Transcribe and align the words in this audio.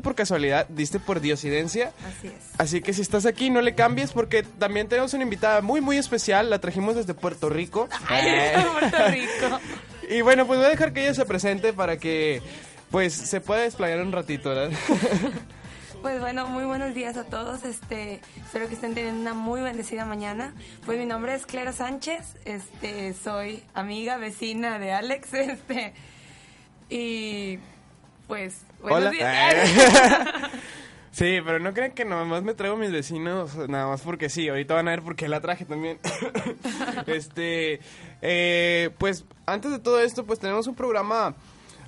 diste 0.00 0.08
por 0.08 0.14
casualidad, 0.14 0.66
diste 0.68 0.98
por 0.98 1.20
diosidencia. 1.20 1.92
Así 2.08 2.28
es. 2.28 2.34
Así 2.58 2.80
que 2.80 2.92
si 2.94 3.02
estás 3.02 3.26
aquí, 3.26 3.50
no 3.50 3.60
le 3.60 3.74
cambies 3.74 4.12
porque 4.12 4.42
también 4.42 4.88
tenemos 4.88 5.12
una 5.12 5.24
invitada 5.24 5.60
muy, 5.60 5.80
muy 5.80 5.98
especial. 5.98 6.48
La 6.48 6.58
trajimos 6.58 6.94
desde 6.96 7.12
Puerto 7.12 7.50
Rico. 7.50 7.88
Ay, 8.08 8.26
Eh, 8.26 8.66
Puerto 8.72 9.08
Rico. 9.08 9.60
y 10.10 10.22
bueno, 10.22 10.46
pues 10.46 10.58
voy 10.58 10.66
a 10.66 10.70
dejar 10.70 10.92
que 10.92 11.02
ella 11.02 11.14
se 11.14 11.24
presente 11.26 11.72
para 11.72 11.98
que 11.98 12.40
pues 12.90 13.12
se 13.12 13.40
pueda 13.40 13.62
desplayar 13.62 14.00
un 14.00 14.12
ratito, 14.12 14.48
¿verdad? 14.50 14.70
Pues 16.00 16.18
bueno, 16.18 16.46
muy 16.46 16.64
buenos 16.64 16.94
días 16.94 17.18
a 17.18 17.24
todos. 17.24 17.62
Este, 17.66 18.22
espero 18.42 18.68
que 18.68 18.72
estén 18.74 18.94
teniendo 18.94 19.20
una 19.20 19.34
muy 19.34 19.60
bendecida 19.60 20.06
mañana. 20.06 20.54
Pues 20.86 20.98
mi 20.98 21.04
nombre 21.04 21.34
es 21.34 21.44
Clara 21.44 21.74
Sánchez. 21.74 22.38
Este, 22.46 23.12
soy 23.12 23.62
amiga, 23.74 24.16
vecina 24.16 24.78
de 24.78 24.92
Alex. 24.92 25.34
Este, 25.34 25.92
y 26.88 27.58
pues 28.30 28.62
buenos 28.80 29.00
Hola. 29.00 29.10
días. 29.10 29.68
Sí, 31.12 31.38
pero 31.44 31.58
no 31.58 31.74
crean 31.74 31.90
que 31.90 32.04
nomás 32.04 32.44
me 32.44 32.54
traigo 32.54 32.76
mis 32.76 32.92
vecinos, 32.92 33.56
nada 33.68 33.88
más 33.88 34.00
porque 34.02 34.28
sí, 34.28 34.48
ahorita 34.48 34.74
van 34.74 34.86
a 34.86 34.92
ver 34.92 35.02
por 35.02 35.16
qué 35.16 35.26
la 35.26 35.40
traje 35.40 35.64
también. 35.64 35.98
este, 37.08 37.80
eh, 38.22 38.90
pues 38.96 39.24
antes 39.44 39.72
de 39.72 39.80
todo 39.80 40.00
esto, 40.00 40.24
pues 40.24 40.38
tenemos 40.38 40.68
un 40.68 40.76
programa 40.76 41.34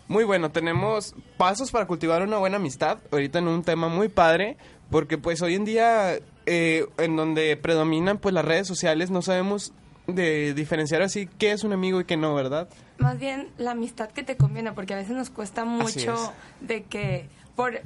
muy 0.08 0.24
bueno, 0.24 0.50
tenemos 0.50 1.14
pasos 1.36 1.70
para 1.70 1.86
cultivar 1.86 2.22
una 2.22 2.38
buena 2.38 2.56
amistad, 2.56 2.98
ahorita 3.12 3.38
en 3.38 3.46
un 3.46 3.62
tema 3.62 3.86
muy 3.86 4.08
padre, 4.08 4.56
porque 4.90 5.18
pues 5.18 5.40
hoy 5.40 5.54
en 5.54 5.64
día, 5.64 6.18
eh, 6.46 6.88
en 6.98 7.14
donde 7.14 7.56
predominan 7.56 8.18
pues 8.18 8.34
las 8.34 8.44
redes 8.44 8.66
sociales, 8.66 9.12
no 9.12 9.22
sabemos 9.22 9.72
de 10.06 10.54
diferenciar 10.54 11.02
así 11.02 11.28
qué 11.38 11.52
es 11.52 11.64
un 11.64 11.72
amigo 11.72 12.00
y 12.00 12.04
qué 12.04 12.16
no, 12.16 12.34
¿verdad? 12.34 12.68
Más 12.98 13.18
bien 13.18 13.48
la 13.58 13.72
amistad 13.72 14.10
que 14.10 14.22
te 14.22 14.36
conviene, 14.36 14.72
porque 14.72 14.94
a 14.94 14.96
veces 14.96 15.16
nos 15.16 15.30
cuesta 15.30 15.64
mucho 15.64 16.32
de 16.60 16.84
que 16.84 17.28
por 17.56 17.80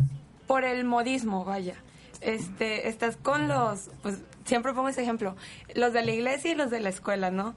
por 0.47 0.65
el 0.65 0.84
modismo, 0.84 1.45
vaya. 1.45 1.75
Este, 2.20 2.89
estás 2.89 3.16
con 3.16 3.48
los, 3.48 3.91
pues 4.02 4.19
siempre 4.44 4.72
pongo 4.72 4.89
ese 4.89 5.03
ejemplo, 5.03 5.37
los 5.75 5.92
de 5.92 6.03
la 6.05 6.12
iglesia 6.12 6.53
y 6.53 6.55
los 6.55 6.70
de 6.70 6.81
la 6.81 6.89
escuela, 6.89 7.31
¿no? 7.31 7.55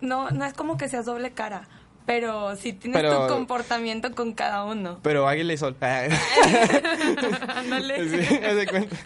No, 0.00 0.30
no 0.30 0.44
es 0.44 0.52
como 0.52 0.76
que 0.76 0.88
seas 0.88 1.06
doble 1.06 1.32
cara, 1.32 1.66
pero 2.06 2.54
sí 2.56 2.72
tienes 2.74 3.00
Pero- 3.02 3.26
tu 3.26 3.32
comportamiento 3.34 4.14
con 4.14 4.34
cada 4.34 4.64
uno. 4.64 4.98
Pero 5.02 5.26
águila 5.26 5.52
y 5.52 5.56
sol. 5.56 5.74
Ándale. 5.82 6.18
Sí, 8.08 8.36
haz 8.44 8.56
de 8.56 8.66
cuenta. 8.66 8.96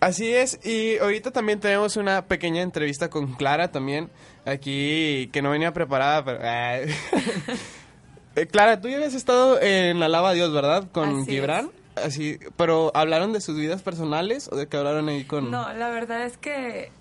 Así 0.00 0.32
es, 0.34 0.58
y 0.64 0.96
ahorita 0.98 1.30
también 1.30 1.60
tenemos 1.60 1.96
una 1.96 2.24
pequeña 2.24 2.62
entrevista 2.62 3.10
con 3.10 3.34
Clara 3.34 3.70
también, 3.70 4.08
aquí 4.46 5.28
que 5.32 5.42
no 5.42 5.50
venía 5.50 5.72
preparada, 5.72 6.24
pero... 6.24 6.38
ah. 6.42 6.78
Eh, 8.36 8.46
Clara, 8.46 8.80
tú 8.80 8.88
ya 8.88 8.94
habías 8.96 9.14
estado 9.14 9.60
en 9.60 9.98
la 9.98 10.08
Lava 10.08 10.32
Dios, 10.32 10.52
¿verdad? 10.52 10.84
Con 10.92 11.22
Así 11.22 11.32
Gibran. 11.32 11.68
Así, 11.96 12.38
pero 12.56 12.92
¿hablaron 12.94 13.32
de 13.32 13.40
sus 13.40 13.56
vidas 13.56 13.82
personales 13.82 14.48
o 14.52 14.56
de 14.56 14.68
que 14.68 14.76
hablaron 14.76 15.08
ahí 15.08 15.24
con...? 15.24 15.50
No, 15.50 15.70
la 15.74 15.90
verdad 15.90 16.24
es 16.24 16.36
que 16.38 16.92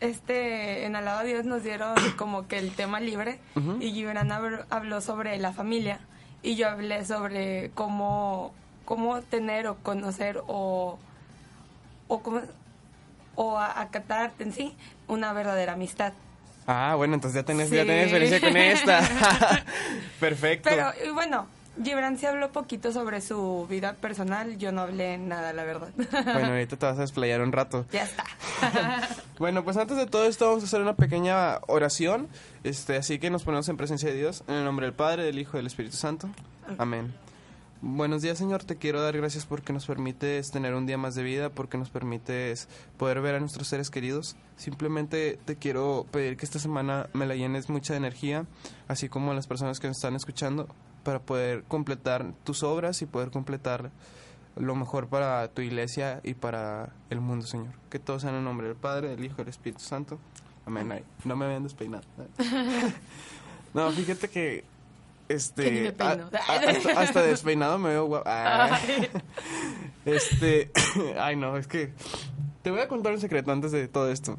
este 0.00 0.84
en 0.84 0.94
Alaba 0.94 1.24
Dios 1.24 1.46
nos 1.46 1.62
dieron 1.62 1.94
como 2.18 2.46
que 2.48 2.58
el 2.58 2.70
tema 2.72 3.00
libre 3.00 3.40
y 3.80 3.92
Gibran 3.92 4.28
habl- 4.28 4.66
habló 4.68 5.00
sobre 5.00 5.38
la 5.38 5.54
familia 5.54 6.00
y 6.42 6.54
yo 6.56 6.68
hablé 6.68 7.06
sobre 7.06 7.70
cómo 7.74 8.52
cómo 8.84 9.22
tener 9.22 9.66
o 9.66 9.76
conocer 9.76 10.42
o 10.46 10.98
o 12.16 12.40
o 13.36 13.58
a- 13.58 13.80
acatar 13.80 14.32
en 14.38 14.52
sí 14.52 14.76
una 15.08 15.32
verdadera 15.32 15.72
amistad. 15.72 16.12
Ah, 16.66 16.94
bueno, 16.96 17.14
entonces 17.14 17.40
ya 17.40 17.44
tenés, 17.44 17.68
ya 17.70 17.82
Sí. 17.82 17.86
tenés 17.88 18.12
experiencia 18.12 18.40
con 18.40 18.56
esta. 18.56 19.00
Perfecto. 20.20 20.70
Pero 20.70 20.92
y 21.04 21.10
bueno, 21.10 21.46
Gibran 21.82 22.16
sí 22.16 22.24
habló 22.26 22.52
poquito 22.52 22.92
sobre 22.92 23.20
su 23.20 23.66
vida 23.68 23.94
personal, 23.94 24.56
yo 24.58 24.70
no 24.70 24.82
hablé 24.82 25.18
nada, 25.18 25.52
la 25.52 25.64
verdad. 25.64 25.88
Bueno, 25.96 26.46
ahorita 26.52 26.76
te 26.76 26.86
vas 26.86 26.96
a 26.98 27.00
desplayar 27.00 27.40
un 27.42 27.50
rato. 27.52 27.84
ya 27.90 28.04
está. 28.04 28.24
Bueno, 29.38 29.64
pues 29.64 29.76
antes 29.76 29.96
de 29.96 30.06
todo 30.06 30.24
esto 30.26 30.46
vamos 30.46 30.62
a 30.62 30.66
hacer 30.66 30.80
una 30.80 30.94
pequeña 30.94 31.58
oración, 31.66 32.28
este, 32.62 32.96
así 32.96 33.18
que 33.18 33.28
nos 33.30 33.42
ponemos 33.42 33.68
en 33.68 33.76
presencia 33.76 34.08
de 34.08 34.14
Dios, 34.16 34.44
en 34.46 34.54
el 34.54 34.64
nombre 34.64 34.86
del 34.86 34.94
Padre, 34.94 35.24
del 35.24 35.38
Hijo 35.40 35.56
y 35.56 35.58
del 35.58 35.66
Espíritu 35.66 35.96
Santo. 35.96 36.28
Amén. 36.78 37.12
Buenos 37.86 38.22
días, 38.22 38.38
Señor. 38.38 38.64
Te 38.64 38.76
quiero 38.76 39.02
dar 39.02 39.14
gracias 39.14 39.44
porque 39.44 39.74
nos 39.74 39.84
permites 39.84 40.50
tener 40.50 40.72
un 40.72 40.86
día 40.86 40.96
más 40.96 41.14
de 41.14 41.22
vida, 41.22 41.50
porque 41.50 41.76
nos 41.76 41.90
permites 41.90 42.66
poder 42.96 43.20
ver 43.20 43.34
a 43.34 43.40
nuestros 43.40 43.68
seres 43.68 43.90
queridos. 43.90 44.36
Simplemente 44.56 45.38
te 45.44 45.56
quiero 45.56 46.06
pedir 46.10 46.38
que 46.38 46.46
esta 46.46 46.58
semana 46.58 47.10
me 47.12 47.26
la 47.26 47.34
llenes 47.34 47.68
mucha 47.68 47.94
energía, 47.94 48.46
así 48.88 49.10
como 49.10 49.32
a 49.32 49.34
las 49.34 49.46
personas 49.46 49.80
que 49.80 49.88
nos 49.88 49.98
están 49.98 50.16
escuchando, 50.16 50.66
para 51.02 51.18
poder 51.20 51.64
completar 51.64 52.32
tus 52.42 52.62
obras 52.62 53.02
y 53.02 53.06
poder 53.06 53.30
completar 53.30 53.90
lo 54.56 54.74
mejor 54.74 55.08
para 55.08 55.46
tu 55.48 55.60
iglesia 55.60 56.20
y 56.24 56.32
para 56.32 56.88
el 57.10 57.20
mundo, 57.20 57.46
Señor. 57.46 57.74
Que 57.90 57.98
todo 57.98 58.18
sea 58.18 58.30
en 58.30 58.36
el 58.36 58.44
nombre 58.44 58.66
del 58.66 58.76
Padre, 58.76 59.10
del 59.10 59.22
Hijo 59.22 59.34
y 59.34 59.44
del 59.44 59.48
Espíritu 59.48 59.82
Santo. 59.82 60.18
Amén. 60.64 61.04
No 61.26 61.36
me 61.36 61.46
vean 61.46 61.64
despeinado. 61.64 62.04
No, 63.74 63.90
fíjate 63.90 64.28
que 64.28 64.62
este 65.28 65.62
Que 65.64 65.70
ni 65.70 65.80
me 65.80 65.92
peino. 65.92 66.28
a- 66.32 66.52
a- 66.52 66.56
hasta, 66.70 67.00
hasta 67.00 67.22
despeinado 67.22 67.78
me 67.78 67.90
veo 67.90 68.06
guapo. 68.06 68.24
Ah. 68.28 68.78
Este, 70.04 70.70
ay 71.18 71.36
no, 71.36 71.56
es 71.56 71.66
que 71.66 71.92
te 72.62 72.70
voy 72.70 72.80
a 72.80 72.88
contar 72.88 73.12
un 73.12 73.20
secreto 73.20 73.52
antes 73.52 73.72
de 73.72 73.88
todo 73.88 74.10
esto. 74.10 74.36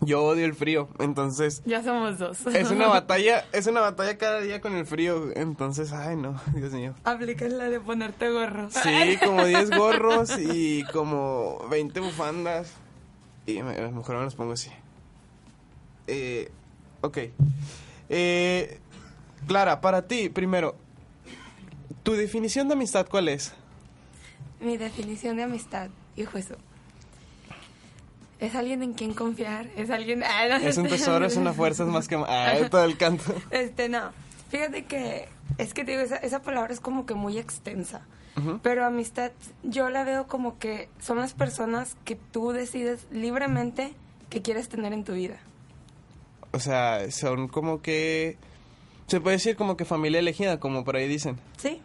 Yo 0.00 0.22
odio 0.24 0.44
el 0.44 0.54
frío, 0.54 0.88
entonces 0.98 1.62
Ya 1.64 1.82
somos 1.82 2.18
dos. 2.18 2.46
es 2.48 2.70
una 2.70 2.86
batalla, 2.88 3.44
es 3.52 3.66
una 3.66 3.80
batalla 3.80 4.18
cada 4.18 4.40
día 4.40 4.60
con 4.60 4.74
el 4.74 4.84
frío, 4.86 5.30
entonces, 5.34 5.92
ay 5.92 6.16
no, 6.16 6.40
Dios 6.54 6.72
mío. 6.72 6.94
Aplicas 7.04 7.50
la 7.52 7.64
de 7.70 7.80
ponerte 7.80 8.30
gorro. 8.30 8.68
Sí, 8.70 9.16
como 9.24 9.44
10 9.44 9.70
gorros 9.76 10.38
y 10.38 10.84
como 10.92 11.66
20 11.70 12.00
bufandas. 12.00 12.72
Y 13.46 13.62
me- 13.62 13.90
mejor 13.90 14.16
me 14.16 14.24
los 14.24 14.34
pongo 14.34 14.52
así. 14.52 14.70
Eh, 16.08 16.50
ok. 17.00 17.18
Eh, 18.08 18.80
Clara, 19.46 19.80
para 19.80 20.02
ti, 20.06 20.28
primero, 20.28 20.74
¿tu 22.02 22.12
definición 22.12 22.68
de 22.68 22.74
amistad 22.74 23.06
cuál 23.08 23.28
es? 23.28 23.52
Mi 24.60 24.76
definición 24.76 25.36
de 25.36 25.44
amistad, 25.44 25.88
hijo 26.16 26.38
eso. 26.38 26.56
Es 28.38 28.54
alguien 28.54 28.82
en 28.82 28.92
quien 28.92 29.14
confiar, 29.14 29.66
es 29.76 29.90
alguien... 29.90 30.22
Ah, 30.22 30.46
no, 30.48 30.56
Es 30.56 30.76
un 30.76 30.86
este- 30.86 30.98
tesoro, 30.98 31.24
es 31.26 31.36
una 31.36 31.52
fuerza, 31.54 31.84
es 31.84 31.88
más 31.88 32.06
que... 32.08 32.16
Ah, 32.16 32.54
todo 32.70 32.84
el 32.84 32.96
canto. 32.98 33.24
Este, 33.50 33.88
no. 33.88 34.10
Fíjate 34.50 34.84
que 34.84 35.28
es 35.58 35.74
que 35.74 35.84
te 35.84 35.92
digo, 35.92 36.02
esa, 36.02 36.16
esa 36.16 36.42
palabra 36.42 36.72
es 36.72 36.80
como 36.80 37.06
que 37.06 37.14
muy 37.14 37.38
extensa. 37.38 38.02
Pero 38.62 38.84
amistad, 38.84 39.32
yo 39.62 39.88
la 39.88 40.04
veo 40.04 40.26
como 40.26 40.58
que 40.58 40.90
son 41.00 41.16
las 41.16 41.32
personas 41.32 41.96
que 42.04 42.16
tú 42.16 42.52
decides 42.52 43.06
libremente 43.10 43.94
que 44.28 44.42
quieres 44.42 44.68
tener 44.68 44.92
en 44.92 45.04
tu 45.04 45.14
vida. 45.14 45.38
O 46.52 46.60
sea, 46.60 47.10
son 47.10 47.48
como 47.48 47.80
que... 47.80 48.36
Se 49.06 49.20
puede 49.20 49.36
decir 49.36 49.56
como 49.56 49.76
que 49.76 49.84
familia 49.84 50.18
elegida, 50.20 50.58
como 50.58 50.84
por 50.84 50.96
ahí 50.96 51.08
dicen. 51.08 51.38
¿Sí? 51.56 51.80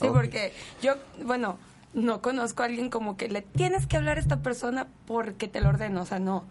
Sí, 0.00 0.06
porque 0.12 0.52
yo, 0.82 0.94
bueno, 1.24 1.58
no 1.92 2.20
conozco 2.20 2.62
a 2.62 2.66
alguien 2.66 2.90
como 2.90 3.16
que 3.16 3.28
le 3.28 3.42
tienes 3.42 3.86
que 3.86 3.96
hablar 3.96 4.18
a 4.18 4.20
esta 4.20 4.40
persona 4.40 4.86
porque 5.06 5.48
te 5.48 5.60
lo 5.60 5.70
ordeno, 5.70 6.02
o 6.02 6.06
sea, 6.06 6.18
no. 6.18 6.44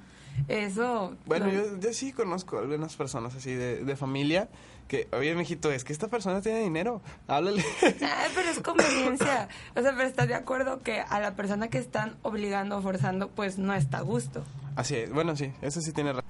Eso... 0.48 1.16
Bueno, 1.26 1.48
no. 1.48 1.54
yo, 1.54 1.80
yo 1.80 1.94
sí 1.94 2.12
conozco 2.12 2.60
algunas 2.60 2.96
personas 2.96 3.36
así 3.36 3.54
de, 3.54 3.84
de 3.84 3.96
familia 3.96 4.50
que, 4.88 5.08
oye, 5.12 5.36
mijito, 5.36 5.72
es 5.72 5.84
que 5.84 5.94
esta 5.94 6.08
persona 6.08 6.42
tiene 6.42 6.60
dinero, 6.60 7.02
háblale. 7.28 7.64
Ah, 8.02 8.26
pero 8.34 8.50
es 8.50 8.60
conveniencia. 8.60 9.50
O 9.76 9.82
sea, 9.82 9.92
pero 9.92 10.08
estás 10.08 10.28
de 10.28 10.36
acuerdo 10.36 10.82
que 10.82 11.02
a 11.02 11.20
la 11.20 11.36
persona 11.36 11.68
que 11.68 11.78
están 11.78 12.16
obligando 12.22 12.78
o 12.78 12.82
forzando, 12.82 13.30
pues 13.30 13.58
no 13.58 13.74
está 13.74 14.00
a 14.00 14.02
gusto. 14.02 14.44
Así 14.76 14.96
es, 14.96 15.12
bueno, 15.12 15.36
sí, 15.36 15.52
eso 15.62 15.82
sí 15.82 15.92
tiene 15.92 16.14
razón. 16.14 16.30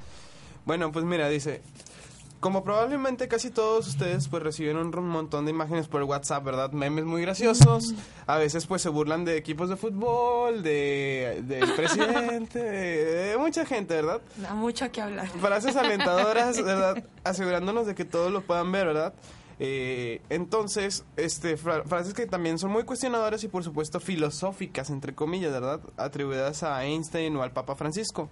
Bueno, 0.66 0.92
pues 0.92 1.06
mira, 1.06 1.30
dice, 1.30 1.62
como 2.40 2.64
probablemente 2.64 3.28
casi 3.28 3.50
todos 3.50 3.88
ustedes 3.88 4.28
pues 4.28 4.44
reciben 4.44 4.78
un 4.78 4.92
montón 5.08 5.46
de 5.46 5.52
imágenes 5.52 5.88
por 5.88 6.04
WhatsApp, 6.04 6.44
¿verdad? 6.44 6.72
Memes 6.72 7.06
muy 7.06 7.22
graciosos. 7.22 7.94
A 8.28 8.38
veces 8.38 8.66
pues 8.68 8.82
se 8.82 8.90
burlan 8.90 9.26
de 9.26 9.38
equipos 9.38 9.70
de 9.70 9.76
fútbol, 9.78 10.62
de 10.64 11.42
del 11.46 11.74
presidente, 11.76 12.60
de, 12.60 13.06
de 13.32 13.38
mucha 13.38 13.66
gente, 13.66 13.96
¿verdad? 13.96 14.22
Da 14.38 14.54
mucho 14.54 14.92
que 14.92 15.02
hablar. 15.02 15.28
Frases 15.30 15.76
alentadoras, 15.76 16.62
¿verdad? 16.64 17.04
Asegurándonos 17.24 17.88
de 17.88 17.96
que 17.96 18.06
todos 18.06 18.32
lo 18.32 18.42
puedan 18.42 18.72
ver, 18.72 18.88
¿verdad? 18.88 19.14
Eh, 19.60 20.22
entonces, 20.30 21.04
este, 21.16 21.58
fra- 21.58 21.84
frases 21.84 22.14
que 22.14 22.28
también 22.28 22.60
son 22.60 22.70
muy 22.72 22.84
cuestionadoras 22.84 23.44
y 23.44 23.48
por 23.48 23.64
supuesto 23.64 24.00
filosóficas, 24.00 24.92
entre 24.92 25.16
comillas, 25.16 25.52
¿verdad? 25.52 25.80
Atribuidas 25.98 26.62
a 26.62 26.86
Einstein 26.86 27.36
o 27.36 27.42
al 27.42 27.52
Papa 27.52 27.76
Francisco. 27.76 28.30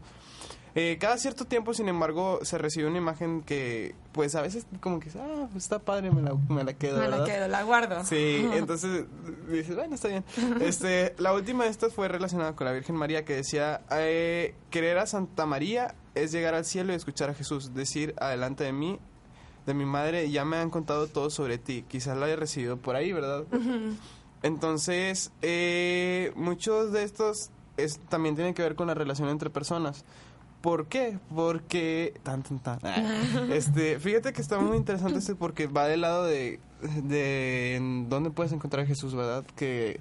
Eh, 0.77 0.97
cada 0.99 1.17
cierto 1.17 1.45
tiempo, 1.45 1.73
sin 1.73 1.87
embargo, 1.87 2.39
se 2.43 2.57
recibe 2.57 2.87
una 2.87 2.97
imagen 2.97 3.43
que, 3.43 3.95
pues 4.11 4.35
a 4.35 4.41
veces 4.41 4.67
como 4.81 4.99
que, 4.99 5.09
ah, 5.17 5.47
pues 5.49 5.63
está 5.63 5.79
padre, 5.79 6.11
me 6.11 6.21
la, 6.21 6.35
me 6.49 6.65
la 6.65 6.73
quedo, 6.73 6.99
Me 6.99 7.07
la 7.07 7.23
quedo, 7.23 7.47
la 7.47 7.63
guardo. 7.63 8.03
Sí, 8.03 8.45
entonces 8.53 9.05
dices, 9.49 9.73
bueno, 9.73 9.95
está 9.95 10.09
bien. 10.09 10.25
Este, 10.59 11.15
la 11.17 11.33
última 11.33 11.63
de 11.63 11.69
estas 11.69 11.93
fue 11.93 12.09
relacionada 12.09 12.57
con 12.57 12.65
la 12.65 12.73
Virgen 12.73 12.97
María 12.97 13.23
que 13.23 13.37
decía, 13.37 13.83
eh, 13.89 14.53
querer 14.69 14.97
a 14.97 15.07
Santa 15.07 15.45
María 15.45 15.95
es 16.13 16.33
llegar 16.33 16.55
al 16.55 16.65
cielo 16.65 16.91
y 16.91 16.97
escuchar 16.97 17.29
a 17.29 17.33
Jesús, 17.33 17.73
decir 17.73 18.13
adelante 18.17 18.65
de 18.65 18.73
mí, 18.73 18.99
de 19.65 19.73
mi 19.73 19.85
madre, 19.85 20.29
ya 20.29 20.43
me 20.43 20.57
han 20.57 20.69
contado 20.69 21.07
todo 21.07 21.29
sobre 21.29 21.57
ti, 21.57 21.85
quizás 21.87 22.17
lo 22.17 22.25
haya 22.25 22.35
recibido 22.35 22.75
por 22.75 22.97
ahí, 22.97 23.13
¿verdad? 23.13 23.45
Entonces, 24.43 25.31
eh, 25.41 26.33
muchos 26.35 26.91
de 26.91 27.03
estos 27.03 27.49
es, 27.77 27.99
también 28.09 28.35
tienen 28.35 28.53
que 28.53 28.61
ver 28.61 28.75
con 28.75 28.87
la 28.87 28.93
relación 28.93 29.29
entre 29.29 29.49
personas. 29.49 30.03
¿Por 30.65 30.87
qué? 30.87 31.19
Porque... 31.35 32.15
Tan, 32.23 32.41
tan, 32.41 32.57
tan. 32.57 32.79
Ah, 32.81 32.95
Este, 33.51 33.99
fíjate 33.99 34.33
que 34.33 34.41
está 34.41 34.57
muy 34.57 34.77
interesante 34.77 35.19
este 35.19 35.35
porque 35.35 35.67
va 35.67 35.85
del 35.85 36.01
lado 36.01 36.25
de, 36.25 36.59
de 37.03 37.75
en 37.75 38.09
dónde 38.09 38.31
puedes 38.31 38.51
encontrar 38.51 38.83
a 38.83 38.87
Jesús, 38.87 39.13
¿verdad? 39.13 39.45
Que 39.55 39.99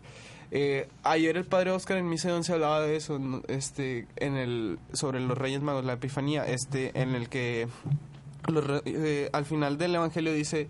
eh, 0.50 0.88
ayer 1.02 1.36
el 1.36 1.44
padre 1.44 1.70
Oscar 1.70 1.98
en 1.98 2.08
Misa 2.08 2.28
de 2.28 2.34
Once 2.34 2.50
hablaba 2.50 2.80
de 2.80 2.96
eso, 2.96 3.20
este, 3.46 4.06
en 4.16 4.36
el, 4.36 4.78
sobre 4.94 5.20
los 5.20 5.36
Reyes 5.36 5.60
Magos, 5.60 5.84
la 5.84 5.92
Epifanía, 5.92 6.46
este, 6.46 6.98
en 6.98 7.14
el 7.14 7.28
que 7.28 7.68
los 8.46 8.80
eh, 8.86 9.28
al 9.34 9.44
final 9.44 9.76
del 9.76 9.94
Evangelio 9.94 10.32
dice, 10.32 10.68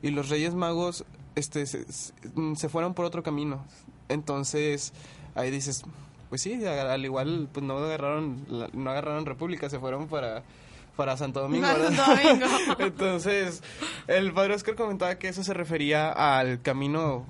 y 0.00 0.08
los 0.08 0.30
Reyes 0.30 0.54
Magos 0.54 1.04
este, 1.34 1.66
se, 1.66 1.84
se 1.90 2.68
fueron 2.70 2.94
por 2.94 3.04
otro 3.04 3.22
camino. 3.22 3.62
Entonces, 4.08 4.94
ahí 5.34 5.50
dices, 5.50 5.84
pues 6.34 6.42
sí, 6.42 6.66
al 6.66 7.04
igual 7.04 7.48
pues 7.52 7.64
no 7.64 7.78
agarraron, 7.78 8.44
no 8.72 8.90
agarraron 8.90 9.24
República, 9.24 9.70
se 9.70 9.78
fueron 9.78 10.08
para, 10.08 10.42
para 10.96 11.16
Santo 11.16 11.40
Domingo, 11.40 11.64
Para. 11.64 11.92
Santo 11.92 12.02
Domingo. 12.10 12.46
Entonces, 12.80 13.62
el 14.08 14.32
padre 14.32 14.56
Oscar 14.56 14.74
comentaba 14.74 15.14
que 15.14 15.28
eso 15.28 15.44
se 15.44 15.54
refería 15.54 16.10
al 16.10 16.60
camino 16.60 17.24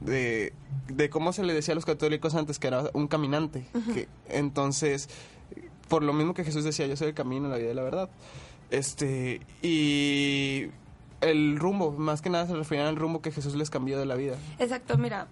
de, 0.00 0.52
de 0.88 1.08
cómo 1.08 1.32
se 1.32 1.44
le 1.44 1.54
decía 1.54 1.72
a 1.72 1.76
los 1.76 1.86
católicos 1.86 2.34
antes, 2.34 2.58
que 2.58 2.66
era 2.66 2.90
un 2.92 3.08
caminante. 3.08 3.64
que, 3.94 4.06
entonces, 4.28 5.08
por 5.88 6.02
lo 6.02 6.12
mismo 6.12 6.34
que 6.34 6.44
Jesús 6.44 6.62
decía, 6.62 6.86
yo 6.86 6.94
soy 6.94 7.08
el 7.08 7.14
camino, 7.14 7.48
la 7.48 7.56
vida 7.56 7.70
y 7.70 7.74
la 7.74 7.82
verdad. 7.84 8.10
Este, 8.70 9.40
y 9.62 10.66
el 11.22 11.58
rumbo, 11.58 11.90
más 11.92 12.20
que 12.20 12.28
nada 12.28 12.46
se 12.46 12.54
referían 12.54 12.86
al 12.86 12.96
rumbo 12.96 13.22
que 13.22 13.32
Jesús 13.32 13.54
les 13.54 13.70
cambió 13.70 13.98
de 13.98 14.04
la 14.04 14.14
vida. 14.14 14.36
Exacto, 14.58 14.98
mira, 14.98 15.28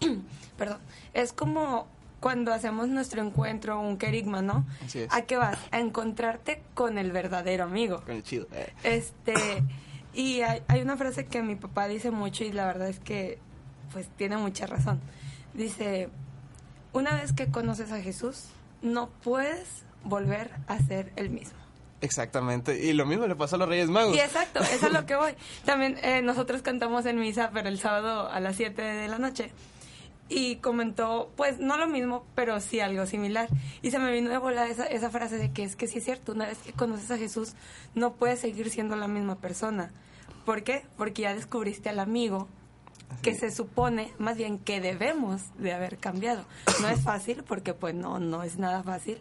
perdón, 0.58 0.80
es 1.14 1.32
como 1.32 1.86
cuando 2.20 2.52
hacemos 2.52 2.88
nuestro 2.88 3.22
encuentro, 3.22 3.80
un 3.80 3.96
querigma, 3.96 4.42
¿no? 4.42 4.66
Así 4.84 5.00
es. 5.00 5.12
¿A 5.12 5.22
qué 5.22 5.36
vas? 5.36 5.58
A 5.70 5.78
encontrarte 5.80 6.62
con 6.74 6.98
el 6.98 7.12
verdadero 7.12 7.64
amigo. 7.64 8.00
Con 8.04 8.16
el 8.16 8.22
chido. 8.22 8.46
eh. 8.52 8.72
Este, 8.82 9.34
y 10.14 10.40
hay, 10.40 10.62
hay 10.68 10.80
una 10.80 10.96
frase 10.96 11.26
que 11.26 11.42
mi 11.42 11.54
papá 11.56 11.86
dice 11.88 12.10
mucho 12.10 12.44
y 12.44 12.52
la 12.52 12.66
verdad 12.66 12.88
es 12.88 12.98
que, 13.00 13.38
pues, 13.92 14.08
tiene 14.16 14.36
mucha 14.36 14.66
razón. 14.66 15.00
Dice, 15.54 16.08
una 16.92 17.14
vez 17.14 17.32
que 17.32 17.50
conoces 17.50 17.92
a 17.92 18.00
Jesús, 18.00 18.46
no 18.82 19.08
puedes 19.22 19.84
volver 20.04 20.50
a 20.66 20.78
ser 20.80 21.12
el 21.16 21.30
mismo. 21.30 21.58
Exactamente. 22.00 22.84
Y 22.84 22.92
lo 22.92 23.06
mismo 23.06 23.26
le 23.26 23.34
pasó 23.34 23.56
a 23.56 23.58
los 23.58 23.68
Reyes 23.68 23.88
Magos. 23.90 24.16
Y 24.16 24.20
exacto, 24.20 24.60
eso 24.60 24.86
es 24.86 24.92
lo 24.92 25.04
que 25.06 25.16
voy. 25.16 25.32
También 25.64 25.98
eh, 26.02 26.22
nosotros 26.22 26.62
cantamos 26.62 27.06
en 27.06 27.18
misa, 27.18 27.50
pero 27.52 27.68
el 27.68 27.78
sábado 27.78 28.28
a 28.30 28.38
las 28.40 28.56
7 28.56 28.80
de 28.80 29.08
la 29.08 29.18
noche. 29.18 29.50
Y 30.28 30.56
comentó, 30.56 31.32
pues 31.36 31.58
no 31.58 31.78
lo 31.78 31.86
mismo, 31.86 32.24
pero 32.34 32.60
sí 32.60 32.80
algo 32.80 33.06
similar. 33.06 33.48
Y 33.82 33.90
se 33.90 33.98
me 33.98 34.12
vino 34.12 34.30
de 34.30 34.38
bola 34.38 34.68
esa, 34.68 34.84
esa 34.84 35.10
frase 35.10 35.38
de 35.38 35.52
que 35.52 35.64
es 35.64 35.74
que 35.74 35.86
sí 35.86 35.98
es 35.98 36.04
cierto, 36.04 36.32
una 36.32 36.46
vez 36.46 36.58
que 36.58 36.72
conoces 36.72 37.10
a 37.10 37.18
Jesús, 37.18 37.54
no 37.94 38.14
puedes 38.14 38.40
seguir 38.40 38.68
siendo 38.70 38.94
la 38.96 39.08
misma 39.08 39.36
persona. 39.36 39.90
¿Por 40.44 40.62
qué? 40.62 40.84
Porque 40.96 41.22
ya 41.22 41.34
descubriste 41.34 41.88
al 41.88 41.98
amigo 41.98 42.48
que 43.22 43.34
se 43.34 43.50
supone, 43.50 44.12
más 44.18 44.36
bien 44.36 44.58
que 44.58 44.80
debemos 44.80 45.42
de 45.58 45.72
haber 45.72 45.98
cambiado. 45.98 46.44
No 46.80 46.88
es 46.88 47.00
fácil, 47.00 47.42
porque 47.42 47.74
pues 47.74 47.94
no, 47.94 48.18
no 48.18 48.42
es 48.42 48.58
nada 48.58 48.82
fácil. 48.82 49.18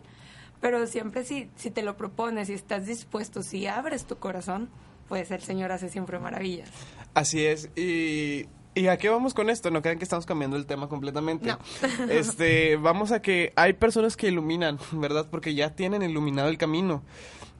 Pero 0.61 0.85
siempre 0.87 1.23
si, 1.23 1.49
si 1.55 1.71
te 1.71 1.83
lo 1.83 1.97
propones, 1.97 2.47
si 2.47 2.53
estás 2.53 2.85
dispuesto, 2.85 3.43
si 3.43 3.67
abres 3.67 4.05
tu 4.05 4.17
corazón, 4.17 4.69
pues 5.07 5.31
el 5.31 5.41
Señor 5.41 5.71
hace 5.71 5.89
siempre 5.89 6.19
maravillas. 6.19 6.69
Así 7.13 7.45
es. 7.45 7.69
Y, 7.75 8.47
¿y 8.77 8.87
a 8.87 8.97
qué 8.97 9.09
vamos 9.09 9.33
con 9.33 9.49
esto? 9.49 9.71
No 9.71 9.81
crean 9.81 9.97
que 9.97 10.03
estamos 10.03 10.25
cambiando 10.25 10.57
el 10.57 10.65
tema 10.65 10.87
completamente. 10.87 11.49
No. 11.49 11.59
este, 12.09 12.77
vamos 12.77 13.11
a 13.11 13.21
que 13.21 13.53
hay 13.55 13.73
personas 13.73 14.15
que 14.15 14.27
iluminan, 14.27 14.79
¿verdad? 14.91 15.27
Porque 15.29 15.53
ya 15.55 15.75
tienen 15.75 16.03
iluminado 16.03 16.49
el 16.49 16.57
camino. 16.57 17.03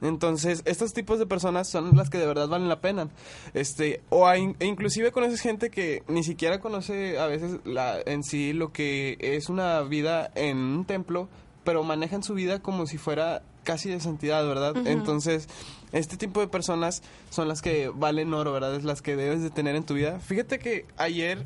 Entonces, 0.00 0.62
estos 0.64 0.92
tipos 0.92 1.18
de 1.18 1.26
personas 1.26 1.68
son 1.68 1.96
las 1.96 2.08
que 2.08 2.18
de 2.18 2.26
verdad 2.26 2.48
valen 2.48 2.68
la 2.68 2.80
pena. 2.80 3.08
Este, 3.54 4.00
o 4.10 4.28
hay, 4.28 4.54
e 4.60 4.66
inclusive 4.66 5.10
conoces 5.10 5.40
gente 5.40 5.70
que 5.70 6.02
ni 6.06 6.22
siquiera 6.22 6.60
conoce 6.60 7.18
a 7.18 7.26
veces 7.26 7.58
la, 7.64 7.98
en 8.06 8.22
sí 8.22 8.52
lo 8.52 8.72
que 8.72 9.16
es 9.20 9.48
una 9.48 9.82
vida 9.82 10.30
en 10.34 10.58
un 10.58 10.84
templo, 10.84 11.28
pero 11.64 11.82
manejan 11.82 12.22
su 12.22 12.34
vida 12.34 12.60
como 12.60 12.86
si 12.86 12.96
fuera 12.96 13.42
casi 13.68 13.90
de 13.90 14.00
santidad, 14.00 14.46
¿verdad? 14.46 14.74
Entonces, 14.86 15.46
este 15.92 16.16
tipo 16.16 16.40
de 16.40 16.48
personas 16.48 17.02
son 17.28 17.48
las 17.48 17.60
que 17.60 17.90
valen 17.94 18.32
oro, 18.32 18.50
¿verdad? 18.50 18.74
Es 18.74 18.82
las 18.82 19.02
que 19.02 19.14
debes 19.14 19.42
de 19.42 19.50
tener 19.50 19.76
en 19.76 19.84
tu 19.84 19.92
vida. 19.92 20.20
Fíjate 20.20 20.58
que 20.58 20.86
ayer 20.96 21.44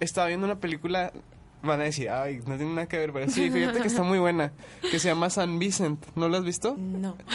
estaba 0.00 0.26
viendo 0.26 0.46
una 0.46 0.58
película, 0.58 1.12
van 1.62 1.80
a 1.80 1.84
decir, 1.84 2.08
ay, 2.08 2.40
no 2.46 2.56
tiene 2.56 2.72
nada 2.74 2.86
que 2.88 2.96
ver, 2.98 3.12
pero 3.12 3.30
sí, 3.30 3.50
fíjate 3.50 3.80
que 3.80 3.86
está 3.88 4.02
muy 4.04 4.18
buena, 4.18 4.52
que 4.90 4.98
se 4.98 5.08
llama 5.08 5.28
San 5.30 5.58
Vicent, 5.58 6.04
¿no 6.14 6.28
la 6.28 6.38
has 6.38 6.44
visto? 6.44 6.76
No. 6.78 7.16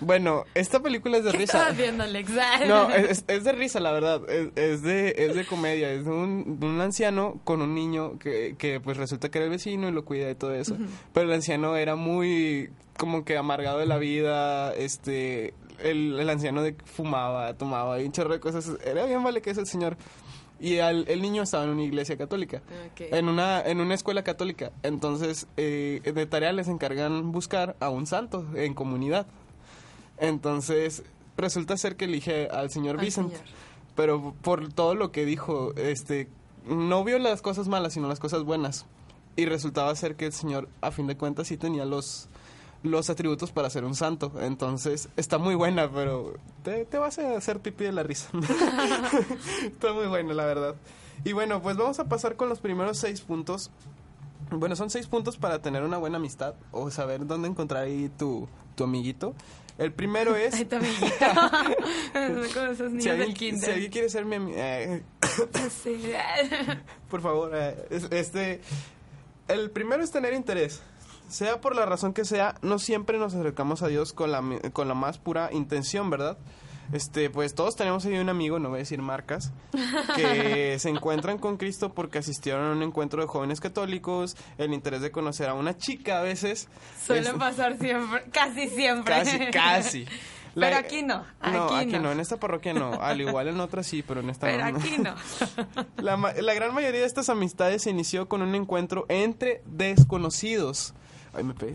Bueno, 0.00 0.44
esta 0.54 0.80
película 0.80 1.18
es 1.18 1.24
de 1.24 1.30
¿Qué 1.30 1.38
risa. 1.38 1.58
estabas 1.58 1.76
viendo, 1.76 2.02
Alex? 2.02 2.30
No, 2.66 2.90
es, 2.94 3.24
es 3.28 3.44
de 3.44 3.52
risa, 3.52 3.78
la 3.78 3.92
verdad. 3.92 4.20
Es, 4.28 4.48
es 4.56 4.82
de, 4.82 5.14
es 5.16 5.34
de 5.36 5.46
comedia. 5.46 5.92
Es 5.92 6.04
de 6.04 6.10
un, 6.10 6.58
un 6.60 6.80
anciano 6.80 7.40
con 7.44 7.62
un 7.62 7.72
niño 7.74 8.18
que, 8.18 8.56
que, 8.58 8.80
pues, 8.80 8.96
resulta 8.96 9.30
que 9.30 9.38
era 9.38 9.44
el 9.44 9.50
vecino 9.52 9.88
y 9.88 9.92
lo 9.92 10.04
cuida 10.04 10.28
y 10.28 10.34
todo 10.34 10.52
eso. 10.54 10.76
Pero 11.12 11.26
el 11.26 11.32
anciano 11.32 11.76
era 11.76 11.94
muy, 11.94 12.70
como 12.98 13.24
que 13.24 13.36
amargado 13.36 13.78
de 13.78 13.86
la 13.86 13.96
vida. 13.98 14.74
Este, 14.74 15.54
el, 15.78 16.18
el 16.18 16.28
anciano 16.30 16.62
de, 16.62 16.74
fumaba, 16.84 17.54
tomaba 17.54 18.00
y 18.00 18.04
un 18.06 18.12
chorro 18.12 18.32
de 18.32 18.40
cosas. 18.40 18.70
Era 18.84 19.06
bien 19.06 19.22
vale 19.22 19.40
que 19.40 19.50
es 19.50 19.58
el 19.58 19.66
señor. 19.66 19.96
Y 20.58 20.78
al- 20.78 21.04
el 21.08 21.20
niño 21.20 21.42
estaba 21.42 21.64
en 21.64 21.70
una 21.70 21.82
iglesia 21.82 22.16
católica. 22.16 22.62
Ok. 22.92 23.02
En 23.12 23.28
una, 23.28 23.60
en 23.60 23.80
una 23.80 23.94
escuela 23.94 24.24
católica. 24.24 24.72
Entonces, 24.82 25.46
eh, 25.58 26.00
de 26.14 26.26
tarea 26.26 26.52
les 26.52 26.68
encargan 26.68 27.30
buscar 27.32 27.76
a 27.80 27.90
un 27.90 28.06
santo 28.06 28.46
en 28.54 28.72
comunidad. 28.74 29.26
Entonces, 30.18 31.02
resulta 31.36 31.76
ser 31.76 31.96
que 31.96 32.06
elige 32.06 32.48
al 32.48 32.70
señor 32.70 32.98
Al 32.98 33.04
Vicent. 33.04 33.30
señor. 33.32 33.44
Pero 33.94 34.34
por 34.42 34.72
todo 34.72 34.94
lo 34.94 35.12
que 35.12 35.24
dijo, 35.24 35.74
este, 35.76 36.28
no 36.66 37.04
vio 37.04 37.18
las 37.18 37.42
cosas 37.42 37.68
malas, 37.68 37.94
sino 37.94 38.08
las 38.08 38.20
cosas 38.20 38.42
buenas. 38.44 38.86
Y 39.36 39.44
resultaba 39.46 39.94
ser 39.94 40.16
que 40.16 40.26
el 40.26 40.32
señor, 40.32 40.68
a 40.80 40.90
fin 40.90 41.06
de 41.06 41.16
cuentas, 41.16 41.48
sí 41.48 41.56
tenía 41.58 41.84
los, 41.84 42.28
los 42.82 43.10
atributos 43.10 43.50
para 43.52 43.68
ser 43.70 43.84
un 43.84 43.94
santo. 43.94 44.32
Entonces, 44.40 45.08
está 45.16 45.38
muy 45.38 45.54
buena, 45.54 45.90
pero 45.90 46.34
te, 46.62 46.84
te 46.84 46.98
vas 46.98 47.18
a 47.18 47.36
hacer 47.36 47.60
pipí 47.60 47.84
de 47.84 47.92
la 47.92 48.02
risa. 48.02 48.28
está 49.66 49.92
muy 49.92 50.06
buena, 50.06 50.34
la 50.34 50.44
verdad. 50.46 50.74
Y 51.24 51.32
bueno, 51.32 51.62
pues 51.62 51.76
vamos 51.76 51.98
a 51.98 52.04
pasar 52.04 52.36
con 52.36 52.48
los 52.48 52.60
primeros 52.60 52.98
seis 52.98 53.20
puntos. 53.20 53.70
Bueno, 54.50 54.76
son 54.76 54.90
seis 54.90 55.06
puntos 55.06 55.36
para 55.36 55.60
tener 55.60 55.82
una 55.82 55.96
buena 55.98 56.18
amistad 56.18 56.54
o 56.70 56.90
saber 56.90 57.26
dónde 57.26 57.48
encontrar 57.48 57.84
ahí 57.84 58.10
tu, 58.16 58.48
tu 58.76 58.84
amiguito. 58.84 59.34
El 59.78 59.92
primero 59.92 60.36
es... 60.36 60.54
Ay, 60.54 60.64
tu 60.66 60.76
amiguito. 60.76 61.06
Esos 62.14 62.92
niños 62.92 63.02
si, 63.02 63.08
del 63.10 63.20
alguien, 63.22 63.34
kinder. 63.34 63.64
si 63.64 63.70
alguien 63.72 63.90
quiere 63.92 64.08
ser 64.08 64.24
mi 64.24 64.36
ami- 64.36 64.52
eh, 64.54 65.02
por 67.10 67.20
favor, 67.20 67.50
eh, 67.54 67.86
es- 67.90 68.08
este, 68.10 68.60
el 69.48 69.70
primero 69.70 70.02
es 70.02 70.10
tener 70.10 70.32
interés. 70.34 70.80
Sea 71.28 71.60
por 71.60 71.74
la 71.74 71.86
razón 71.86 72.12
que 72.12 72.24
sea, 72.24 72.54
no 72.62 72.78
siempre 72.78 73.18
nos 73.18 73.34
acercamos 73.34 73.82
a 73.82 73.88
Dios 73.88 74.12
con 74.12 74.30
la, 74.32 74.42
con 74.72 74.88
la 74.88 74.94
más 74.94 75.18
pura 75.18 75.50
intención, 75.52 76.08
¿verdad? 76.10 76.38
Este, 76.92 77.30
pues 77.30 77.52
todos 77.56 77.74
tenemos 77.74 78.04
ahí 78.06 78.16
un 78.16 78.28
amigo, 78.28 78.60
no 78.60 78.68
voy 78.68 78.76
a 78.76 78.78
decir 78.78 79.02
marcas, 79.02 79.50
que 80.14 80.76
se 80.78 80.88
encuentran 80.88 81.36
con 81.38 81.56
Cristo 81.56 81.92
porque 81.92 82.18
asistieron 82.18 82.64
a 82.64 82.70
un 82.72 82.82
encuentro 82.84 83.20
de 83.20 83.26
jóvenes 83.26 83.58
católicos, 83.60 84.36
el 84.56 84.72
interés 84.72 85.00
de 85.00 85.10
conocer 85.10 85.48
a 85.48 85.54
una 85.54 85.76
chica 85.76 86.20
a 86.20 86.22
veces. 86.22 86.68
Suele 87.04 87.28
Es- 87.30 87.34
pasar 87.34 87.76
siempre, 87.78 88.22
casi 88.30 88.68
siempre. 88.68 89.14
Casi, 89.14 89.38
casi. 89.50 90.06
La- 90.54 90.68
Pero 90.68 90.78
aquí 90.78 91.02
no, 91.02 91.24
no, 91.52 91.64
aquí 91.64 91.74
aquí 91.74 91.92
no. 91.94 92.00
no. 92.02 92.12
en 92.12 92.20
esta 92.20 92.38
parroquia 92.38 92.72
no. 92.72 92.94
Al 93.02 93.20
igual 93.20 93.48
en 93.48 93.60
otras 93.60 93.86
sí, 93.86 94.02
pero 94.02 94.20
en 94.20 94.30
esta 94.30 94.46
Pero 94.46 94.70
no. 94.70 94.78
aquí 94.78 94.96
no. 94.96 95.14
La 96.40 96.54
gran 96.54 96.72
mayoría 96.72 97.00
de 97.00 97.06
estas 97.06 97.28
amistades 97.28 97.82
se 97.82 97.90
inició 97.90 98.26
con 98.28 98.40
un 98.42 98.54
encuentro 98.54 99.04
entre 99.10 99.60
desconocidos. 99.66 100.94
Ay, 101.36 101.44
me 101.44 101.52
pegué. 101.52 101.74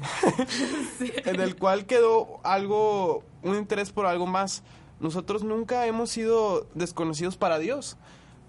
En 1.25 1.39
el 1.39 1.55
cual 1.55 1.85
quedó 1.85 2.39
algo, 2.43 3.23
un 3.43 3.55
interés 3.55 3.91
por 3.91 4.07
algo 4.07 4.25
más. 4.25 4.63
Nosotros 4.99 5.43
nunca 5.43 5.85
hemos 5.85 6.09
sido 6.09 6.67
desconocidos 6.73 7.37
para 7.37 7.59
Dios, 7.59 7.97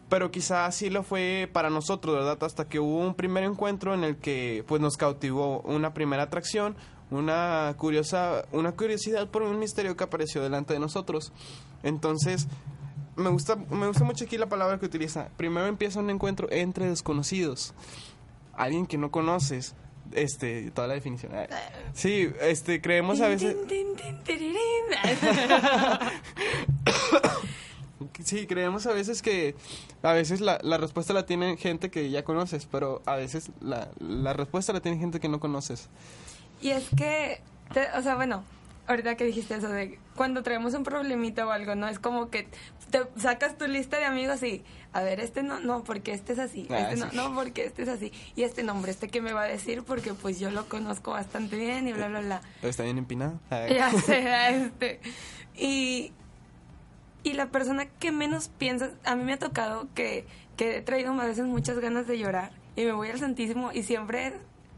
pero 0.08 0.30
quizá 0.30 0.64
así 0.64 0.88
lo 0.88 1.02
fue 1.02 1.50
para 1.52 1.68
nosotros, 1.68 2.14
¿verdad? 2.14 2.42
Hasta 2.42 2.66
que 2.66 2.80
hubo 2.80 2.98
un 2.98 3.14
primer 3.14 3.44
encuentro 3.44 3.92
en 3.92 4.04
el 4.04 4.16
que 4.16 4.64
pues 4.66 4.80
nos 4.80 4.96
cautivó 4.96 5.60
una 5.60 5.92
primera 5.92 6.24
atracción, 6.24 6.76
una 7.10 7.74
curiosa, 7.76 8.46
una 8.52 8.72
curiosidad 8.72 9.28
por 9.28 9.42
un 9.42 9.58
misterio 9.58 9.94
que 9.96 10.04
apareció 10.04 10.42
delante 10.42 10.72
de 10.72 10.80
nosotros. 10.80 11.30
Entonces, 11.82 12.48
me 13.16 13.28
gusta, 13.28 13.56
me 13.56 13.86
gusta 13.86 14.04
mucho 14.04 14.24
aquí 14.24 14.38
la 14.38 14.48
palabra 14.48 14.78
que 14.78 14.86
utiliza. 14.86 15.28
Primero 15.36 15.66
empieza 15.66 16.00
un 16.00 16.08
encuentro 16.08 16.48
entre 16.50 16.88
desconocidos. 16.88 17.74
Alguien 18.54 18.86
que 18.86 18.96
no 18.96 19.10
conoces. 19.10 19.74
Este, 20.14 20.70
toda 20.72 20.88
la 20.88 20.94
definición. 20.94 21.32
Ah, 21.34 21.46
Sí, 21.94 22.30
este, 22.40 22.80
creemos 22.80 23.20
a 23.20 23.28
veces. 23.28 23.56
Sí, 28.24 28.46
creemos 28.46 28.86
a 28.86 28.92
veces 28.92 29.20
que 29.22 29.54
a 30.02 30.12
veces 30.12 30.40
la, 30.40 30.58
la 30.62 30.76
respuesta 30.76 31.12
la 31.12 31.26
tiene 31.26 31.56
gente 31.56 31.90
que 31.90 32.08
ya 32.10 32.24
conoces, 32.24 32.66
pero 32.70 33.02
a 33.06 33.16
veces 33.16 33.50
la, 33.60 33.88
la 33.98 34.32
respuesta 34.32 34.72
la 34.72 34.80
tiene 34.80 34.98
gente 34.98 35.18
que 35.20 35.28
no 35.28 35.40
conoces. 35.40 35.88
Y 36.60 36.70
es 36.70 36.84
que, 36.96 37.40
te- 37.72 37.88
o 37.96 38.02
sea, 38.02 38.14
bueno, 38.14 38.44
ahorita 38.86 39.16
que 39.16 39.24
dijiste 39.24 39.54
eso 39.54 39.68
de 39.68 39.98
cuando 40.16 40.42
traemos 40.42 40.74
un 40.74 40.82
problemita 40.84 41.46
o 41.46 41.50
algo, 41.50 41.74
¿no? 41.74 41.88
Es 41.88 41.98
como 41.98 42.30
que 42.30 42.48
te 42.90 43.00
sacas 43.16 43.56
tu 43.56 43.66
lista 43.66 43.98
de 43.98 44.04
amigos 44.04 44.42
y, 44.42 44.64
a 44.92 45.02
ver, 45.02 45.20
este 45.20 45.42
no, 45.42 45.60
no, 45.60 45.84
porque 45.84 46.12
este 46.12 46.32
es 46.34 46.38
así, 46.38 46.66
Ah, 46.70 46.80
este 46.90 46.96
no, 46.96 47.10
sí. 47.10 47.16
no, 47.16 47.34
porque 47.34 47.64
este 47.64 47.82
es 47.82 47.88
así, 47.88 48.12
y 48.36 48.42
este 48.42 48.62
nombre, 48.62 48.90
este 48.90 49.08
que 49.08 49.20
me 49.22 49.32
va 49.32 49.42
a 49.42 49.46
decir, 49.46 49.82
porque 49.84 50.12
pues 50.14 50.38
yo 50.38 50.50
lo 50.50 50.68
conozco 50.68 51.12
bastante 51.12 51.56
bien 51.56 51.88
y 51.88 51.92
bla, 51.92 52.08
bla, 52.08 52.20
bla. 52.20 52.42
Está 52.62 52.82
bien 52.82 52.98
empinado. 52.98 53.38
Ya 53.50 53.90
sé, 53.92 54.24
este. 54.66 55.00
Y, 55.56 56.12
y 57.22 57.32
la 57.34 57.46
persona 57.46 57.86
que 57.86 58.10
menos 58.12 58.48
piensas, 58.48 58.90
a 59.04 59.14
mí 59.16 59.24
me 59.24 59.34
ha 59.34 59.38
tocado 59.38 59.88
que, 59.94 60.26
que 60.56 60.78
he 60.78 60.82
traído 60.82 61.12
a 61.12 61.24
veces 61.24 61.46
muchas 61.46 61.78
ganas 61.78 62.06
de 62.06 62.18
llorar 62.18 62.50
y 62.76 62.84
me 62.84 62.92
voy 62.92 63.08
al 63.10 63.18
Santísimo 63.18 63.70
y 63.72 63.82
siempre, 63.84 64.34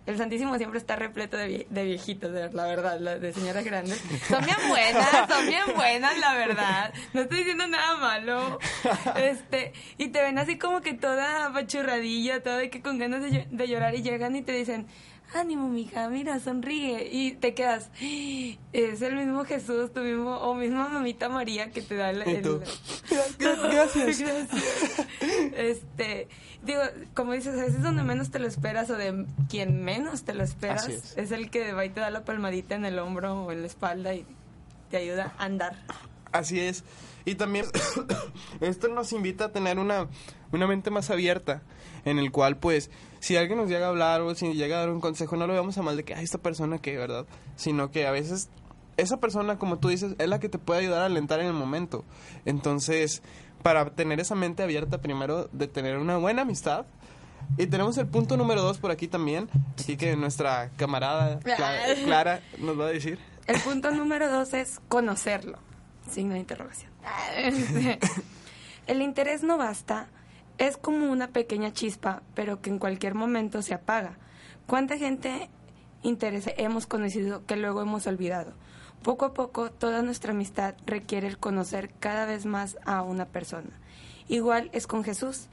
el 0.07 0.19
Santísimo 0.19 0.57
siempre 0.57 0.79
está 0.79 0.97
repleto 0.97 1.37
de, 1.37 1.49
vie- 1.49 1.67
de 1.69 1.85
viejitos, 1.85 2.33
de- 2.33 2.53
la 2.53 2.67
verdad, 2.67 2.99
la- 3.01 3.19
de 3.19 3.33
señoras 3.33 3.65
grandes. 3.65 4.03
Son 4.29 4.45
bien 4.45 4.57
buenas, 4.69 5.29
son 5.29 5.47
bien 5.47 5.63
buenas, 5.75 6.19
la 6.19 6.35
verdad. 6.35 6.93
No 7.13 7.23
estoy 7.23 7.39
diciendo 7.39 7.67
nada 7.67 7.97
malo. 7.97 8.59
Este, 9.17 9.73
y 9.99 10.09
te 10.09 10.23
ven 10.23 10.39
así 10.39 10.59
como 10.59 10.81
que 10.81 10.95
toda 10.95 11.47
apachurradilla, 11.47 12.43
toda 12.43 12.59
de 12.59 12.71
que 12.71 12.83
con 12.83 12.99
ganas 12.99 13.23
de 13.23 13.69
llorar 13.69 13.95
y 13.95 14.03
llegan 14.03 14.37
y 14.37 14.43
te 14.43 14.53
dicen, 14.53 14.87
ánimo, 15.35 15.69
mija, 15.69 16.09
mira, 16.09 16.39
sonríe. 16.41 17.09
Y 17.13 17.33
te 17.33 17.55
quedas, 17.55 17.91
es 18.01 19.03
el 19.03 19.17
mismo 19.17 19.45
Jesús, 19.45 19.93
tu 19.93 20.01
mismo, 20.01 20.37
o 20.39 20.55
misma 20.55 20.89
mamita 20.89 21.29
María 21.29 21.71
que 21.71 21.83
te 21.83 21.97
da 21.97 22.11
el... 22.11 22.23
Y 22.29 22.43
tú, 22.43 22.61
el- 23.11 23.39
"Gra- 23.39 23.71
gracias. 23.73 24.19
Gracias. 24.21 25.07
Este, 25.57 26.29
digo, 26.63 26.81
como 27.15 27.33
dices, 27.33 27.59
a 27.59 27.65
veces 27.65 27.83
donde 27.83 28.03
menos 28.03 28.31
te 28.31 28.39
lo 28.39 28.47
esperas 28.47 28.91
o 28.91 28.97
de 28.97 29.27
quien 29.49 29.83
menos 29.85 30.25
te 30.25 30.35
lo 30.35 30.43
esperas 30.45 30.89
es. 30.89 31.17
es. 31.17 31.31
el 31.33 31.51
que 31.51 31.73
va 31.73 31.85
y 31.85 31.91
te 31.91 32.01
da 32.01 32.11
la 32.11 32.25
palmadita 32.25 32.75
en 32.75 32.85
el 32.85 32.99
hombro 32.99 33.45
o 33.45 33.53
en 33.53 33.61
la 33.63 33.67
espalda 33.67 34.15
y 34.15 34.27
te 34.91 34.97
ayuda 34.99 35.33
a 35.39 35.45
andar. 35.45 35.77
Así 36.33 36.61
es. 36.61 36.85
Y 37.25 37.37
también 37.37 37.67
esto 38.61 38.89
nos 38.89 39.13
invita 39.13 39.47
a 39.47 39.53
tener 39.53 39.79
una, 39.79 40.09
una 40.53 40.67
mente 40.67 40.91
más 40.91 41.11
abierta, 41.11 41.63
en 42.05 42.19
el 42.19 42.31
cual 42.31 42.57
pues 42.57 42.91
si 43.21 43.37
alguien 43.37 43.59
nos 43.59 43.69
llega 43.69 43.87
a 43.87 43.89
hablar 43.89 44.21
o 44.21 44.35
si 44.35 44.53
llega 44.53 44.77
a 44.77 44.81
dar 44.81 44.91
un 44.91 45.01
consejo, 45.01 45.37
no 45.37 45.47
lo 45.47 45.55
veamos 45.55 45.79
a 45.79 45.83
mal 45.83 45.97
de 45.97 46.05
que, 46.05 46.15
ay, 46.15 46.25
esta 46.25 46.39
persona 46.39 46.79
que, 46.79 46.97
¿verdad? 46.99 47.25
Sino 47.57 47.91
que 47.91 48.07
a 48.07 48.11
veces 48.11 48.51
esa 48.97 49.17
persona, 49.17 49.59
como 49.59 49.79
tú 49.79 49.89
dices, 49.89 50.15
es 50.19 50.29
la 50.29 50.39
que 50.41 50.49
te 50.49 50.59
puede 50.59 50.81
ayudar 50.81 51.03
a 51.03 51.07
alentar 51.07 51.41
en 51.41 51.47
el 51.47 51.53
momento. 51.53 52.05
Entonces, 52.45 53.23
para 53.63 53.87
tener 53.91 54.21
esa 54.21 54.35
mente 54.35 54.63
abierta, 54.63 55.01
primero 55.01 55.49
de 55.53 55.69
tener 55.69 55.99
una 55.99 56.19
buena 56.19 56.43
amistad. 56.43 56.87
Y 57.57 57.67
tenemos 57.67 57.97
el 57.99 58.07
punto 58.07 58.37
número 58.37 58.63
dos 58.63 58.79
por 58.79 58.91
aquí 58.91 59.09
también, 59.09 59.49
así 59.79 59.97
que 59.97 60.17
nuestra 60.17 60.71
camarada 60.77 61.39
Clara, 61.41 61.95
Clara 62.05 62.41
nos 62.59 62.79
va 62.79 62.87
a 62.87 62.89
decir. 62.89 63.19
El 63.47 63.61
punto 63.61 63.91
número 63.91 64.31
dos 64.31 64.55
es 64.55 64.81
conocerlo. 64.89 65.59
Signo 66.11 66.35
de 66.35 66.41
interrogación. 66.41 66.91
El 68.87 69.03
interés 69.03 69.43
no 69.43 69.59
basta. 69.59 70.09
Es 70.59 70.77
como 70.77 71.11
una 71.11 71.29
pequeña 71.29 71.73
chispa, 71.73 72.23
pero 72.35 72.61
que 72.61 72.71
en 72.71 72.79
cualquier 72.79 73.15
momento 73.15 73.61
se 73.61 73.75
apaga. 73.75 74.19
¿Cuánta 74.67 74.97
gente 74.97 75.51
interés 76.03 76.49
hemos 76.57 76.87
conocido 76.87 77.45
que 77.45 77.57
luego 77.57 77.83
hemos 77.83 78.07
olvidado? 78.07 78.53
Poco 79.03 79.25
a 79.25 79.35
poco, 79.35 79.71
toda 79.71 80.03
nuestra 80.03 80.33
amistad 80.33 80.77
requiere 80.87 81.27
el 81.27 81.39
conocer 81.39 81.91
cada 81.99 82.25
vez 82.25 82.47
más 82.47 82.79
a 82.87 83.03
una 83.03 83.27
persona. 83.27 83.71
Igual 84.29 84.71
es 84.73 84.87
con 84.87 85.03
Jesús. 85.03 85.49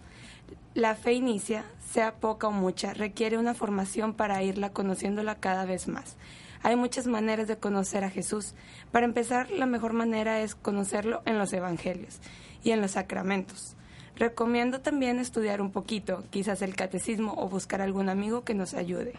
La 0.76 0.96
fe 0.96 1.14
inicia, 1.14 1.66
sea 1.92 2.16
poca 2.16 2.48
o 2.48 2.52
mucha, 2.52 2.94
requiere 2.94 3.38
una 3.38 3.54
formación 3.54 4.14
para 4.14 4.44
irla 4.44 4.70
conociéndola 4.70 5.36
cada 5.36 5.66
vez 5.66 5.88
más. 5.88 6.16
Hay 6.64 6.76
muchas 6.76 7.08
maneras 7.08 7.48
de 7.48 7.58
conocer 7.58 8.04
a 8.04 8.12
Jesús. 8.12 8.54
Para 8.92 9.06
empezar, 9.06 9.50
la 9.50 9.66
mejor 9.66 9.94
manera 9.94 10.42
es 10.42 10.54
conocerlo 10.54 11.24
en 11.26 11.40
los 11.40 11.52
evangelios 11.54 12.20
y 12.64 12.72
en 12.72 12.82
los 12.82 12.92
sacramentos. 12.92 13.76
Recomiendo 14.22 14.82
también 14.82 15.18
estudiar 15.18 15.62
un 15.62 15.72
poquito, 15.72 16.24
quizás 16.30 16.62
el 16.62 16.76
catecismo 16.76 17.34
o 17.38 17.50
buscar 17.50 17.82
algún 17.82 18.08
amigo 18.08 18.44
que 18.44 18.54
nos 18.54 18.76
ayude. 18.76 19.14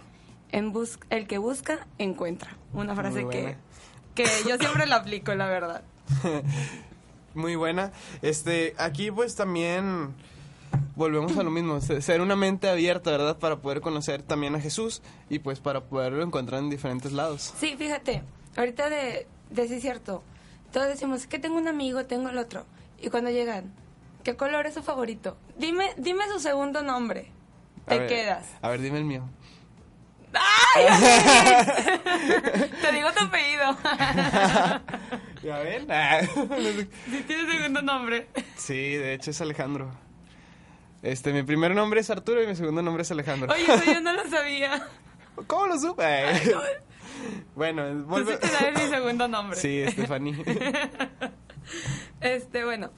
En 0.53 0.71
bus 0.73 0.97
el 1.11 1.27
que 1.27 1.39
busca, 1.39 1.89
encuentra. 1.99 2.57
Una 2.73 2.95
frase 2.95 3.27
que, 3.29 3.57
que 4.15 4.25
yo 4.49 4.57
siempre 4.59 4.87
la 4.87 4.97
aplico, 4.97 5.35
la 5.35 5.47
verdad. 5.49 5.83
Muy 7.35 7.57
buena. 7.57 7.91
Este, 8.21 8.75
aquí 8.79 9.11
pues 9.11 9.35
también 9.35 10.15
volvemos 10.95 11.37
a 11.37 11.43
lo 11.43 11.51
mismo, 11.51 11.81
se- 11.81 12.01
ser 12.01 12.21
una 12.21 12.37
mente 12.37 12.69
abierta, 12.69 13.11
¿verdad? 13.11 13.39
Para 13.39 13.57
poder 13.57 13.81
conocer 13.81 14.23
también 14.23 14.55
a 14.55 14.61
Jesús 14.61 15.03
y 15.29 15.41
pues 15.41 15.59
para 15.59 15.81
poderlo 15.81 16.23
encontrar 16.23 16.63
en 16.63 16.71
diferentes 16.71 17.11
lados. 17.11 17.53
Sí, 17.59 17.75
fíjate, 17.77 18.23
ahorita 18.57 18.89
de, 18.89 19.27
de 19.51 19.67
sí 19.67 19.75
es 19.75 19.83
cierto, 19.83 20.23
todos 20.73 20.87
decimos 20.87 21.27
que 21.27 21.41
tengo 21.41 21.57
un 21.57 21.67
amigo, 21.67 22.05
tengo 22.07 22.29
el 22.29 22.39
otro. 22.39 22.67
Y 23.01 23.09
cuando 23.11 23.31
llegan, 23.31 23.73
¿qué 24.23 24.37
color 24.37 24.67
es 24.67 24.75
su 24.75 24.83
favorito? 24.83 25.37
Dime, 25.57 25.93
dime 25.97 26.25
su 26.33 26.41
segundo 26.41 26.83
nombre. 26.83 27.31
A 27.87 27.91
Te 27.91 27.99
ver, 27.99 28.09
quedas. 28.09 28.47
A 28.63 28.69
ver, 28.69 28.81
dime 28.81 28.99
el 28.99 29.05
mío. 29.05 29.29
¡Ay! 30.35 30.87
Te 32.81 32.93
digo 32.93 33.13
tu 33.13 33.25
apellido. 33.25 33.77
¿Ya 35.43 35.59
ven? 35.59 35.87
Ah. 35.91 36.21
Si 37.11 37.23
tiene 37.25 37.53
segundo 37.53 37.83
nombre. 37.83 38.29
sí, 38.57 38.95
de 38.95 39.15
hecho 39.15 39.31
es 39.33 39.41
Alejandro. 39.41 39.91
Este, 41.03 41.33
mi 41.33 41.43
primer 41.43 41.75
nombre 41.75 42.01
es 42.01 42.09
Arturo 42.11 42.43
y 42.43 42.47
mi 42.47 42.55
segundo 42.55 42.81
nombre 42.81 43.03
es 43.03 43.11
Alejandro. 43.11 43.53
Oye, 43.53 43.65
eso 43.65 43.85
yo 43.93 44.01
no 44.01 44.13
lo 44.13 44.25
sabía. 44.31 44.87
¿Cómo 45.49 45.67
lo 45.67 45.79
supe? 45.79 46.05
bueno, 47.57 47.83
Tú 47.89 47.99
sí 47.99 48.05
vuelve. 48.07 48.37
te 48.39 48.47
sabes 48.49 48.85
mi 48.85 48.89
segundo 48.91 49.27
nombre. 49.29 49.59
Sí, 49.59 49.85
Stephanie. 49.91 50.45
Este, 52.21 52.65
bueno. 52.65 52.91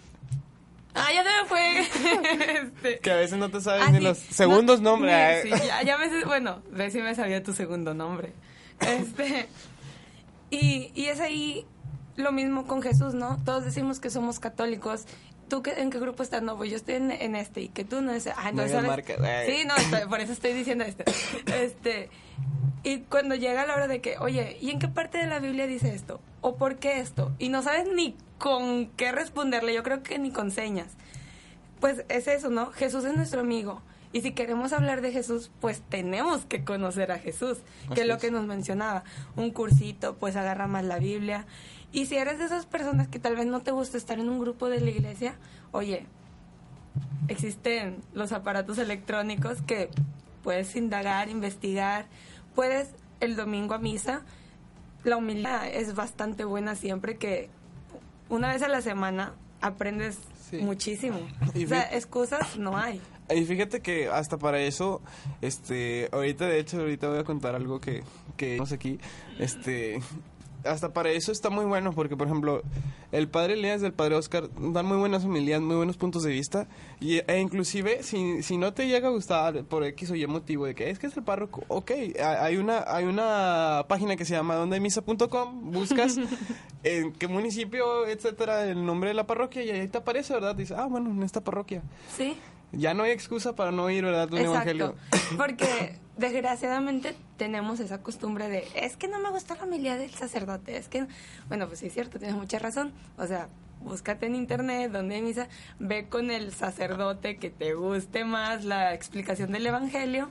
Ah, 0.94 1.08
ya 1.12 1.24
se 1.24 1.42
me 1.42 1.48
fue. 1.48 1.80
Este. 2.62 2.98
que 3.00 3.10
a 3.10 3.16
veces 3.16 3.38
no 3.38 3.50
te 3.50 3.60
sabes 3.60 3.82
Ah, 3.86 3.90
ni 3.90 3.98
sí. 3.98 4.04
los 4.04 4.18
segundos 4.18 4.80
No, 4.80 4.90
nombres. 4.92 5.42
sí, 5.42 5.50
ya, 5.66 5.82
ya 5.82 5.98
me 5.98 6.24
bueno, 6.24 6.62
ve 6.70 6.90
si 6.90 7.00
me 7.00 7.14
sabía 7.14 7.42
tu 7.42 7.52
segundo 7.52 7.94
nombre. 7.94 8.32
Este, 8.80 9.48
y, 10.50 10.90
y 10.94 11.06
es 11.06 11.20
ahí 11.20 11.64
lo 12.16 12.32
mismo 12.32 12.66
con 12.66 12.82
Jesús, 12.82 13.14
¿no? 13.14 13.38
Todos 13.44 13.64
decimos 13.64 14.00
que 14.00 14.10
somos 14.10 14.38
católicos. 14.40 15.04
¿Tú 15.48 15.62
qué, 15.62 15.72
en 15.80 15.90
qué 15.90 15.98
grupo 15.98 16.22
estás? 16.22 16.42
No, 16.42 16.56
pues 16.56 16.70
yo 16.70 16.76
estoy 16.76 16.94
en, 16.94 17.10
en 17.10 17.36
este 17.36 17.60
y 17.62 17.68
que 17.68 17.84
tú 17.84 18.00
no 18.00 18.12
es... 18.12 18.26
Ah, 18.28 18.34
No 18.44 18.48
entonces, 18.62 18.72
¿sabes? 18.72 18.88
marcas. 18.88 19.16
Sí, 19.46 19.64
no, 19.66 19.76
estoy- 19.76 20.08
por 20.08 20.20
eso 20.20 20.32
estoy 20.32 20.52
diciendo 20.54 20.84
esto. 20.84 21.04
Este, 21.54 22.08
y 22.82 23.00
cuando 23.00 23.34
llega 23.34 23.66
la 23.66 23.74
hora 23.74 23.86
de 23.88 24.00
que, 24.00 24.16
oye, 24.18 24.56
¿y 24.60 24.70
en 24.70 24.78
qué 24.78 24.88
parte 24.88 25.18
de 25.18 25.26
la 25.26 25.38
Biblia 25.40 25.66
dice 25.66 25.94
esto? 25.94 26.20
¿O 26.40 26.56
por 26.56 26.76
qué 26.76 27.00
esto? 27.00 27.32
Y 27.38 27.48
no 27.48 27.62
sabes 27.62 27.86
ni 27.94 28.16
con 28.38 28.86
qué 28.90 29.12
responderle, 29.12 29.74
yo 29.74 29.82
creo 29.82 30.02
que 30.02 30.18
ni 30.18 30.30
con 30.30 30.50
señas. 30.50 30.92
Pues 31.80 32.04
es 32.08 32.28
eso, 32.28 32.50
¿no? 32.50 32.72
Jesús 32.72 33.04
es 33.04 33.16
nuestro 33.16 33.40
amigo. 33.40 33.82
Y 34.12 34.20
si 34.20 34.30
queremos 34.30 34.72
hablar 34.72 35.00
de 35.00 35.10
Jesús, 35.10 35.50
pues 35.60 35.82
tenemos 35.88 36.44
que 36.44 36.64
conocer 36.64 37.10
a 37.10 37.18
Jesús, 37.18 37.58
Así 37.86 37.94
que 37.94 38.02
es 38.02 38.06
lo 38.06 38.18
que 38.18 38.30
nos 38.30 38.46
mencionaba. 38.46 39.02
Un 39.34 39.50
cursito, 39.50 40.14
pues 40.16 40.36
agarra 40.36 40.68
más 40.68 40.84
la 40.84 41.00
Biblia. 41.00 41.46
Y 41.90 42.06
si 42.06 42.16
eres 42.16 42.38
de 42.38 42.44
esas 42.44 42.64
personas 42.64 43.08
que 43.08 43.18
tal 43.18 43.34
vez 43.34 43.46
no 43.46 43.60
te 43.60 43.72
gusta 43.72 43.98
estar 43.98 44.20
en 44.20 44.28
un 44.28 44.38
grupo 44.38 44.68
de 44.68 44.80
la 44.80 44.90
iglesia, 44.90 45.34
oye, 45.72 46.06
existen 47.26 48.02
los 48.12 48.30
aparatos 48.30 48.78
electrónicos 48.78 49.62
que 49.62 49.90
puedes 50.44 50.76
indagar, 50.76 51.28
investigar, 51.28 52.06
puedes 52.54 52.90
el 53.18 53.34
domingo 53.34 53.74
a 53.74 53.78
misa. 53.78 54.22
La 55.02 55.16
humildad 55.16 55.66
es 55.66 55.94
bastante 55.96 56.44
buena 56.44 56.76
siempre 56.76 57.16
que 57.16 57.50
una 58.28 58.52
vez 58.52 58.62
a 58.62 58.68
la 58.68 58.80
semana 58.82 59.34
aprendes 59.60 60.18
Sí. 60.50 60.58
muchísimo. 60.58 61.20
Y 61.54 61.64
o 61.64 61.68
sea, 61.68 61.82
excusas 61.92 62.58
no 62.58 62.76
hay. 62.76 63.00
Y 63.34 63.44
fíjate 63.44 63.80
que 63.80 64.08
hasta 64.08 64.36
para 64.36 64.60
eso, 64.60 65.00
este, 65.40 66.08
ahorita 66.12 66.46
de 66.46 66.58
hecho, 66.58 66.78
ahorita 66.80 67.08
voy 67.08 67.18
a 67.18 67.24
contar 67.24 67.54
algo 67.54 67.80
que, 67.80 68.02
que 68.36 68.58
aquí, 68.72 68.98
este, 69.38 70.00
hasta 70.64 70.92
para 70.92 71.10
eso 71.10 71.32
está 71.32 71.50
muy 71.50 71.64
bueno, 71.64 71.92
porque 71.92 72.16
por 72.16 72.26
ejemplo, 72.26 72.62
el 73.12 73.28
padre 73.28 73.54
Elías 73.54 73.82
y 73.82 73.86
el 73.86 73.92
padre 73.92 74.16
Oscar 74.16 74.48
dan 74.58 74.86
muy 74.86 74.96
buenas 74.96 75.24
humildades, 75.24 75.62
muy 75.62 75.76
buenos 75.76 75.96
puntos 75.96 76.22
de 76.22 76.30
vista, 76.32 76.66
y, 77.00 77.18
e 77.30 77.40
inclusive, 77.40 78.02
si, 78.02 78.42
si 78.42 78.56
no 78.58 78.72
te 78.74 78.86
llega 78.88 79.08
a 79.08 79.10
gustar 79.10 79.64
por 79.64 79.84
X 79.84 80.10
o 80.10 80.14
Y 80.14 80.26
motivo 80.26 80.66
de 80.66 80.74
que 80.74 80.90
es 80.90 80.98
que 80.98 81.06
es 81.06 81.16
el 81.16 81.22
párroco, 81.22 81.62
ok, 81.68 81.90
ha- 82.22 82.44
hay 82.44 82.56
una, 82.56 82.84
hay 82.86 83.04
una 83.04 83.84
página 83.88 84.16
que 84.16 84.24
se 84.24 84.34
llama 84.34 84.54
dondeymisa.com, 84.56 85.70
buscas 85.72 86.16
en 86.82 87.12
qué 87.12 87.28
municipio, 87.28 88.06
etcétera, 88.06 88.68
el 88.68 88.84
nombre 88.84 89.08
de 89.10 89.14
la 89.14 89.26
parroquia, 89.26 89.62
y 89.64 89.70
ahí 89.70 89.88
te 89.88 89.98
aparece, 89.98 90.32
¿verdad? 90.34 90.54
Dices, 90.56 90.76
ah, 90.78 90.86
bueno, 90.86 91.10
en 91.10 91.22
esta 91.22 91.40
parroquia. 91.42 91.82
Sí, 92.16 92.36
Ya 92.76 92.94
no 92.94 93.02
hay 93.04 93.10
excusa 93.12 93.54
para 93.54 93.70
no 93.72 93.88
ir, 93.90 94.04
¿verdad? 94.04 94.32
Un 94.32 94.38
evangelio. 94.38 94.94
exacto. 95.12 95.36
Porque 95.36 95.98
desgraciadamente 96.16 97.14
tenemos 97.36 97.80
esa 97.80 98.02
costumbre 98.02 98.48
de, 98.48 98.66
es 98.74 98.96
que 98.96 99.08
no 99.08 99.18
me 99.20 99.30
gusta 99.30 99.54
la 99.56 99.64
humildad 99.64 99.98
del 99.98 100.14
sacerdote, 100.14 100.76
es 100.76 100.88
que, 100.88 101.06
bueno, 101.48 101.66
pues 101.66 101.80
sí 101.80 101.86
es 101.86 101.94
cierto, 101.94 102.18
tienes 102.18 102.36
mucha 102.36 102.58
razón. 102.58 102.92
O 103.18 103.26
sea, 103.26 103.48
búscate 103.82 104.26
en 104.26 104.34
internet 104.34 104.90
donde 104.92 105.16
hay 105.16 105.22
misa, 105.22 105.48
ve 105.78 106.06
con 106.08 106.30
el 106.30 106.52
sacerdote 106.52 107.36
que 107.36 107.50
te 107.50 107.74
guste 107.74 108.24
más 108.24 108.64
la 108.64 108.94
explicación 108.94 109.52
del 109.52 109.66
evangelio. 109.66 110.30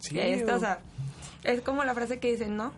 Sí, 0.00 0.16
Y 0.16 0.20
ahí 0.20 0.32
está, 0.32 0.56
o 0.56 0.60
sea, 0.60 0.80
es 1.44 1.60
como 1.62 1.84
la 1.84 1.94
frase 1.94 2.18
que 2.18 2.30
dicen, 2.32 2.56
¿no? 2.56 2.72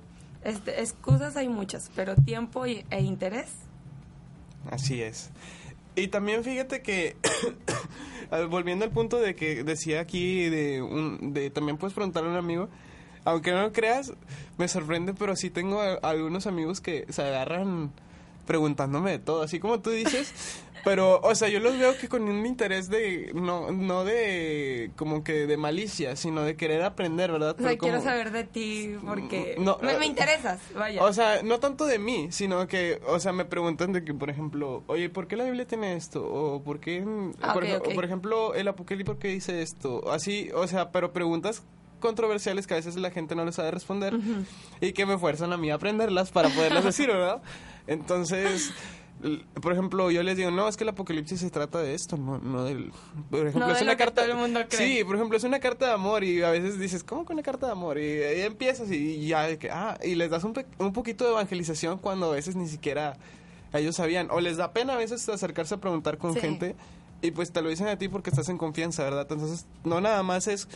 Este, 0.45 0.81
excusas 0.81 1.37
hay 1.37 1.49
muchas, 1.49 1.91
pero 1.95 2.15
tiempo 2.17 2.67
y- 2.67 2.85
e 2.91 3.01
interés. 3.01 3.49
Así 4.71 5.03
es. 5.03 5.31
Y 5.95 6.09
también 6.09 6.43
fíjate 6.45 6.83
que, 6.83 7.17
volviendo 8.49 8.85
al 8.85 8.91
punto 8.91 9.19
de 9.19 9.35
que 9.35 9.65
decía 9.65 10.01
aquí, 10.01 10.49
de, 10.49 10.83
un, 10.83 11.33
de 11.33 11.51
también 11.51 11.77
puedes 11.77 11.95
preguntarle 11.95 12.31
a 12.31 12.33
un 12.33 12.39
amigo, 12.39 12.69
aunque 13.25 13.53
no 13.53 13.63
lo 13.63 13.73
creas, 13.73 14.13
me 14.59 14.69
sorprende, 14.69 15.15
pero 15.15 15.37
sí 15.37 15.51
tengo 15.51 15.81
algunos 16.03 16.47
amigos 16.47 16.81
que 16.81 17.07
se 17.11 17.23
agarran 17.23 17.93
preguntándome 18.47 19.11
de 19.13 19.19
todo, 19.19 19.43
así 19.43 19.61
como 19.61 19.81
tú 19.81 19.91
dices, 19.91 20.33
pero, 20.85 21.21
o 21.23 21.35
sea, 21.35 21.49
yo 21.49 21.61
los 21.61 21.79
veo 21.79 21.97
que 21.97 22.09
con 22.09 22.23
un 22.23 22.45
interés 22.45 22.89
de, 22.89 23.31
no, 23.35 23.71
no 23.71 24.05
de, 24.05 24.91
como 24.97 25.23
que 25.23 25.47
de 25.47 25.57
malicia, 25.57 26.17
sino 26.17 26.43
de 26.43 26.57
querer 26.57 26.83
aprender, 26.83 27.31
¿verdad? 27.31 27.51
O 27.59 27.63
sea, 27.63 27.69
Pero 27.71 27.79
quiero 27.81 27.99
como- 27.99 28.11
saber 28.11 28.33
de 28.33 28.45
ti 28.45 28.97
porque 29.07 29.55
No, 29.59 29.79
me, 29.81 29.93
eh, 29.93 29.99
me 29.99 30.07
interesas, 30.07 30.61
vaya. 30.75 31.03
O 31.05 31.13
sea, 31.13 31.43
no 31.43 31.61
tanto 31.61 31.87
de 31.87 31.99
mí, 31.99 32.29
sino 32.33 32.67
que, 32.67 33.01
o 33.07 33.21
sea, 33.21 33.33
me 33.33 33.45
preguntan 33.45 33.93
de 33.93 34.05
que, 34.05 34.13
por 34.13 34.29
ejemplo, 34.31 34.83
oye, 34.89 35.09
¿por 35.09 35.29
qué 35.29 35.37
la 35.37 35.45
Biblia 35.45 35.67
tiene 35.67 35.95
esto? 35.97 36.25
O 36.27 36.63
¿por 36.65 36.81
qué, 36.81 37.05
Ah, 37.43 37.53
por, 37.53 37.63
ok, 37.63 37.69
ej- 37.71 37.77
ok. 37.79 37.89
o, 37.91 37.95
por 37.95 38.05
ejemplo, 38.05 38.55
el 38.55 38.67
Apocalipsis, 38.69 39.07
¿por 39.07 39.19
qué 39.19 39.29
dice 39.29 39.63
esto? 39.63 40.11
Así, 40.11 40.51
o 40.55 40.67
sea, 40.67 40.91
pero 40.91 41.13
preguntas 41.13 41.63
controversiales 42.01 42.67
que 42.67 42.75
a 42.75 42.79
veces 42.79 42.97
la 42.97 43.13
gente 43.13 43.37
no 43.37 43.45
les 43.45 43.55
sabe 43.55 43.71
responder 43.71 44.13
y 44.81 44.93
que 44.93 45.07
me 45.07 45.19
fuerzan 45.19 45.53
a 45.53 45.57
mí 45.57 45.71
a 45.71 45.77
aprenderlas 45.77 46.33
para 46.33 46.49
poderlas 46.49 46.83
decir, 46.85 47.07
¿verdad? 47.07 47.41
Entonces, 47.87 48.73
por 49.61 49.73
ejemplo, 49.73 50.11
yo 50.11 50.23
les 50.23 50.37
digo, 50.37 50.51
no, 50.51 50.69
es 50.69 50.77
que 50.77 50.85
el 50.85 50.91
Apocalipsis 50.91 51.41
se 51.41 51.51
trata 51.51 51.79
de 51.81 51.95
esto, 51.95 52.17
no, 52.17 52.39
no 52.39 52.65
del... 52.65 52.93
Por 53.31 53.47
ejemplo, 53.47 53.73
es 53.73 53.83
una 53.83 53.97
carta... 53.97 54.23
todo 54.23 54.33
el 54.33 54.39
mundo 54.39 54.61
cree. 54.69 54.99
Sí, 54.99 55.05
por 55.05 55.17
ejemplo, 55.17 55.37
es 55.37 55.45
una 55.45 55.61
carta 55.61 55.87
de 55.87 55.93
amor 55.93 56.25
y 56.25 56.43
a 56.43 56.51
veces 56.51 56.79
dices, 56.79 57.05
¿cómo 57.05 57.25
que 57.25 57.33
una 57.33 57.43
carta 57.43 57.67
de 57.67 57.73
amor? 57.73 57.99
Y 57.99 58.23
ahí 58.23 58.41
empiezas 58.43 58.91
y 58.91 59.27
ya, 59.27 59.43
de 59.47 59.59
que, 59.59 59.71
ah, 59.71 59.99
y 60.03 60.15
les 60.15 60.31
das 60.31 60.45
un, 60.45 60.53
pe- 60.55 60.67
un 60.79 60.93
poquito 60.93 61.25
de 61.25 61.31
evangelización 61.31 61.99
cuando 61.99 62.27
a 62.31 62.35
veces 62.35 62.57
ni 62.57 62.67
siquiera 62.69 63.17
ellos 63.73 63.97
sabían. 63.97 64.29
O 64.31 64.41
les 64.41 64.57
da 64.57 64.73
pena 64.73 64.95
a 64.95 64.97
veces 64.97 65.29
acercarse 65.29 65.75
a 65.75 65.79
preguntar 65.79 66.19
con 66.19 66.35
Sí. 66.35 66.41
gente 66.41 66.75
y 67.21 67.31
pues 67.31 67.53
te 67.53 67.63
lo 67.63 67.69
dicen 67.69 67.87
a 67.89 67.97
ti 67.97 68.09
porque 68.09 68.31
estás 68.31 68.49
en 68.49 68.59
confianza, 68.59 69.05
¿verdad? 69.05 69.27
Entonces, 69.31 69.67
no 69.85 70.01
nada 70.01 70.23
más 70.25 70.49
es 70.49 70.67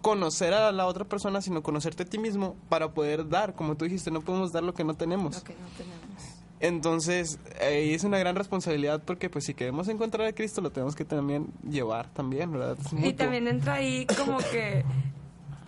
conocer 0.00 0.54
a 0.54 0.70
la 0.70 0.86
otra 0.86 1.04
persona, 1.04 1.40
sino 1.42 1.64
conocerte 1.64 2.04
a 2.04 2.06
ti 2.06 2.18
mismo 2.18 2.54
para 2.68 2.92
poder 2.92 3.28
dar, 3.28 3.54
como 3.54 3.76
tú 3.76 3.84
dijiste, 3.86 4.12
no 4.12 4.20
podemos 4.20 4.52
dar 4.52 4.62
lo 4.62 4.72
que 4.72 4.84
no 4.84 4.94
tenemos. 4.94 5.34
Lo 5.38 5.42
que 5.42 5.54
no 5.54 5.68
tenemos. 5.76 6.35
Entonces, 6.60 7.38
ahí 7.60 7.92
es 7.92 8.04
una 8.04 8.18
gran 8.18 8.34
responsabilidad 8.34 9.02
porque 9.04 9.28
pues 9.28 9.44
si 9.44 9.54
queremos 9.54 9.88
encontrar 9.88 10.26
a 10.26 10.32
Cristo 10.32 10.60
lo 10.62 10.70
tenemos 10.70 10.96
que 10.96 11.04
también 11.04 11.48
llevar 11.68 12.08
también, 12.08 12.50
¿verdad? 12.52 12.78
Y 13.02 13.12
también 13.12 13.46
entra 13.46 13.74
ahí 13.74 14.06
como 14.16 14.38
que, 14.38 14.84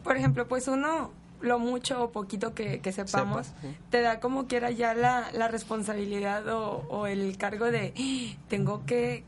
por 0.02 0.16
ejemplo, 0.16 0.49
pues 0.49 0.66
uno, 0.66 1.11
lo 1.42 1.59
mucho 1.59 2.04
o 2.04 2.11
poquito 2.11 2.54
que, 2.54 2.80
que 2.80 2.92
sepamos, 2.92 3.49
sí. 3.61 3.76
te 3.90 4.00
da 4.00 4.18
como 4.18 4.47
quiera 4.47 4.71
ya 4.71 4.95
la, 4.95 5.30
la 5.33 5.49
responsabilidad 5.49 6.49
o, 6.49 6.85
o 6.88 7.07
el 7.07 7.37
cargo 7.37 7.66
de, 7.71 7.92
"Ah, 7.97 8.37
tengo 8.49 8.85
que, 8.87 9.25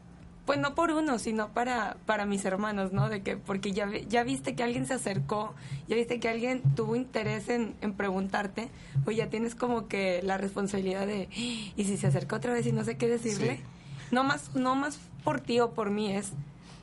pues 0.50 0.58
no 0.60 0.74
por 0.74 0.90
uno, 0.90 1.18
sino 1.20 1.48
para, 1.52 1.96
para 2.06 2.26
mis 2.26 2.44
hermanos, 2.44 2.92
¿no? 2.92 3.08
De 3.08 3.22
que, 3.22 3.36
porque 3.36 3.70
ya, 3.72 3.88
ya 4.08 4.24
viste 4.24 4.54
que 4.56 4.62
alguien 4.64 4.84
se 4.86 4.94
acercó, 4.94 5.54
ya 5.86 5.94
viste 5.96 6.18
que 6.18 6.28
alguien 6.28 6.60
tuvo 6.74 6.96
interés 6.96 7.48
en, 7.48 7.74
en 7.82 7.92
preguntarte, 7.94 8.68
pues 9.04 9.16
ya 9.16 9.28
tienes 9.28 9.54
como 9.54 9.86
que 9.86 10.20
la 10.24 10.38
responsabilidad 10.38 11.06
de, 11.06 11.28
"Ah, 11.30 11.72
y 11.76 11.84
si 11.84 11.96
se 11.96 12.06
acerca 12.08 12.34
otra 12.36 12.52
vez 12.52 12.66
y 12.66 12.72
no 12.72 12.82
sé 12.84 12.96
qué 12.96 13.06
decirle, 13.06 13.58
Sí. 13.58 13.62
no 14.10 14.24
más, 14.24 14.54
no 14.56 14.74
más 14.74 14.98
por 15.22 15.40
ti 15.40 15.60
o 15.60 15.70
por 15.70 15.90
mí, 15.90 16.12
es 16.12 16.32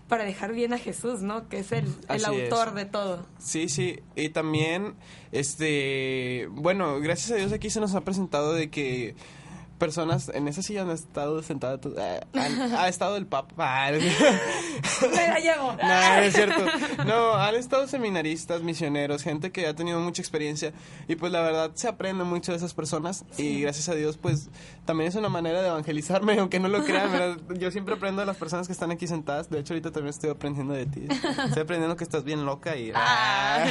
para 0.07 0.23
dejar 0.23 0.53
bien 0.53 0.71
a 0.71 0.77
Jesús, 0.77 1.21
¿no? 1.21 1.49
Que 1.49 1.59
es 1.59 1.73
el, 1.73 1.85
el 2.07 2.15
es. 2.15 2.25
autor 2.25 2.73
de 2.73 2.85
todo. 2.85 3.25
Sí, 3.39 3.67
sí, 3.67 3.99
y 4.15 4.29
también, 4.29 4.93
este, 5.33 6.47
bueno, 6.51 6.99
gracias 6.99 7.31
a 7.31 7.35
Dios 7.35 7.51
aquí 7.51 7.69
se 7.69 7.79
nos 7.79 7.93
ha 7.95 8.01
presentado 8.01 8.53
de 8.53 8.69
que 8.69 9.15
personas 9.77 10.29
en 10.33 10.47
esa 10.47 10.61
silla 10.61 10.81
han 10.81 10.89
estado 10.91 11.41
sentadas, 11.43 11.79
eh, 11.97 12.21
han- 12.33 12.75
ha 12.75 12.87
estado 12.87 13.15
el 13.17 13.25
Papa. 13.27 13.53
Ah, 13.57 13.91
no, 13.91 13.99
Me 15.09 15.27
la 15.27 15.39
llevo. 15.39 15.75
no 15.81 16.15
es 16.23 16.33
cierto. 16.33 16.65
No, 17.05 17.33
han 17.35 17.55
estado 17.55 17.87
seminaristas, 17.87 18.61
misioneros, 18.63 19.23
gente 19.23 19.51
que 19.51 19.67
ha 19.67 19.75
tenido 19.75 19.99
mucha 19.99 20.21
experiencia 20.21 20.73
y 21.07 21.15
pues 21.15 21.31
la 21.31 21.41
verdad 21.41 21.71
se 21.75 21.87
aprende 21.87 22.23
mucho 22.23 22.51
de 22.51 22.57
esas 22.57 22.73
personas 22.73 23.23
y 23.37 23.61
gracias 23.61 23.87
a 23.89 23.95
Dios 23.95 24.17
pues 24.17 24.49
también 24.85 25.09
es 25.09 25.15
una 25.15 25.29
manera 25.29 25.61
de 25.61 25.67
evangelizarme, 25.67 26.39
aunque 26.39 26.59
no 26.59 26.67
lo 26.69 26.83
crean, 26.83 27.11
¿verdad? 27.11 27.37
Yo 27.59 27.71
siempre 27.71 27.95
aprendo 27.95 28.21
de 28.21 28.25
las 28.25 28.37
personas 28.37 28.67
que 28.67 28.73
están 28.73 28.91
aquí 28.91 29.07
sentadas, 29.07 29.49
de 29.49 29.59
hecho 29.59 29.73
ahorita 29.73 29.91
también 29.91 30.09
estoy 30.09 30.29
aprendiendo 30.29 30.73
de 30.73 30.85
ti. 30.85 31.07
Estoy 31.45 31.61
aprendiendo 31.63 31.95
que 31.95 32.03
estás 32.03 32.23
bien 32.23 32.45
loca 32.45 32.75
y... 32.75 32.91
Ah. 32.95 33.65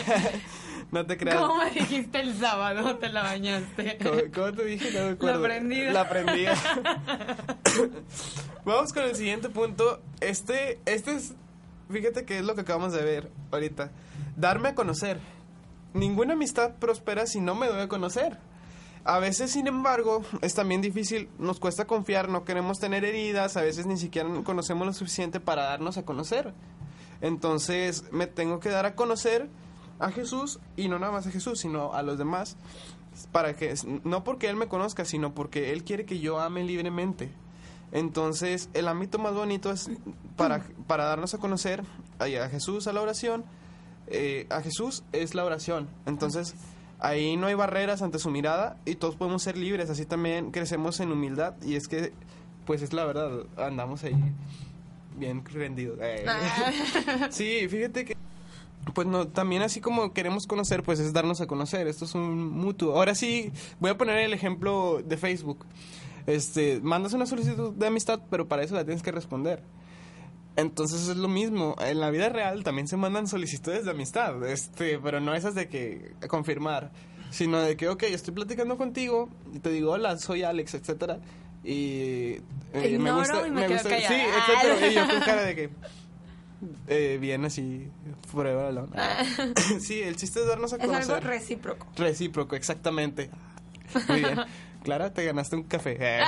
No 0.91 1.07
te 1.07 1.17
creas. 1.17 1.39
¿Cómo 1.39 1.57
me 1.57 1.71
dijiste 1.71 2.21
el 2.21 2.39
sábado? 2.39 2.97
Te 2.97 3.09
la 3.09 3.23
bañaste. 3.23 3.99
¿Cómo, 4.03 4.17
cómo 4.35 4.53
te 4.53 4.65
dije? 4.65 4.91
No 4.93 5.07
me 5.07 5.13
acuerdo. 5.13 5.39
aprendida. 5.41 5.93
La 5.93 6.01
aprendida. 6.03 6.55
Vamos 8.65 8.93
con 8.93 9.05
el 9.05 9.15
siguiente 9.15 9.49
punto. 9.49 10.01
Este, 10.21 10.81
este 10.87 11.15
es, 11.15 11.35
fíjate 11.91 12.25
que 12.25 12.39
es 12.39 12.45
lo 12.45 12.55
que 12.55 12.63
acabamos 12.63 12.93
de 12.93 13.03
ver 13.03 13.31
ahorita. 13.51 13.91
Darme 14.37 14.71
a 14.71 14.75
conocer. 14.75 15.19
Ninguna 15.95 16.35
amistad 16.35 16.75
prospera 16.75 17.27
si 17.27 17.41
no 17.41 17.55
me 17.55 17.69
doy 17.69 17.81
a 17.81 17.89
conocer. 17.89 18.39
A 19.05 19.21
veces, 19.21 19.53
sin 19.53 19.69
embargo, 19.69 20.25
es 20.43 20.55
también 20.55 20.83
difícil, 20.83 21.29
nos 21.39 21.61
cuesta 21.61 21.87
confiar, 21.87 22.29
no 22.29 22.45
queremos 22.45 22.81
tener 22.81 23.05
heridas, 23.05 23.57
a 23.57 23.63
veces 23.63 23.87
ni 23.87 23.97
siquiera 23.97 24.29
conocemos 24.43 24.85
lo 24.85 24.93
suficiente 24.93 25.39
para 25.39 25.63
darnos 25.63 25.97
a 25.97 26.05
conocer. 26.05 26.53
Entonces, 27.21 28.03
me 28.11 28.27
tengo 28.27 28.59
que 28.59 28.69
dar 28.69 28.85
a 28.85 28.97
conocer 28.97 29.49
a 29.99 30.11
Jesús 30.11 30.61
y 30.77 30.89
no 30.89 30.99
nada 30.99 31.13
más 31.13 31.27
a 31.27 31.31
Jesús, 31.31 31.61
sino 31.61 31.93
a 31.95 32.03
los 32.03 32.19
demás 32.19 32.57
para 33.33 33.55
que 33.57 33.75
no 34.05 34.25
porque 34.25 34.49
él 34.51 34.57
me 34.57 34.69
conozca, 34.69 35.05
sino 35.05 35.35
porque 35.35 35.73
él 35.73 35.85
quiere 35.85 36.05
que 36.05 36.19
yo 36.19 36.39
ame 36.41 36.65
libremente. 36.65 37.31
Entonces, 37.93 38.69
el 38.75 38.89
ámbito 38.89 39.19
más 39.19 39.33
bonito 39.35 39.71
es 39.71 39.89
para, 40.37 40.65
para 40.87 41.05
darnos 41.05 41.33
a 41.35 41.39
conocer 41.39 41.83
a, 42.19 42.25
a 42.25 42.49
Jesús, 42.49 42.87
a 42.89 42.93
la 42.93 43.01
oración. 43.01 43.45
eh, 44.09 44.47
a 44.51 44.61
Jesús 44.61 45.03
es 45.13 45.35
la 45.35 45.45
oración. 45.45 45.89
Entonces, 46.05 46.55
ahí 46.99 47.37
no 47.37 47.47
hay 47.47 47.55
barreras 47.55 48.03
ante 48.03 48.19
su 48.19 48.31
mirada 48.31 48.77
y 48.85 48.97
todos 48.97 49.17
podemos 49.17 49.43
ser 49.43 49.57
libres. 49.57 49.89
Así 49.89 50.05
también 50.05 50.51
crecemos 50.51 51.01
en 51.01 51.11
humildad 51.13 51.55
y 51.63 51.77
es 51.77 51.89
que, 51.89 52.13
pues 52.67 52.83
es 52.83 52.93
la 52.93 53.05
verdad, 53.05 53.31
andamos 53.57 54.05
ahí 54.05 54.17
bien 55.17 55.43
rendidos. 55.45 55.99
Eh. 56.03 56.27
Sí, 57.31 57.67
fíjate 57.69 58.05
que 58.05 58.16
pues 58.97 59.07
no, 59.07 59.29
también 59.29 59.61
así 59.61 59.83
como 59.83 60.15
queremos 60.15 60.47
conocer, 60.47 60.83
pues 60.83 61.01
es 61.01 61.13
darnos 61.13 61.43
a 61.43 61.47
conocer. 61.47 61.87
Esto 61.87 62.07
es 62.07 62.15
un 62.15 62.49
mutuo. 62.49 62.97
Ahora 62.97 63.15
sí, 63.15 63.53
voy 63.79 63.91
a 63.91 63.99
poner 63.99 64.17
el 64.21 64.33
ejemplo 64.33 65.03
de 65.05 65.19
Facebook. 65.19 65.67
Este, 66.27 66.81
mandas 66.81 67.13
una 67.13 67.27
solicitud 67.27 67.75
de 67.75 67.87
amistad, 67.87 68.23
pero 68.31 68.49
para 68.49 68.63
eso 68.63 68.75
la 68.75 68.87
tienes 68.87 69.03
que 69.03 69.13
responder. 69.13 69.63
Entonces 70.57 71.11
es 71.11 71.17
lo 71.19 71.29
mismo. 71.29 71.77
En 71.79 72.01
la 72.01 72.09
vida 72.09 72.31
real 72.31 72.65
también 72.65 72.89
se 72.89 72.97
mandan 72.97 73.29
solicitudes 73.29 73.85
de 73.85 73.91
amistad, 73.91 74.43
este, 74.47 74.99
pero 74.99 75.21
no 75.21 75.35
esas 75.35 75.55
de 75.55 75.69
que 75.69 76.15
confirmar, 76.27 76.91
sino 77.29 77.61
de 77.61 77.77
que, 77.77 77.91
ok, 77.91 78.05
estoy 78.05 78.33
platicando 78.33 78.79
contigo 78.79 79.29
y 79.53 79.59
te 79.59 79.69
digo, 79.69 79.93
hola, 79.93 80.17
soy 80.17 80.43
Alex, 80.43 80.73
etcétera. 80.73 81.19
Y 81.63 82.37
Te 82.73 82.93
ignoro 82.93 83.47
y 83.47 83.51
me 83.51 83.69
gusta, 83.69 83.91
sí, 83.91 84.15
etcétera. 84.15 84.89
Y 84.89 84.95
yo 84.95 85.07
con 85.07 85.21
cara 85.21 85.43
de 85.43 85.55
que 85.55 85.71
eh, 86.89 87.19
bien 87.21 87.45
así, 87.45 87.89
pruébalo. 88.33 88.89
sí, 89.81 90.03
el 90.03 90.17
chiste 90.17 90.41
es 90.41 90.47
darnos 90.47 90.73
a 90.73 90.77
Es 90.77 90.83
algo 90.83 90.95
conocer. 90.95 91.25
recíproco. 91.25 91.87
Recíproco, 91.97 92.57
exactamente. 92.57 93.31
Muy 94.09 94.21
bien. 94.21 94.39
Clara, 94.83 95.13
te 95.13 95.25
ganaste 95.25 95.57
un 95.57 95.65
café. 95.65 95.99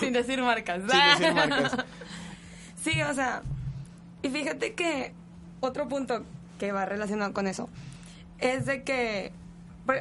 Sin 0.00 0.12
decir 0.12 0.40
marcas. 0.42 0.80
Sin 0.80 0.88
decir 1.20 1.34
marcas. 1.34 1.76
Sí, 2.82 3.00
o 3.02 3.14
sea, 3.14 3.42
y 4.22 4.28
fíjate 4.30 4.74
que 4.74 5.12
otro 5.60 5.88
punto 5.88 6.24
que 6.58 6.72
va 6.72 6.86
relacionado 6.86 7.32
con 7.32 7.46
eso 7.46 7.68
es 8.38 8.64
de 8.66 8.82
que 8.82 9.32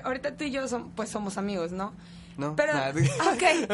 ahorita 0.06 0.36
tú 0.38 0.46
y 0.46 0.52
yo 0.52 0.64
som- 0.68 0.90
pues 0.96 1.10
somos 1.10 1.38
amigos, 1.38 1.72
¿no? 1.74 1.94
No, 2.38 2.56
Pero, 2.56 2.72
No 2.74 2.80
ah, 2.80 2.92
no. 2.94 3.38
creas. 3.38 3.68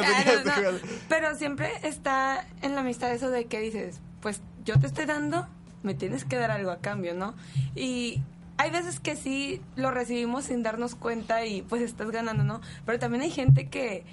pero 1.08 1.36
siempre 1.36 1.70
está 1.84 2.48
en 2.64 2.74
la 2.74 2.82
amistad 2.82 3.14
eso 3.14 3.30
de 3.30 3.46
que 3.46 3.60
dices, 3.60 4.00
pues 4.26 4.42
yo 4.64 4.80
te 4.80 4.88
estoy 4.88 5.06
dando, 5.06 5.48
me 5.84 5.94
tienes 5.94 6.26
que 6.26 6.36
dar 6.36 6.50
algo 6.50 6.72
a 6.72 6.80
cambio, 6.80 7.14
¿no? 7.14 7.36
Y 7.76 8.24
hay 8.58 8.72
veces 8.72 9.00
que 9.00 9.16
sí 9.16 9.62
lo 9.76 9.92
recibimos 9.92 10.46
sin 10.46 10.64
darnos 10.64 10.96
cuenta 10.96 11.46
y 11.46 11.62
pues 11.62 11.84
estás 11.84 12.10
ganando, 12.10 12.44
¿no? 12.44 12.60
Pero 12.88 12.98
también 12.98 13.22
hay 13.22 13.30
gente 13.30 13.70
que, 13.70 14.04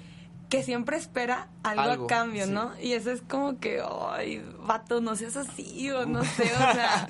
que 0.49 0.61
siempre 0.61 0.97
espera 0.97 1.47
algo, 1.63 1.81
Algo, 1.81 2.05
a 2.05 2.07
cambio, 2.07 2.45
sí. 2.45 2.51
¿no? 2.51 2.79
Y 2.79 2.91
eso 2.93 3.09
es 3.09 3.23
como 3.23 3.59
que, 3.59 3.81
ay, 4.11 4.45
vato, 4.67 5.01
no 5.01 5.15
seas 5.15 5.35
así 5.35 5.89
o 5.89 6.05
no 6.05 6.23
sé, 6.37 6.43
o 6.43 6.73
sea... 6.73 7.07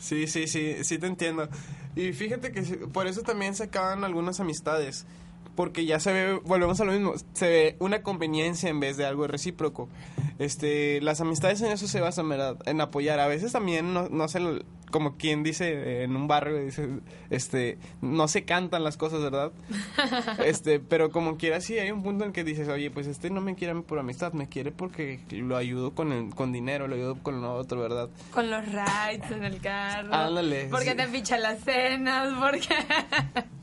Sí, 0.00 0.26
sí, 0.26 0.46
sí, 0.46 0.82
sí 0.82 0.96
te 0.96 1.06
entiendo. 1.06 1.50
Y 1.94 2.14
fíjate 2.14 2.52
que 2.52 2.62
por 2.86 3.06
eso 3.06 3.20
también 3.20 3.54
se 3.54 3.64
acaban 3.64 4.02
algunas 4.02 4.40
amistades. 4.40 5.04
Porque 5.54 5.84
ya 5.84 6.00
se 6.00 6.12
ve, 6.12 6.40
volvemos 6.44 6.80
a 6.80 6.84
lo 6.84 6.92
mismo, 6.92 7.14
se 7.32 7.48
ve 7.48 7.76
una 7.78 8.02
conveniencia 8.02 8.68
en 8.68 8.80
vez 8.80 8.96
de 8.96 9.06
algo 9.06 9.26
recíproco. 9.26 9.88
Este, 10.38 11.00
las 11.00 11.20
amistades 11.20 11.60
en 11.62 11.72
eso 11.72 11.86
se 11.86 12.00
basan. 12.00 12.30
En 12.66 12.80
apoyar. 12.80 13.20
A 13.20 13.28
veces 13.28 13.52
también 13.52 13.94
no, 13.94 14.08
no 14.08 14.28
se 14.28 14.40
como 14.94 15.16
quien 15.16 15.42
dice 15.42 16.04
en 16.04 16.14
un 16.14 16.28
barrio, 16.28 16.56
dice, 16.56 16.88
este, 17.28 17.78
no 18.00 18.28
se 18.28 18.44
cantan 18.44 18.84
las 18.84 18.96
cosas, 18.96 19.22
¿verdad? 19.22 19.50
Este, 20.44 20.78
pero 20.78 21.10
como 21.10 21.36
quiera 21.36 21.60
sí 21.60 21.76
hay 21.80 21.90
un 21.90 22.04
punto 22.04 22.24
en 22.24 22.32
que 22.32 22.44
dices, 22.44 22.68
oye, 22.68 22.92
pues 22.92 23.08
este 23.08 23.28
no 23.28 23.40
me 23.40 23.56
quiere 23.56 23.74
por 23.82 23.98
amistad, 23.98 24.34
me 24.34 24.48
quiere 24.48 24.70
porque 24.70 25.18
lo 25.32 25.56
ayudo 25.56 25.96
con 25.96 26.12
el, 26.12 26.32
con 26.32 26.52
dinero, 26.52 26.86
lo 26.86 26.94
ayudo 26.94 27.16
con 27.20 27.42
lo 27.42 27.54
otro, 27.54 27.80
¿verdad? 27.80 28.08
Con 28.30 28.48
los 28.52 28.64
rides 28.66 29.28
en 29.32 29.42
el 29.42 29.60
carro. 29.60 30.14
Ándale, 30.14 30.68
Porque 30.70 30.92
sí. 30.92 30.96
te 30.96 31.08
picha 31.08 31.38
las 31.38 31.58
cenas, 31.64 32.32
porque... 32.38 32.76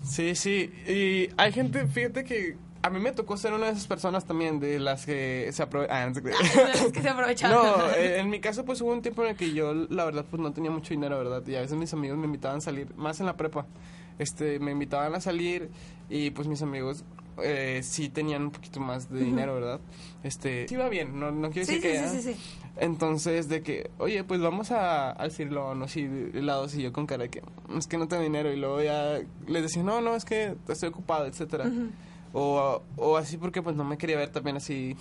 Sí, 0.04 0.36
sí. 0.36 0.70
Y 0.86 1.30
hay 1.38 1.54
gente, 1.54 1.88
fíjate 1.88 2.26
que 2.26 2.58
a 2.84 2.90
mí 2.90 3.00
me 3.00 3.12
tocó 3.12 3.38
ser 3.38 3.54
una 3.54 3.68
de 3.68 3.72
esas 3.74 3.88
personas 3.88 4.26
también, 4.26 4.60
de 4.60 4.80
las 4.80 5.06
que 5.06 5.46
se 5.48 5.54
se 7.02 7.10
aprovechan. 7.10 7.52
No, 7.52 7.90
eh, 7.92 8.20
en 8.20 8.30
mi 8.30 8.40
caso 8.40 8.66
pues 8.66 8.82
hubo 8.82 8.92
un 8.92 9.02
tiempo 9.02 9.24
en 9.24 9.30
el 9.30 9.36
que 9.36 9.54
yo 9.54 9.74
la 9.74 10.06
verdad 10.06 10.26
pues 10.30 10.42
no 10.42 10.52
tenía 10.52 10.72
mucho 10.72 10.94
dinero, 10.94 11.18
¿verdad? 11.18 11.46
Y 11.48 11.56
a 11.56 11.62
veces 11.62 11.78
mis 11.78 11.94
amigos 11.94 12.18
me 12.18 12.26
invitaban 12.26 12.58
a 12.58 12.62
salir, 12.62 12.94
más 12.96 13.20
en 13.20 13.26
la 13.28 13.38
prepa, 13.38 13.66
este, 14.20 14.60
me 14.60 14.72
invitaban 14.72 15.14
a 15.16 15.22
salir 15.22 15.70
y 16.10 16.32
pues 16.32 16.48
mis 16.48 16.62
amigos 16.62 17.04
eh, 17.44 17.82
sí 17.84 18.10
tenían 18.10 18.44
un 18.44 18.52
poquito 18.52 18.80
más 18.80 19.10
de 19.10 19.22
dinero, 19.22 19.56
¿verdad? 19.56 19.80
Este, 20.24 20.68
sí 20.68 20.76
iba 20.76 20.90
bien, 20.90 21.20
no, 21.20 21.32
no 21.32 21.50
quiere 21.50 21.66
Sí, 21.66 21.76
decir 21.80 21.92
sí, 21.92 21.98
que... 21.98 22.10
sí, 22.10 22.18
ah, 22.18 22.22
sí, 22.22 22.34
sí. 22.34 22.58
Entonces, 22.78 23.50
de 23.50 23.62
que, 23.64 23.92
oye, 23.98 24.24
pues 24.24 24.40
vamos 24.40 24.72
a, 24.72 25.12
al 25.12 25.32
Cirlón 25.32 25.82
o 25.82 25.86
así, 25.86 26.02
helados, 26.34 26.74
y 26.76 26.82
yo 26.82 26.94
con 26.94 27.06
cara 27.06 27.24
de 27.24 27.30
que, 27.30 27.44
es 27.78 27.86
que 27.86 27.98
no 27.98 28.08
tengo 28.08 28.24
dinero, 28.24 28.52
y 28.52 28.56
luego 28.58 28.82
ya 28.82 29.20
les 29.46 29.64
decía, 29.64 29.84
no, 29.84 30.00
no, 30.02 30.16
es 30.16 30.24
que 30.24 30.56
estoy 30.68 30.90
ocupado, 30.90 31.26
etcétera. 31.26 31.66
O, 32.34 32.82
o 32.96 33.18
así 33.18 33.38
porque 33.38 33.62
pues 33.62 33.76
no 33.76 33.84
me 33.84 33.98
quería 33.98 34.18
ver 34.18 34.30
también 34.30 34.58
así, 34.58 34.96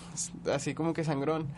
así 0.53 0.75
como 0.75 0.93
que 0.93 1.05
sangrón. 1.05 1.49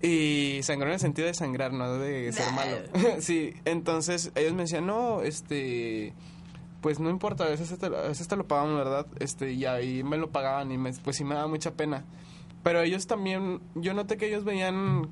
Y 0.00 0.60
sangrón 0.62 0.90
en 0.90 0.94
el 0.94 1.00
sentido 1.00 1.26
de 1.26 1.34
sangrar, 1.34 1.72
no 1.72 1.98
de 1.98 2.32
ser 2.32 2.52
malo. 2.52 2.76
sí, 3.20 3.54
entonces 3.64 4.32
ellos 4.34 4.52
me 4.52 4.62
decían, 4.62 4.86
no, 4.86 5.22
este, 5.22 6.12
pues 6.80 7.00
no 7.00 7.10
importa, 7.10 7.44
a 7.44 7.48
veces 7.48 7.76
te, 7.78 7.86
a 7.86 7.88
veces 7.88 8.28
te 8.28 8.36
lo 8.36 8.46
pagamos, 8.46 8.76
¿verdad? 8.76 9.06
Este, 9.18 9.52
y 9.52 9.64
ahí 9.64 10.02
me 10.02 10.16
lo 10.16 10.30
pagaban 10.30 10.70
y 10.72 10.78
me, 10.78 10.92
pues 10.92 11.16
sí 11.16 11.24
me 11.24 11.34
daba 11.34 11.48
mucha 11.48 11.72
pena. 11.72 12.04
Pero 12.62 12.80
ellos 12.80 13.06
también, 13.06 13.60
yo 13.74 13.94
noté 13.94 14.16
que 14.16 14.26
ellos 14.28 14.44
veían 14.44 15.08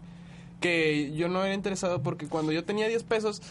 que 0.61 1.13
yo 1.15 1.29
no 1.29 1.45
era 1.45 1.55
interesado 1.55 2.03
porque 2.03 2.29
cuando 2.29 2.53
yo 2.53 2.65
tenía 2.65 2.87
10 2.87 3.03
pesos, 3.05 3.43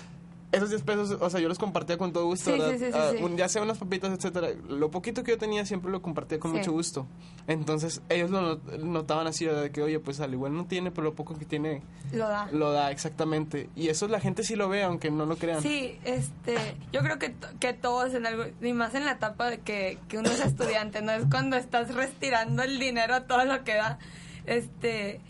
esos 0.52 0.70
10 0.70 0.82
pesos, 0.82 1.18
o 1.22 1.30
sea, 1.30 1.40
yo 1.40 1.48
los 1.48 1.60
compartía 1.60 1.98
con 1.98 2.12
todo 2.12 2.26
gusto, 2.26 2.46
Sí, 2.52 2.58
¿verdad? 2.60 2.72
sí, 2.72 2.86
sí, 2.86 2.92
sí, 2.92 2.98
Ah, 2.98 3.12
un- 3.24 3.38
ya 3.38 3.48
sea 3.48 3.62
unas 3.62 3.78
papitas, 3.78 4.12
etcétera. 4.12 4.48
Lo 4.68 4.90
poquito 4.90 5.24
que 5.24 5.32
yo 5.32 5.38
tenía 5.38 5.64
siempre 5.66 5.92
lo 5.92 6.02
compartía 6.02 6.40
con 6.40 6.52
mucho 6.52 6.72
gusto. 6.72 7.06
Entonces, 7.48 8.02
ellos 8.10 8.32
lo 8.32 8.42
not- 8.42 8.80
notaban 8.80 9.28
así, 9.28 9.46
¿verdad? 9.46 9.62
De 9.64 9.72
que, 9.72 9.82
oye, 9.84 10.00
pues 10.00 10.20
al 10.22 10.34
igual 10.34 10.54
no 10.56 10.66
tiene, 10.66 10.90
pero 10.92 11.04
lo 11.04 11.14
poco 11.14 11.38
que 11.38 11.46
tiene 11.46 11.84
Lo 12.12 12.28
da. 12.28 12.50
lo 12.52 12.72
da 12.72 12.90
exactamente. 12.92 13.70
Y 13.76 13.90
eso 13.90 14.08
la 14.08 14.20
gente 14.20 14.44
sí 14.44 14.56
lo 14.56 14.70
ve, 14.70 14.84
aunque 14.84 15.12
no 15.12 15.26
lo 15.28 15.36
crean. 15.38 15.62
Sí, 15.62 16.00
este, 16.04 16.56
yo 16.92 17.02
creo 17.02 17.20
que, 17.20 17.36
que 17.60 17.74
todos 17.74 18.14
en 18.16 18.26
algo, 18.26 18.46
y 18.62 18.74
más 18.74 18.96
en 18.96 19.06
la 19.06 19.12
etapa 19.12 19.50
de 19.50 19.60
que, 19.60 20.00
que 20.08 20.18
uno 20.18 20.30
es 20.32 20.40
estudiante, 20.40 21.02
no 21.04 21.12
es 21.12 21.26
cuando 21.30 21.58
estás 21.58 21.94
retirando 21.94 22.64
el 22.64 22.80
dinero 22.80 23.14
a 23.14 23.22
todo 23.28 23.46
lo 23.46 23.64
que 23.64 23.76
da. 23.76 24.00
Este, 24.46 25.22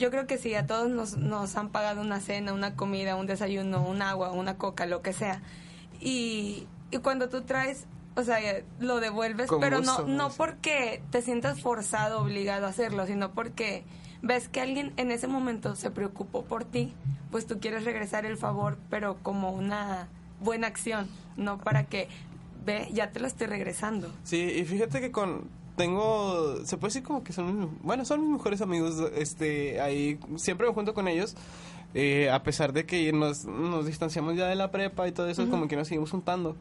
yo 0.00 0.10
creo 0.10 0.26
que 0.26 0.38
sí, 0.38 0.54
a 0.54 0.66
todos 0.66 0.90
nos, 0.90 1.18
nos 1.18 1.54
han 1.56 1.68
pagado 1.68 2.00
una 2.00 2.20
cena, 2.20 2.54
una 2.54 2.74
comida, 2.74 3.16
un 3.16 3.26
desayuno, 3.26 3.82
un 3.86 4.00
agua, 4.00 4.32
una 4.32 4.56
coca, 4.56 4.86
lo 4.86 5.02
que 5.02 5.12
sea. 5.12 5.42
Y, 6.00 6.66
y 6.90 6.98
cuando 6.98 7.28
tú 7.28 7.42
traes, 7.42 7.84
o 8.16 8.22
sea, 8.22 8.38
lo 8.80 8.98
devuelves, 8.98 9.48
Con 9.48 9.60
pero 9.60 9.78
gusto, 9.78 10.06
no, 10.06 10.14
no 10.14 10.30
porque 10.30 11.02
te 11.10 11.20
sientas 11.20 11.60
forzado, 11.60 12.22
obligado 12.22 12.66
a 12.66 12.70
hacerlo, 12.70 13.06
sino 13.06 13.32
porque 13.32 13.84
ves 14.22 14.48
que 14.48 14.62
alguien 14.62 14.94
en 14.96 15.10
ese 15.10 15.26
momento 15.26 15.76
se 15.76 15.90
preocupó 15.90 16.44
por 16.44 16.64
ti, 16.64 16.94
pues 17.30 17.46
tú 17.46 17.60
quieres 17.60 17.84
regresar 17.84 18.24
el 18.24 18.38
favor, 18.38 18.78
pero 18.88 19.18
como 19.22 19.52
una 19.52 20.08
buena 20.40 20.66
acción, 20.66 21.08
no 21.36 21.58
para 21.58 21.84
que, 21.84 22.08
ve, 22.64 22.88
ya 22.90 23.10
te 23.10 23.20
lo 23.20 23.26
estoy 23.26 23.48
regresando. 23.48 24.10
Sí, 24.24 24.40
y 24.40 24.64
fíjate 24.64 25.02
que 25.02 25.12
con 25.12 25.59
tengo 25.76 26.56
se 26.64 26.76
puede 26.76 26.88
decir 26.90 27.02
como 27.02 27.22
que 27.24 27.32
son 27.32 27.78
bueno 27.82 28.04
son 28.04 28.20
mis 28.22 28.30
mejores 28.30 28.60
amigos 28.60 28.96
este 29.16 29.80
ahí 29.80 30.18
siempre 30.36 30.66
me 30.66 30.74
junto 30.74 30.94
con 30.94 31.08
ellos 31.08 31.34
eh, 31.94 32.30
a 32.30 32.42
pesar 32.42 32.72
de 32.72 32.86
que 32.86 33.12
nos, 33.12 33.44
nos 33.44 33.86
distanciamos 33.86 34.36
ya 34.36 34.46
de 34.46 34.54
la 34.54 34.70
prepa 34.70 35.08
y 35.08 35.12
todo 35.12 35.28
eso 35.28 35.48
como 35.48 35.68
que 35.68 35.76
nos 35.76 35.88
seguimos 35.88 36.10
juntando 36.10 36.56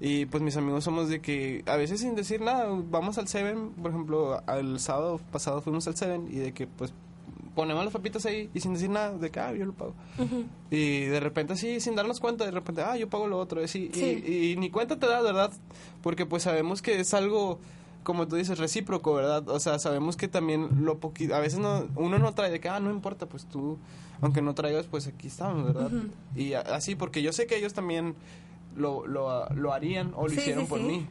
y 0.00 0.26
pues 0.26 0.42
mis 0.42 0.56
amigos 0.56 0.84
somos 0.84 1.08
de 1.08 1.20
que 1.20 1.62
a 1.66 1.76
veces 1.76 2.00
sin 2.00 2.14
decir 2.14 2.40
nada 2.40 2.68
vamos 2.90 3.18
al 3.18 3.26
Seven 3.28 3.70
por 3.70 3.90
ejemplo 3.90 4.42
el 4.56 4.78
sábado 4.80 5.20
pasado 5.32 5.60
fuimos 5.62 5.86
al 5.88 5.96
Seven 5.96 6.28
y 6.30 6.36
de 6.36 6.52
que 6.52 6.66
pues 6.66 6.92
ponemos 7.56 7.82
las 7.82 7.92
papitas 7.92 8.24
ahí 8.24 8.48
y 8.54 8.60
sin 8.60 8.74
decir 8.74 8.88
nada 8.90 9.10
de 9.18 9.30
que 9.30 9.40
ah 9.40 9.52
yo 9.52 9.64
lo 9.64 9.72
pago 9.72 9.94
y 10.70 11.00
de 11.06 11.18
repente 11.18 11.54
así, 11.54 11.80
sin 11.80 11.96
darnos 11.96 12.20
cuenta, 12.20 12.44
de 12.44 12.50
repente, 12.52 12.82
ah, 12.82 12.96
yo 12.96 13.08
pago 13.08 13.26
lo 13.26 13.38
otro, 13.38 13.64
así, 13.64 13.90
Sí. 13.92 14.22
y, 14.24 14.50
y 14.52 14.56
ni 14.56 14.68
cuenta 14.70 14.98
te 14.98 15.06
da, 15.06 15.22
¿verdad? 15.22 15.50
Porque 16.02 16.26
pues 16.26 16.42
sabemos 16.42 16.82
que 16.82 17.00
es 17.00 17.14
algo, 17.14 17.58
como 18.08 18.26
tú 18.26 18.36
dices, 18.36 18.58
recíproco, 18.58 19.12
¿verdad? 19.12 19.46
O 19.50 19.60
sea, 19.60 19.78
sabemos 19.78 20.16
que 20.16 20.28
también 20.28 20.82
lo 20.86 20.96
poquito, 20.98 21.34
a 21.34 21.40
veces 21.40 21.58
no, 21.58 21.86
uno 21.94 22.18
no 22.18 22.32
trae 22.32 22.50
de 22.50 22.58
que, 22.58 22.70
ah, 22.70 22.80
no 22.80 22.90
importa, 22.90 23.26
pues 23.26 23.44
tú, 23.44 23.76
aunque 24.22 24.40
no 24.40 24.54
traigas, 24.54 24.86
pues 24.86 25.06
aquí 25.06 25.26
estamos, 25.26 25.66
¿verdad? 25.66 25.90
Y 26.34 26.54
así, 26.54 26.94
porque 26.94 27.20
yo 27.20 27.34
sé 27.34 27.46
que 27.46 27.58
ellos 27.58 27.74
también 27.74 28.14
lo, 28.74 29.06
lo, 29.06 29.46
lo 29.50 29.74
harían 29.74 30.14
o 30.16 30.22
lo 30.22 30.30
Sí, 30.30 30.38
hicieron 30.40 30.64
sí, 30.64 30.70
por 30.70 30.78
sí. 30.78 30.86
mí. 30.86 31.06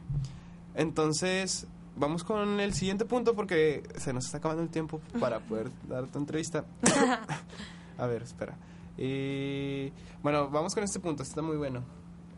Entonces, 0.74 1.68
vamos 1.96 2.24
con 2.24 2.58
el 2.58 2.74
siguiente 2.74 3.04
punto 3.04 3.36
porque 3.36 3.84
se 3.96 4.12
nos 4.12 4.24
está 4.24 4.38
acabando 4.38 4.64
el 4.64 4.68
tiempo 4.68 5.00
para 5.20 5.38
poder 5.38 5.70
dar 5.88 6.08
tu 6.08 6.18
entrevista. 6.18 6.64
A 7.96 8.06
ver, 8.06 8.22
espera. 8.24 8.56
Y 8.96 9.92
bueno, 10.24 10.48
vamos 10.50 10.74
con 10.74 10.82
este 10.82 10.98
punto, 10.98 11.22
está 11.22 11.42
muy 11.42 11.56
bueno. 11.56 11.84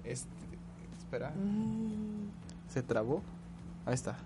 Este, 0.04 0.28
espera, 0.98 1.32
¿se 2.68 2.82
trabó? 2.82 3.22
Ahí 3.86 3.94
está. 3.94 4.18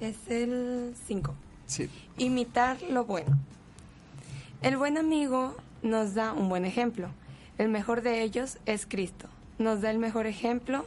Es 0.00 0.16
el 0.28 0.94
5. 1.06 1.34
Sí. 1.66 1.88
Imitar 2.18 2.80
lo 2.82 3.04
bueno. 3.04 3.38
El 4.62 4.76
buen 4.76 4.98
amigo 4.98 5.56
nos 5.82 6.14
da 6.14 6.32
un 6.32 6.48
buen 6.48 6.64
ejemplo. 6.64 7.08
El 7.58 7.68
mejor 7.68 8.02
de 8.02 8.22
ellos 8.22 8.58
es 8.66 8.86
Cristo. 8.86 9.28
Nos 9.58 9.80
da 9.80 9.90
el 9.90 9.98
mejor 9.98 10.26
ejemplo 10.26 10.84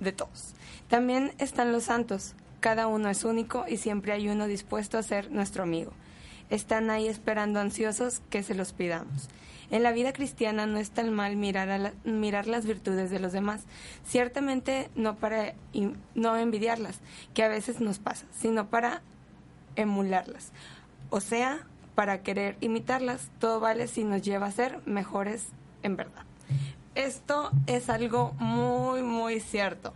de 0.00 0.12
todos. 0.12 0.54
También 0.88 1.32
están 1.38 1.72
los 1.72 1.84
santos. 1.84 2.34
Cada 2.60 2.86
uno 2.86 3.08
es 3.08 3.24
único 3.24 3.64
y 3.68 3.78
siempre 3.78 4.12
hay 4.12 4.28
uno 4.28 4.46
dispuesto 4.46 4.98
a 4.98 5.02
ser 5.02 5.30
nuestro 5.30 5.62
amigo. 5.62 5.92
Están 6.50 6.90
ahí 6.90 7.08
esperando 7.08 7.60
ansiosos 7.60 8.20
que 8.30 8.42
se 8.42 8.54
los 8.54 8.72
pidamos. 8.72 9.28
En 9.70 9.82
la 9.82 9.92
vida 9.92 10.12
cristiana 10.12 10.66
no 10.66 10.78
es 10.78 10.90
tan 10.90 11.12
mal 11.12 11.36
mirar, 11.36 11.70
a 11.70 11.92
mirar 12.04 12.46
las 12.46 12.66
virtudes 12.66 13.10
de 13.10 13.18
los 13.18 13.32
demás. 13.32 13.62
Ciertamente 14.04 14.90
no 14.94 15.16
para 15.16 15.54
no 16.14 16.36
envidiarlas, 16.36 17.00
que 17.34 17.42
a 17.42 17.48
veces 17.48 17.80
nos 17.80 17.98
pasa, 17.98 18.26
sino 18.38 18.68
para 18.68 19.02
emularlas. 19.74 20.52
O 21.10 21.20
sea, 21.20 21.66
para 21.94 22.22
querer 22.22 22.56
imitarlas, 22.60 23.30
todo 23.38 23.60
vale 23.60 23.88
si 23.88 24.04
nos 24.04 24.22
lleva 24.22 24.46
a 24.46 24.52
ser 24.52 24.80
mejores 24.86 25.48
en 25.82 25.96
verdad. 25.96 26.24
Esto 26.94 27.50
es 27.66 27.90
algo 27.90 28.32
muy, 28.38 29.02
muy 29.02 29.40
cierto. 29.40 29.92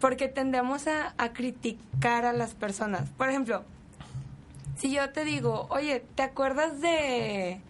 Porque 0.00 0.28
tendemos 0.28 0.86
a 0.88 1.32
criticar 1.32 2.24
a 2.24 2.32
las 2.32 2.54
personas. 2.54 3.08
Por 3.10 3.28
ejemplo, 3.28 3.62
si 4.76 4.90
yo 4.90 5.10
te 5.10 5.24
digo, 5.24 5.68
oye, 5.70 6.04
¿te 6.16 6.24
acuerdas 6.24 6.80
de, 6.80 7.60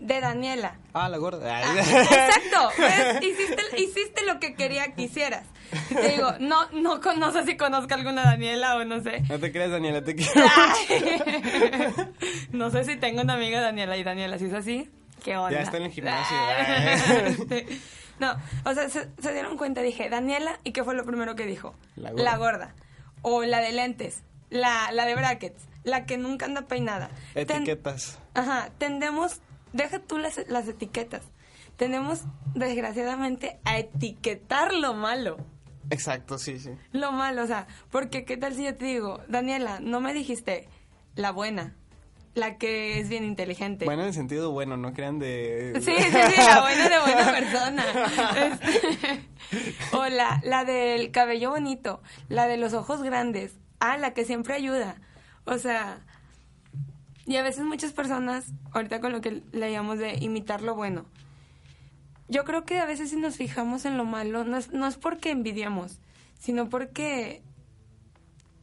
de 0.00 0.20
Daniela? 0.20 0.76
Ah, 0.92 1.08
la 1.08 1.18
gorda. 1.18 1.58
Ah, 1.58 1.74
exacto. 1.78 3.26
Hiciste, 3.26 3.62
hiciste 3.82 4.24
lo 4.24 4.38
que 4.40 4.54
quería 4.54 4.92
que 4.94 5.02
hicieras. 5.02 5.44
Te 5.88 6.08
digo, 6.12 6.32
no, 6.40 6.68
no, 6.72 6.98
no 6.98 7.32
sé 7.32 7.44
si 7.44 7.56
conozco 7.56 7.94
alguna 7.94 8.24
Daniela 8.24 8.76
o 8.76 8.84
no 8.84 9.02
sé. 9.02 9.20
No 9.28 9.38
te 9.38 9.52
creas, 9.52 9.70
Daniela, 9.70 10.02
te 10.02 10.14
quiero. 10.14 10.32
No 12.52 12.70
sé 12.70 12.84
si 12.84 12.96
tengo 12.96 13.22
una 13.22 13.34
amiga 13.34 13.60
Daniela 13.60 13.96
y 13.96 14.04
Daniela, 14.04 14.38
si 14.38 14.46
es 14.46 14.54
así, 14.54 14.90
¿qué 15.24 15.36
onda? 15.36 15.52
Ya 15.52 15.62
está 15.62 15.76
en 15.76 15.84
el 15.84 15.90
gimnasio. 15.92 16.36
Sí. 17.48 17.80
no, 18.18 18.34
o 18.64 18.74
sea, 18.74 18.88
se, 18.88 19.08
se 19.20 19.32
dieron 19.32 19.56
cuenta, 19.56 19.82
dije, 19.82 20.08
Daniela, 20.08 20.58
¿y 20.64 20.72
qué 20.72 20.84
fue 20.84 20.94
lo 20.94 21.04
primero 21.04 21.34
que 21.36 21.46
dijo? 21.46 21.74
La 21.96 22.10
gorda. 22.12 22.36
gorda. 22.36 22.74
O 23.22 23.42
la 23.44 23.60
de 23.60 23.72
lentes, 23.72 24.22
la, 24.50 24.90
la 24.92 25.04
de 25.04 25.14
brackets, 25.14 25.64
la 25.84 26.06
que 26.06 26.18
nunca 26.18 26.46
anda 26.46 26.62
peinada. 26.62 27.10
Ten- 27.34 27.48
Etiquetas. 27.50 28.18
Ajá, 28.34 28.70
tendemos, 28.78 29.40
deja 29.72 29.98
tú 30.00 30.18
las, 30.18 30.40
las 30.48 30.68
etiquetas, 30.68 31.22
tendemos 31.76 32.22
desgraciadamente 32.54 33.58
a 33.64 33.78
etiquetar 33.78 34.74
lo 34.74 34.94
malo. 34.94 35.36
Exacto, 35.90 36.38
sí, 36.38 36.58
sí. 36.58 36.70
Lo 36.92 37.12
malo, 37.12 37.42
o 37.42 37.46
sea, 37.46 37.66
porque 37.90 38.24
qué 38.24 38.36
tal 38.36 38.54
si 38.54 38.64
yo 38.64 38.76
te 38.76 38.84
digo, 38.84 39.20
Daniela, 39.28 39.80
no 39.80 40.00
me 40.00 40.12
dijiste 40.12 40.68
la 41.14 41.30
buena, 41.30 41.74
la 42.34 42.58
que 42.58 43.00
es 43.00 43.08
bien 43.08 43.24
inteligente. 43.24 43.84
Bueno, 43.86 44.02
en 44.02 44.08
el 44.08 44.14
sentido 44.14 44.50
bueno, 44.50 44.76
no 44.76 44.92
crean 44.92 45.18
de... 45.18 45.72
Sí, 45.80 45.94
sí, 45.96 46.02
sí, 46.02 46.36
la 46.36 46.60
buena 46.60 46.88
de 46.88 47.00
buena 47.00 47.32
persona. 47.32 47.84
Este, 49.50 49.96
O 49.96 50.06
la, 50.08 50.40
la 50.44 50.64
del 50.64 51.10
cabello 51.10 51.50
bonito, 51.50 52.02
la 52.28 52.46
de 52.46 52.58
los 52.58 52.74
ojos 52.74 53.02
grandes. 53.02 53.56
Ah, 53.80 53.96
la 53.96 54.12
que 54.12 54.24
siempre 54.26 54.54
ayuda. 54.54 55.00
O 55.46 55.56
sea, 55.58 56.00
y 57.28 57.36
a 57.36 57.42
veces 57.42 57.62
muchas 57.64 57.92
personas, 57.92 58.46
ahorita 58.72 59.00
con 59.00 59.12
lo 59.12 59.20
que 59.20 59.42
leíamos 59.52 59.98
de 59.98 60.14
imitar 60.14 60.62
lo 60.62 60.74
bueno, 60.74 61.04
yo 62.26 62.44
creo 62.44 62.64
que 62.64 62.78
a 62.78 62.86
veces 62.86 63.10
si 63.10 63.16
nos 63.16 63.36
fijamos 63.36 63.84
en 63.84 63.98
lo 63.98 64.06
malo, 64.06 64.44
no 64.44 64.56
es, 64.56 64.72
no 64.72 64.86
es 64.86 64.96
porque 64.96 65.30
envidiamos, 65.30 65.98
sino 66.38 66.70
porque 66.70 67.42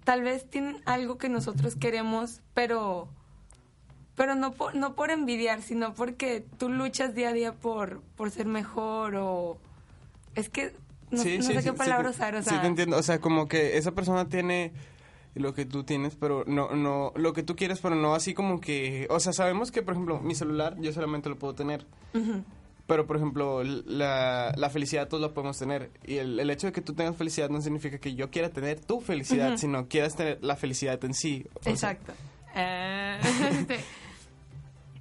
tal 0.03 0.23
vez 0.23 0.49
tienen 0.49 0.81
algo 0.85 1.19
que 1.19 1.29
nosotros 1.29 1.75
queremos, 1.75 2.41
pero 2.55 3.07
pero 4.15 4.33
no 4.33 4.51
por, 4.53 4.73
no 4.73 4.95
por 4.95 5.11
envidiar, 5.11 5.61
sino 5.61 5.93
porque 5.93 6.43
tú 6.57 6.69
luchas 6.69 7.13
día 7.13 7.29
a 7.29 7.33
día 7.33 7.53
por, 7.53 8.01
por 8.15 8.31
ser 8.31 8.47
mejor 8.47 9.15
o... 9.15 9.57
Es 10.33 10.49
que 10.49 10.73
no, 11.11 11.21
Sí, 11.21 11.37
no 11.37 11.43
sí, 11.43 11.53
sé 11.53 11.61
sí, 11.61 11.69
qué 11.69 11.73
palabra 11.73 12.09
usar, 12.09 12.33
o 12.33 12.41
sí 12.41 12.49
te 12.49 12.65
entiendo. 12.65 12.97
O 12.97 13.03
sea, 13.03 13.19
como 13.19 13.47
que 13.47 13.77
esa 13.77 13.91
persona 13.91 14.27
tiene 14.27 14.71
lo 15.35 15.53
que 15.53 15.65
tú 15.65 15.83
tienes, 15.83 16.15
pero 16.15 16.43
no, 16.47 16.71
no, 16.75 17.11
lo 17.15 17.33
que 17.33 17.43
tú 17.43 17.55
quieres, 17.55 17.79
pero 17.79 17.95
no 17.95 18.15
así 18.15 18.33
como 18.33 18.59
que, 18.59 19.07
o 19.09 19.19
sea, 19.19 19.33
sabemos 19.33 19.71
que, 19.71 19.81
por 19.81 19.93
ejemplo, 19.93 20.19
mi 20.21 20.33
celular 20.33 20.75
yo 20.79 20.91
solamente 20.93 21.29
lo 21.29 21.37
puedo 21.37 21.53
tener, 21.53 21.85
pero, 22.87 23.05
por 23.07 23.17
ejemplo, 23.17 23.63
la, 23.63 24.53
la 24.55 24.69
felicidad 24.69 25.07
todos 25.07 25.21
la 25.21 25.33
podemos 25.33 25.57
tener, 25.57 25.91
y 26.05 26.17
el, 26.17 26.39
el 26.39 26.49
hecho 26.49 26.67
de 26.67 26.73
que 26.73 26.81
tú 26.81 26.93
tengas 26.93 27.15
felicidad 27.17 27.49
no 27.49 27.59
significa 27.61 27.97
que 27.97 28.15
yo 28.15 28.29
quiera 28.29 28.49
tener 28.49 28.79
tu 28.79 29.01
felicidad, 29.01 29.49
Ujú. 29.49 29.57
sino 29.57 29.87
quieras 29.87 30.15
tener 30.15 30.39
la 30.43 30.55
felicidad 30.55 31.03
en 31.03 31.13
sí. 31.13 31.45
O 31.53 31.69
Exacto. 31.69 32.13
Eh, 32.55 33.19
este, 33.51 33.79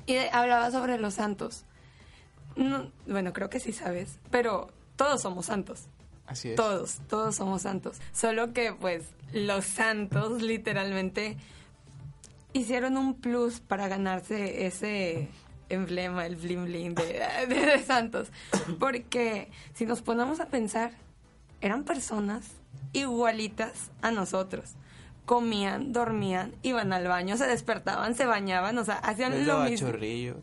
y 0.06 0.16
hablaba 0.32 0.70
sobre 0.70 0.98
los 0.98 1.14
santos. 1.14 1.64
No, 2.56 2.90
bueno, 3.06 3.32
creo 3.32 3.50
que 3.50 3.60
sí 3.60 3.72
sabes, 3.72 4.18
pero 4.30 4.68
todos 4.96 5.22
somos 5.22 5.46
santos. 5.46 5.86
Así 6.26 6.50
es. 6.50 6.56
Todos, 6.56 7.00
todos 7.08 7.36
somos 7.36 7.62
santos. 7.62 7.98
Solo 8.12 8.52
que, 8.52 8.72
pues, 8.72 9.04
los 9.32 9.64
santos 9.64 10.42
literalmente 10.42 11.36
hicieron 12.52 12.96
un 12.96 13.14
plus 13.14 13.60
para 13.60 13.88
ganarse 13.88 14.66
ese 14.66 15.28
emblema, 15.68 16.26
el 16.26 16.36
bling 16.36 16.64
bling 16.66 16.94
de, 16.94 17.20
de- 17.48 17.54
de 17.66 17.82
santos. 17.82 18.28
Porque 18.78 19.50
si 19.74 19.86
nos 19.86 20.02
ponemos 20.02 20.40
a 20.40 20.46
pensar, 20.46 20.92
eran 21.60 21.84
personas 21.84 22.44
igualitas 22.92 23.90
a 24.02 24.10
nosotros. 24.10 24.74
Comían, 25.26 25.92
dormían, 25.94 26.54
iban 26.62 26.92
al 26.92 27.08
baño, 27.08 27.38
se 27.38 27.46
despertaban, 27.46 28.14
se 28.14 28.26
bañaban, 28.26 28.76
o 28.76 28.84
sea, 28.84 28.96
hacían 28.96 29.46
lo 29.46 29.60
mismo. 29.70 29.88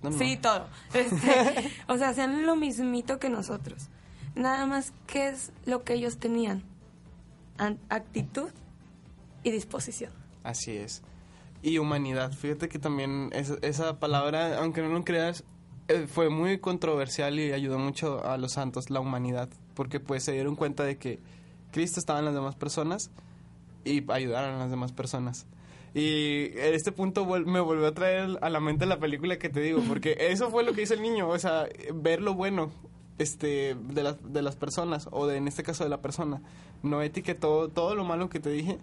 no. 0.02 0.12
Sí, 0.18 0.38
todo. 0.42 0.68
Este, 0.94 1.72
o 1.88 1.98
sea, 1.98 2.10
hacían 2.10 2.46
lo 2.48 2.56
mismito 2.56 3.20
que 3.20 3.30
nosotros. 3.30 3.90
Nada 4.36 4.66
más, 4.66 4.94
¿qué 5.08 5.30
es 5.30 5.52
lo 5.66 5.84
que 5.84 5.94
ellos 5.94 6.18
tenían? 6.18 6.64
An- 7.58 7.80
actitud 7.90 8.50
y 9.44 9.52
disposición. 9.52 10.12
Así 10.44 10.72
es. 10.78 11.02
Y 11.62 11.78
humanidad. 11.78 12.32
Fíjate 12.32 12.70
que 12.70 12.80
también 12.80 13.30
esa, 13.34 13.56
esa 13.62 14.00
palabra, 14.00 14.58
aunque 14.60 14.82
no 14.82 14.90
lo 14.90 15.04
creas, 15.04 15.44
eh, 15.88 16.08
fue 16.08 16.30
muy 16.30 16.60
controversial 16.60 17.40
y 17.40 17.52
ayudó 17.52 17.78
mucho 17.78 18.26
a 18.26 18.38
los 18.38 18.54
santos, 18.54 18.90
la 18.90 19.00
humanidad. 19.00 19.50
Porque 19.76 20.00
pues 20.00 20.24
se 20.24 20.32
dieron 20.32 20.56
cuenta 20.56 20.84
de 20.84 20.98
que 20.98 21.20
Cristo 21.72 22.00
estaba 22.00 22.20
en 22.20 22.26
las 22.26 22.34
demás 22.34 22.56
personas 22.56 23.12
y 23.86 24.10
ayudaron 24.12 24.56
a 24.56 24.60
las 24.60 24.70
demás 24.72 24.92
personas. 24.92 25.46
Y 25.94 26.58
en 26.58 26.74
este 26.74 26.92
punto 26.94 27.26
me 27.26 27.60
volvió 27.60 27.86
a 27.88 27.94
traer 27.94 28.40
a 28.42 28.50
la 28.50 28.60
mente 28.62 28.86
la 28.86 29.00
película 29.00 29.38
que 29.38 29.50
te 29.50 29.60
digo, 29.60 29.82
porque 29.88 30.16
eso 30.32 30.50
fue 30.50 30.64
lo 30.64 30.74
que 30.74 30.84
hizo 30.84 30.94
el 30.94 31.02
niño, 31.02 31.28
o 31.28 31.38
sea, 31.38 31.68
ver 31.94 32.22
lo 32.22 32.34
bueno 32.34 32.72
este 33.22 33.76
de 33.76 34.04
las 34.04 34.34
de 34.34 34.42
las 34.42 34.56
personas 34.56 35.08
o 35.12 35.28
de 35.28 35.38
en 35.38 35.48
este 35.48 35.64
caso 35.64 35.84
de 35.84 35.90
la 35.90 36.02
persona. 36.02 36.42
No 36.84 37.02
etiquetó 37.02 37.70
todo 37.70 37.96
lo 37.96 38.04
malo 38.04 38.30
que 38.30 38.40
te 38.40 38.50
dije 38.50 38.80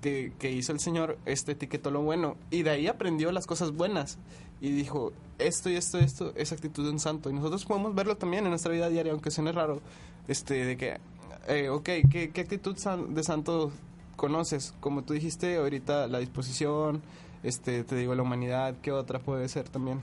que, 0.00 0.32
que 0.38 0.50
hizo 0.50 0.72
el 0.72 0.80
Señor, 0.80 1.18
este 1.24 1.52
etiquetó 1.52 1.90
lo 1.90 2.02
bueno 2.02 2.36
y 2.50 2.62
de 2.62 2.70
ahí 2.70 2.86
aprendió 2.86 3.32
las 3.32 3.46
cosas 3.46 3.72
buenas 3.72 4.18
y 4.60 4.70
dijo, 4.70 5.12
esto 5.38 5.70
y 5.70 5.76
esto 5.76 5.98
y 5.98 6.04
esto 6.04 6.32
es 6.36 6.52
actitud 6.52 6.84
de 6.84 6.90
un 6.90 6.98
santo 6.98 7.30
y 7.30 7.32
nosotros 7.32 7.64
podemos 7.64 7.94
verlo 7.94 8.16
también 8.16 8.44
en 8.44 8.50
nuestra 8.50 8.72
vida 8.72 8.88
diaria, 8.88 9.12
aunque 9.12 9.30
suene 9.30 9.52
raro, 9.52 9.80
este 10.26 10.64
de 10.64 10.76
que, 10.76 10.98
eh, 11.46 11.70
¿qué, 11.84 12.30
qué 12.32 12.40
actitud 12.40 12.76
de 13.08 13.22
santo 13.22 13.72
conoces? 14.16 14.74
Como 14.80 15.02
tú 15.02 15.14
dijiste 15.14 15.56
ahorita, 15.56 16.08
la 16.08 16.18
disposición, 16.18 17.02
este 17.42 17.84
te 17.84 17.96
digo, 17.96 18.14
la 18.14 18.22
humanidad, 18.22 18.74
¿qué 18.82 18.92
otra 18.92 19.20
puede 19.20 19.48
ser 19.48 19.68
también? 19.68 20.00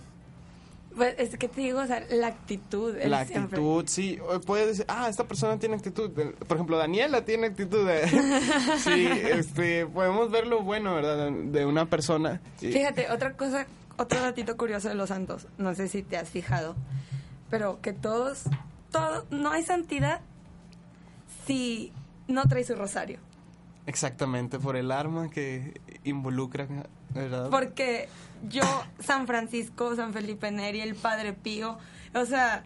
Pues 0.95 1.15
es 1.17 1.37
que 1.37 1.47
te 1.49 1.61
digo, 1.61 1.79
o 1.81 1.85
sea, 1.87 2.03
la 2.09 2.27
actitud. 2.27 2.95
La 3.03 3.25
siempre- 3.25 3.57
actitud, 3.57 3.85
sí. 3.87 4.17
Puedes 4.45 4.67
decir, 4.67 4.85
ah, 4.87 5.09
esta 5.09 5.25
persona 5.25 5.59
tiene 5.59 5.75
actitud. 5.75 6.09
Por 6.11 6.57
ejemplo, 6.57 6.77
Daniela 6.77 7.25
tiene 7.25 7.47
actitud. 7.47 7.85
sí, 8.83 9.05
este, 9.07 9.85
podemos 9.87 10.31
ver 10.31 10.47
lo 10.47 10.61
bueno, 10.61 10.95
¿verdad? 10.95 11.31
De 11.31 11.65
una 11.65 11.85
persona. 11.87 12.39
Fíjate, 12.57 13.11
otra 13.11 13.33
cosa, 13.33 13.67
otro 13.97 14.21
datito 14.21 14.55
curioso 14.55 14.87
de 14.87 14.95
los 14.95 15.09
santos, 15.09 15.47
no 15.57 15.75
sé 15.75 15.87
si 15.89 16.01
te 16.01 16.15
has 16.17 16.29
fijado, 16.29 16.75
pero 17.49 17.81
que 17.81 17.91
todos, 17.91 18.43
todo, 18.91 19.25
no 19.31 19.51
hay 19.51 19.63
santidad 19.63 20.21
si 21.45 21.91
no 22.27 22.45
trae 22.45 22.63
su 22.63 22.75
rosario. 22.75 23.19
Exactamente, 23.85 24.59
por 24.59 24.75
el 24.75 24.91
arma 24.91 25.29
que 25.29 25.79
involucra, 26.03 26.67
¿verdad? 27.15 27.49
Porque 27.49 28.07
yo, 28.47 28.61
San 28.99 29.25
Francisco, 29.25 29.95
San 29.95 30.13
Felipe 30.13 30.51
Neri, 30.51 30.81
el 30.81 30.93
Padre 30.95 31.33
Pío, 31.33 31.77
o 32.13 32.25
sea, 32.25 32.63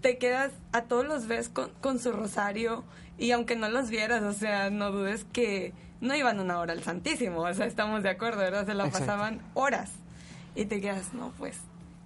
te 0.00 0.18
quedas, 0.18 0.52
a 0.72 0.82
todos 0.82 1.06
los 1.06 1.26
ves 1.28 1.48
con, 1.48 1.70
con 1.80 1.98
su 2.00 2.10
rosario 2.12 2.82
y 3.18 3.30
aunque 3.30 3.54
no 3.56 3.68
los 3.68 3.88
vieras, 3.90 4.22
o 4.24 4.32
sea, 4.32 4.70
no 4.70 4.90
dudes 4.90 5.24
que 5.32 5.72
no 6.00 6.14
iban 6.14 6.40
una 6.40 6.58
hora 6.58 6.72
al 6.72 6.82
Santísimo, 6.82 7.40
o 7.42 7.54
sea, 7.54 7.66
estamos 7.66 8.02
de 8.02 8.10
acuerdo, 8.10 8.38
¿verdad? 8.38 8.66
Se 8.66 8.74
la 8.74 8.86
Exacto. 8.86 9.06
pasaban 9.06 9.40
horas 9.54 9.90
y 10.54 10.64
te 10.66 10.80
quedas, 10.80 11.14
no, 11.14 11.32
pues, 11.38 11.56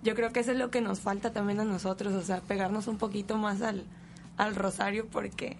yo 0.02 0.14
creo 0.14 0.33
que 0.33 0.40
eso 0.40 0.52
es 0.52 0.59
lo 0.59 0.70
que 0.70 0.80
nos 0.80 1.00
falta 1.00 1.33
también 1.33 1.61
a 1.61 1.64
nosotros, 1.64 2.12
o 2.14 2.22
sea, 2.22 2.40
pegarnos 2.40 2.87
un 2.87 2.98
poquito 2.98 3.37
más 3.38 3.62
al, 3.62 3.85
al 4.37 4.54
rosario 4.56 5.06
porque, 5.09 5.56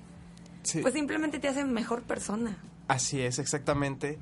Sí. 0.63 0.81
pues, 0.83 0.95
simplemente 0.95 1.39
te 1.39 1.49
hace 1.49 1.65
mejor 1.65 2.03
persona. 2.03 2.57
Así 2.89 3.21
es, 3.21 3.39
exactamente. 3.39 4.19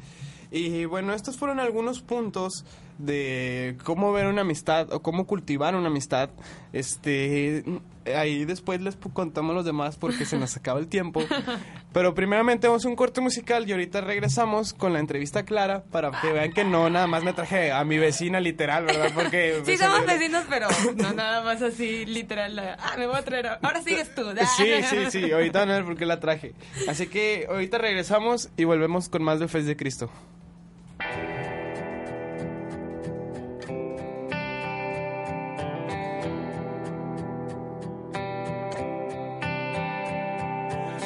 Y 0.51 0.85
bueno, 0.87 1.13
estos 1.13 1.37
fueron 1.37 1.61
algunos 1.61 2.01
puntos 2.01 2.65
de 2.99 3.77
cómo 3.85 4.13
ver 4.13 4.27
una 4.27 4.41
amistad 4.43 4.93
o 4.93 5.03
cómo 5.03 5.27
cultivar 5.27 5.77
una 5.77 5.89
amistad. 5.89 6.31
Este, 6.73 7.65
ahí 8.07 8.45
después 8.45 8.81
les 8.81 8.97
contamos 8.97 9.55
los 9.55 9.65
demás 9.65 9.97
porque 9.97 10.25
se 10.25 10.37
nos 10.39 10.57
acaba 10.57 10.81
el 10.81 10.89
tiempo. 10.89 11.23
Pero 11.93 12.15
primeramente 12.15 12.67
vamos 12.67 12.85
a 12.85 12.89
un 12.89 12.97
corte 12.97 13.21
musical 13.21 13.69
y 13.69 13.73
ahorita 13.73 14.01
regresamos 14.01 14.73
con 14.73 14.93
la 14.93 14.99
entrevista 14.99 15.45
clara 15.45 15.85
para 15.85 16.11
que 16.21 16.33
vean 16.33 16.53
que 16.53 16.65
no 16.65 16.91
nada 16.91 17.07
más 17.07 17.25
me 17.25 17.33
traje 17.33 17.73
a 17.73 17.85
mi 17.85 17.99
vecina 17.99 18.41
literal, 18.41 18.85
¿verdad? 18.85 19.11
Porque 19.15 19.63
Sí, 19.65 19.77
somos 19.77 20.05
vecinos, 20.05 20.45
pero 20.49 20.67
no 20.97 21.13
nada 21.13 21.43
más 21.43 21.63
así, 21.63 22.05
literal. 22.05 22.59
Ah, 22.59 22.95
me 22.99 23.07
voy 23.07 23.17
a 23.17 23.23
traer. 23.23 23.47
Ahora 23.63 23.83
sigues 23.83 24.15
tú. 24.15 24.23
Sí, 24.57 24.71
sí, 24.83 25.11
sí, 25.11 25.31
ahorita 25.31 25.61
van 25.61 25.71
a 25.71 25.75
ver 25.75 25.85
por 25.85 25.97
qué 25.97 26.07
la 26.07 26.21
traje. 26.21 26.55
Así 26.89 27.07
que 27.07 27.47
ahorita 27.49 27.79
regresamos 27.79 28.51
y 28.57 28.65
volvemos 28.65 29.09
con 29.09 29.23
más 29.23 29.41
de 29.41 29.49
Fe 29.49 29.63
de 29.63 29.77
Cristo. 29.77 30.11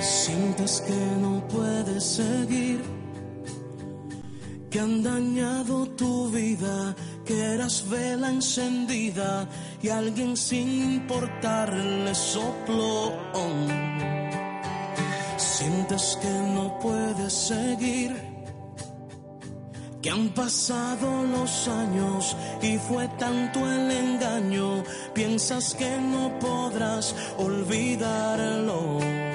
Sientes 0.02 0.80
que 0.80 1.00
no 1.20 1.46
puedes 1.46 2.02
seguir, 2.02 2.82
que 4.68 4.80
han 4.80 5.00
dañado 5.00 5.86
tu 5.90 6.28
vida, 6.28 6.96
que 7.24 7.40
eras 7.40 7.88
vela 7.88 8.28
encendida 8.28 9.48
y 9.80 9.90
alguien 9.90 10.36
sin 10.36 10.94
importarle 10.94 12.12
sopló. 12.16 13.12
Sientes 15.36 16.18
que 16.20 16.34
no 16.52 16.80
puedes 16.80 17.32
seguir, 17.32 18.16
que 20.02 20.10
han 20.10 20.30
pasado 20.30 21.22
los 21.22 21.68
años 21.68 22.36
y 22.60 22.76
fue 22.76 23.06
tanto 23.18 23.60
el 23.60 23.88
engaño, 23.92 24.82
piensas 25.14 25.74
que 25.74 25.96
no 25.98 26.36
podrás 26.40 27.14
olvidarlo. 27.38 29.31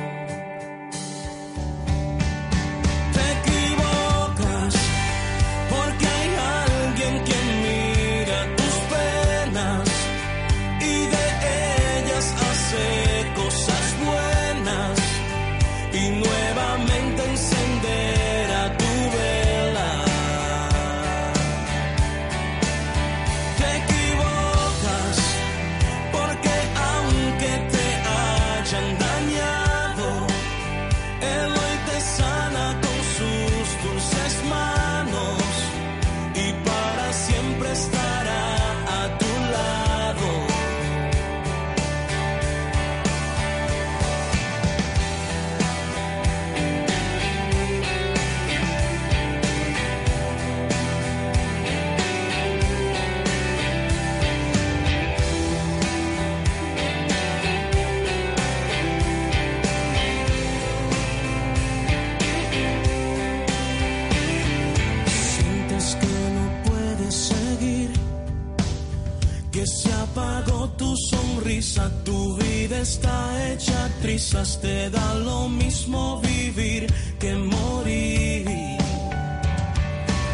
Tu 72.03 72.35
vida 72.37 72.79
está 72.79 73.51
hecha 73.51 73.89
trizas, 74.01 74.59
te 74.59 74.89
da 74.89 75.13
lo 75.13 75.47
mismo 75.47 76.19
vivir 76.21 76.87
que 77.19 77.35
morir. 77.35 78.47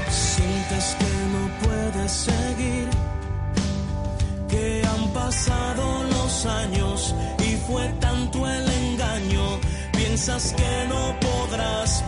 Sientes 0.10 0.96
que 1.00 1.14
no 1.34 1.44
puedes 1.64 2.12
seguir, 2.12 2.88
que 4.48 4.84
han 4.88 5.14
pasado 5.14 6.04
los 6.04 6.46
años 6.46 7.14
y 7.40 7.58
fue 7.68 7.90
tanto 8.00 8.48
el 8.48 8.70
engaño, 8.70 9.60
piensas 9.92 10.54
que 10.54 10.88
no 10.88 11.14
podrás 11.20 12.04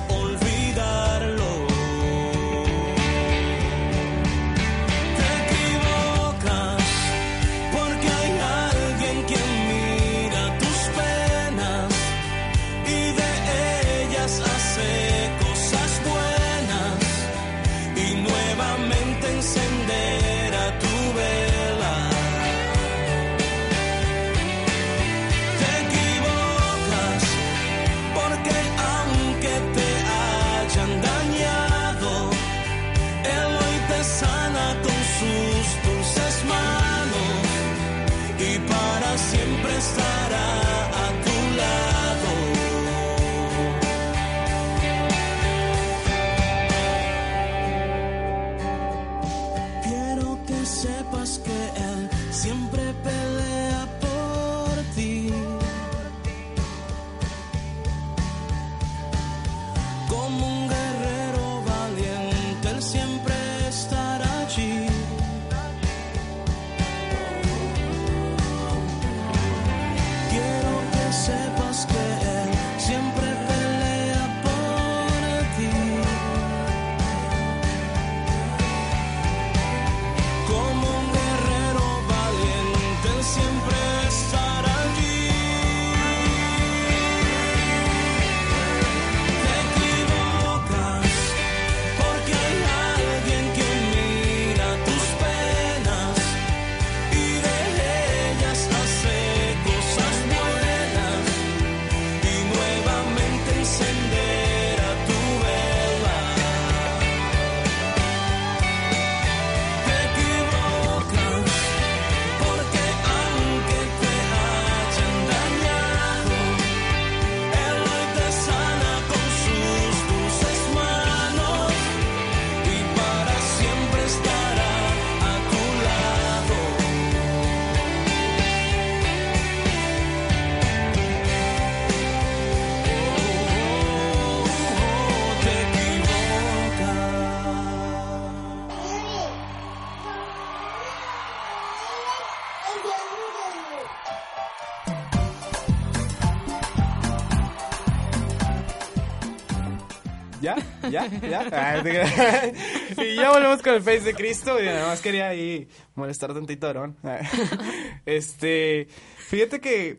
¿Ya? 150.96 151.08
¿Ya? 151.22 151.50
¿Ya? 151.50 151.50
Ah, 151.54 153.04
y 153.04 153.16
ya 153.20 153.32
volvemos 153.32 153.62
con 153.62 153.74
el 153.76 153.82
Face 153.82 154.02
de 154.02 154.14
Cristo. 154.14 154.62
Y 154.62 154.66
nada 154.66 154.88
más 154.88 155.02
quería 155.02 155.28
ahí 155.30 155.68
molestar 155.96 156.34
tantito 156.34 156.68
Aarón. 156.68 156.96
Este, 158.06 158.88
fíjate 159.18 159.60
que 159.60 159.98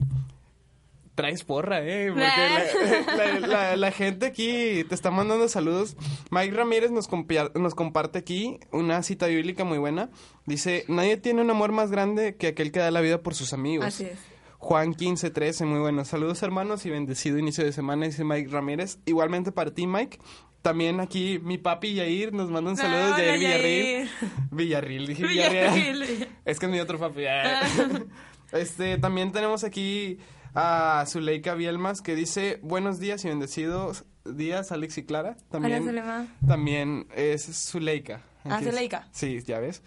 traes 1.14 1.44
porra, 1.44 1.80
¿eh? 1.82 2.08
Porque 2.08 3.16
la, 3.16 3.16
la- 3.40 3.46
la- 3.46 3.76
la 3.76 3.90
gente 3.90 4.26
aquí 4.26 4.84
te 4.88 4.94
está 4.94 5.10
mandando 5.10 5.48
saludos. 5.48 5.96
Mike 6.30 6.54
Ramírez 6.54 6.90
nos, 6.90 7.08
compia- 7.08 7.50
nos 7.54 7.74
comparte 7.74 8.18
aquí 8.18 8.60
una 8.70 9.02
cita 9.02 9.26
bíblica 9.26 9.64
muy 9.64 9.78
buena. 9.78 10.10
Dice, 10.44 10.84
nadie 10.88 11.16
tiene 11.16 11.40
un 11.40 11.50
amor 11.50 11.72
más 11.72 11.90
grande 11.90 12.36
que 12.36 12.48
aquel 12.48 12.70
que 12.70 12.80
da 12.80 12.90
la 12.90 13.00
vida 13.00 13.22
por 13.22 13.34
sus 13.34 13.52
amigos. 13.54 13.86
Así 13.86 14.04
es. 14.04 14.18
Juan 14.58 14.94
15, 14.94 15.30
13, 15.30 15.64
muy 15.64 15.78
bueno. 15.80 16.04
Saludos 16.04 16.42
hermanos 16.42 16.84
y 16.86 16.90
bendecido 16.90 17.38
inicio 17.38 17.64
de 17.64 17.72
semana, 17.72 18.06
dice 18.06 18.24
Mike 18.24 18.50
Ramírez. 18.50 18.98
Igualmente 19.06 19.52
para 19.52 19.70
ti, 19.72 19.86
Mike. 19.86 20.18
También 20.66 20.98
aquí 20.98 21.38
mi 21.44 21.58
papi 21.58 21.94
Yair 21.94 22.32
nos 22.32 22.50
manda 22.50 22.72
un 22.72 22.76
saludo, 22.76 23.16
Yair 23.16 23.38
Villarreal. 23.38 23.62
Yair. 23.62 24.08
Villarreal, 24.50 25.06
dije 25.06 25.24
Villarreal. 25.26 25.74
Villarreal. 25.74 26.28
Es 26.44 26.58
que 26.58 26.66
es 26.66 26.72
mi 26.72 26.80
otro 26.80 26.98
papi. 26.98 27.24
ah. 27.26 27.60
Este, 28.50 28.98
también 28.98 29.30
tenemos 29.30 29.62
aquí 29.62 30.18
a 30.54 31.04
Zuleika 31.06 31.54
Bielmas 31.54 32.00
que 32.02 32.16
dice, 32.16 32.58
buenos 32.64 32.98
días 32.98 33.24
y 33.24 33.28
bendecidos 33.28 34.06
días, 34.24 34.72
Alex 34.72 34.98
y 34.98 35.04
Clara. 35.04 35.36
También, 35.52 36.02
también 36.48 37.06
es 37.14 37.44
Zuleika. 37.70 38.22
Ah, 38.44 38.60
Zuleika. 38.60 39.06
Sí, 39.12 39.40
ya 39.46 39.60
ves. 39.60 39.82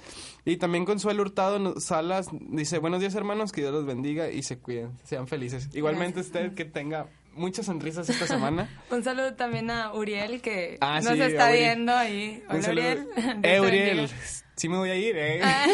Y 0.46 0.56
también 0.58 0.86
Consuelo 0.86 1.24
Hurtado 1.24 1.60
no- 1.60 1.80
Salas 1.82 2.28
dice, 2.32 2.78
buenos 2.78 3.02
días 3.02 3.16
hermanos, 3.16 3.52
que 3.52 3.62
Dios 3.62 3.74
los 3.74 3.86
bendiga 3.86 4.30
y 4.32 4.44
se 4.44 4.60
cuiden, 4.60 4.92
sean 5.04 5.28
felices. 5.28 5.70
Igualmente 5.74 6.22
usted 6.22 6.54
que 6.54 6.64
tenga 6.66 7.08
muchas 7.34 7.66
sonrisas 7.66 8.10
esta 8.10 8.28
semana. 8.28 8.70
Un 8.92 9.04
saludo 9.04 9.34
también 9.36 9.70
a 9.72 9.94
Uriel 9.94 10.42
que 10.42 10.78
Ah, 10.82 11.00
nos 11.02 11.14
sí, 11.14 11.22
está 11.22 11.50
Uri. 11.50 11.58
viendo 11.60 11.96
ahí. 11.96 12.44
Un 12.50 12.56
Hola, 12.56 12.64
saludo. 12.64 12.84
Uriel. 12.92 13.08
Eh, 13.44 13.62
Uriel, 13.62 14.10
sí 14.56 14.70
me 14.70 14.78
voy 14.78 14.90
a 14.90 14.96
ir, 14.96 15.16
eh. 15.18 15.42
Ah. 15.44 15.66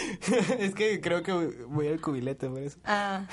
es 0.58 0.74
que 0.74 1.00
creo 1.00 1.22
que 1.22 1.32
voy 1.32 1.88
al 1.88 2.00
cubilete 2.00 2.48
por 2.48 2.60
eso. 2.60 2.78
Ah, 2.84 3.26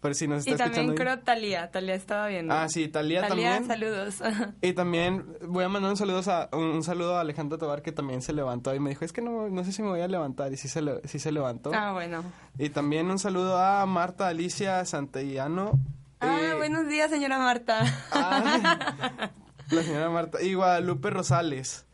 Por 0.00 0.14
si 0.14 0.28
nos 0.28 0.46
está 0.46 0.50
y 0.50 0.56
también 0.56 0.84
escuchando. 0.90 0.94
creo 1.16 1.18
Talía. 1.24 1.70
Talía 1.72 1.94
estaba 1.96 2.28
viendo. 2.28 2.54
Ah, 2.54 2.68
sí, 2.68 2.86
Talía 2.86 3.26
Talía, 3.26 3.58
también. 3.58 3.66
saludos. 3.66 4.18
Y 4.62 4.72
también 4.72 5.26
voy 5.42 5.64
a 5.64 5.68
mandar 5.68 5.90
un 5.90 5.96
saludo 5.96 6.22
a, 6.30 6.48
un, 6.56 6.84
saludo 6.84 7.16
a 7.16 7.22
Alejandro 7.22 7.58
Tobar 7.58 7.82
que 7.82 7.90
también 7.90 8.22
se 8.22 8.32
levantó 8.32 8.72
y 8.76 8.78
me 8.78 8.90
dijo, 8.90 9.04
es 9.04 9.12
que 9.12 9.22
no, 9.22 9.48
no 9.48 9.64
sé 9.64 9.72
si 9.72 9.82
me 9.82 9.88
voy 9.88 10.00
a 10.00 10.06
levantar. 10.06 10.52
Y 10.52 10.56
sí 10.56 10.68
se, 10.68 10.80
sí 11.08 11.18
se 11.18 11.32
levantó. 11.32 11.72
ah, 11.74 11.92
bueno. 11.94 12.22
Y 12.58 12.68
también 12.68 13.10
un 13.10 13.18
saludo 13.18 13.58
a 13.58 13.84
Marta 13.86 14.28
Alicia 14.28 14.84
Santillano. 14.84 15.72
Ah, 16.20 16.38
Eh, 16.40 16.54
buenos 16.56 16.88
días, 16.88 17.10
señora 17.10 17.38
Marta. 17.38 17.80
ah, 18.12 19.30
la 19.70 19.82
señora 19.82 20.10
Marta. 20.10 20.42
Y 20.42 20.54
Guadalupe 20.54 21.10
Rosales. 21.10 21.86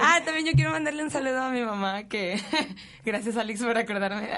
ah, 0.01 0.19
también 0.25 0.45
yo 0.45 0.51
quiero 0.51 0.71
mandarle 0.71 1.01
un 1.01 1.09
saludo 1.09 1.41
a 1.41 1.49
mi 1.49 1.61
mamá, 1.61 2.03
que 2.09 2.41
gracias 3.05 3.37
Alex 3.37 3.63
por 3.63 3.77
acordarme. 3.77 4.29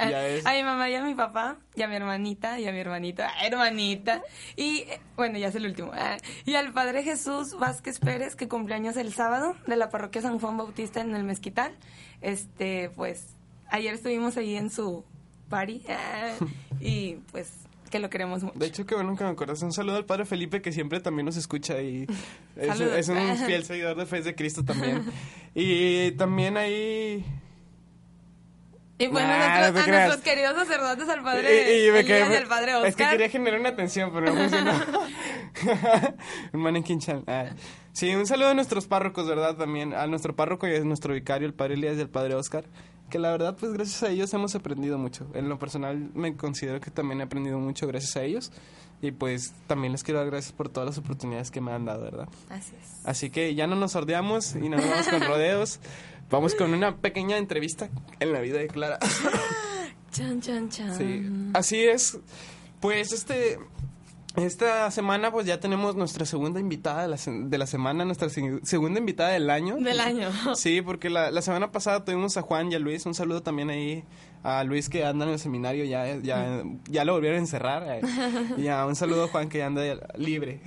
A 0.46 0.54
mi 0.54 0.64
mamá 0.64 0.90
y 0.90 0.96
a 0.96 1.04
mi 1.04 1.16
papá, 1.16 1.58
y 1.76 1.82
a 1.82 1.88
mi 1.88 1.96
hermanita, 1.96 2.60
y 2.60 2.68
a 2.68 2.72
mi 2.72 2.80
hermanito, 2.80 3.24
ah, 3.24 3.46
hermanita. 3.46 4.22
Y 4.56 4.80
eh, 4.90 5.02
bueno, 5.16 5.40
ya 5.40 5.48
es 5.48 5.56
el 5.56 5.66
último. 5.66 5.92
Ah, 5.96 6.18
Y 6.46 6.54
al 6.56 6.72
padre 6.72 7.04
Jesús 7.04 7.58
Vázquez 7.58 8.00
Pérez, 8.00 8.36
que 8.36 8.48
cumpleaños 8.48 8.96
el 8.98 9.12
sábado, 9.12 9.56
de 9.66 9.76
la 9.76 9.90
parroquia 9.90 10.22
San 10.22 10.40
Juan 10.40 10.58
Bautista 10.58 11.02
en 11.02 11.16
el 11.16 11.24
Mezquital. 11.24 11.76
Este, 12.22 12.92
pues, 12.96 13.36
ayer 13.70 13.94
estuvimos 13.96 14.38
ahí 14.38 14.56
en 14.56 14.70
su 14.70 15.04
party, 15.50 15.82
y 16.80 17.16
pues, 17.32 17.52
que 17.90 18.00
lo 18.00 18.10
queremos 18.10 18.44
mucho. 18.44 18.58
De 18.60 18.68
hecho, 18.68 18.86
qué 18.86 18.96
bueno 18.96 19.16
que 19.16 19.24
me 19.24 19.32
acuerdas. 19.32 19.62
Un 19.64 19.74
saludo 19.74 19.96
al 19.98 20.06
padre 20.06 20.26
Felipe, 20.26 20.62
que 20.62 20.72
siempre 20.72 21.00
también 21.00 21.26
nos 21.26 21.36
escucha 21.38 21.82
y 21.82 22.06
es, 22.56 23.10
un 23.10 23.38
fiel 23.46 23.64
seguidor 23.66 23.98
de 23.98 24.06
Fe 24.06 24.22
de 24.22 24.36
Cristo 24.36 24.64
también. 24.64 25.04
Y 25.56 26.12
también 26.12 26.56
ahí... 26.58 27.26
Y 29.02 29.08
bueno, 29.08 29.30
Nah, 29.30 29.38
nuestros- 29.72 29.74
no 29.76 29.86
te 29.86 29.92
a 29.92 30.06
nuestros 30.06 30.24
queridos 30.26 30.56
sacerdotes, 30.56 31.08
al 31.08 31.24
padre 31.24 31.84
Y- 31.86 31.88
y 31.88 31.92
me 31.92 32.04
quedé- 32.06 32.36
al 32.38 32.48
padre 32.48 32.74
Es 32.86 32.96
que 32.96 33.04
Oscar. 33.04 33.12
quería 33.12 33.30
generar 33.30 33.60
una 33.62 33.70
atención, 33.70 34.12
pero 34.14 34.26
no 34.28 34.34
funcionó. 34.36 34.74
un 36.54 36.62
mannequin 36.62 37.00
chan. 37.00 37.24
Ah. 37.28 37.46
Sí, 37.94 38.14
un 38.14 38.28
saludo 38.28 38.50
a 38.50 38.54
nuestros 38.54 38.88
párrocos, 38.88 39.26
¿verdad? 39.28 39.56
También 39.56 39.94
a 39.94 40.06
nuestro 40.08 40.36
párroco 40.36 40.68
y 40.68 40.76
a 40.76 40.80
nuestro 40.82 41.14
vicario, 41.14 41.48
el 41.48 41.54
padre 41.54 41.76
Elías 41.76 41.98
y 41.98 42.02
el 42.02 42.10
padre 42.10 42.36
Oscar. 42.36 42.66
Que 43.10 43.20
la 43.20 43.32
verdad, 43.32 43.58
pues 43.60 43.74
gracias 43.74 44.04
a 44.04 44.10
ellos 44.10 44.34
hemos 44.34 44.54
aprendido 44.56 44.98
mucho. 44.98 45.28
En 45.34 45.50
lo 45.50 45.58
personal 45.58 46.12
me 46.14 46.36
considero 46.36 46.80
que 46.80 46.92
también 46.92 47.22
he 47.22 47.24
aprendido 47.24 47.58
mucho 47.60 47.88
gracias 47.88 48.16
a 48.18 48.24
ellos. 48.24 48.52
Y 49.02 49.12
pues 49.12 49.54
también 49.68 49.94
les 49.94 50.04
quiero 50.04 50.20
dar 50.20 50.30
gracias 50.30 50.52
por 50.52 50.70
todas 50.70 50.88
las 50.90 50.98
oportunidades 50.98 51.52
que 51.52 51.62
me 51.62 51.72
han 51.72 51.86
dado, 51.86 52.04
¿verdad? 52.04 52.28
Así 52.50 52.74
es. 52.80 53.06
Así 53.06 53.30
que 53.30 53.56
ya 53.56 53.66
no 53.66 53.76
nos 53.76 53.94
sordeamos 53.94 54.56
y 54.56 54.68
no 54.70 54.78
nos 54.78 54.90
vamos 54.90 55.08
con 55.08 55.22
rodeos. 55.28 55.80
Vamos 56.30 56.54
con 56.54 56.74
una 56.74 56.98
pequeña 56.98 57.38
entrevista 57.38 57.90
en 58.20 58.34
la 58.34 58.42
vida 58.42 58.60
de 58.60 58.68
Clara. 58.68 59.00
Chan, 60.12 60.42
chan, 60.42 60.70
chan. 60.70 60.98
Sí, 60.98 61.52
así 61.54 61.84
es. 61.84 62.20
Pues 62.80 63.14
este 63.14 63.60
esta 64.40 64.90
semana 64.92 65.32
pues 65.32 65.46
ya 65.46 65.60
tenemos 65.60 65.96
nuestra 65.96 66.26
segunda 66.26 66.60
invitada 66.60 67.04
de 67.04 67.08
la, 67.10 67.18
de 67.48 67.58
la 67.58 67.68
semana, 67.68 68.06
nuestra 68.06 68.30
se- 68.30 68.60
segunda 68.64 69.00
invitada 69.00 69.30
del 69.30 69.50
año. 69.50 69.76
Del 69.78 70.00
año. 70.00 70.30
Sí, 70.56 70.82
porque 70.82 71.10
la, 71.10 71.32
la 71.32 71.42
semana 71.42 71.72
pasada 71.72 72.04
tuvimos 72.06 72.38
a 72.38 72.42
Juan 72.42 72.72
y 72.72 72.76
a 72.76 72.80
Luis. 72.80 73.06
Un 73.06 73.14
saludo 73.16 73.42
también 73.44 73.70
ahí 73.70 74.04
a 74.44 74.64
Luis 74.64 74.88
que 74.90 75.06
anda 75.06 75.26
en 75.26 75.32
el 75.34 75.40
seminario, 75.40 75.84
ya, 75.86 76.16
ya, 76.18 76.64
ya 76.90 77.04
lo 77.06 77.14
volvieron 77.14 77.38
a 77.38 77.42
encerrar. 77.42 77.84
eh. 77.88 78.02
Y 78.58 78.68
a 78.68 78.86
un 78.86 78.96
saludo 78.96 79.26
a 79.26 79.28
Juan 79.28 79.50
que 79.50 79.58
ya 79.60 79.66
anda 79.68 79.82
libre. 80.18 80.62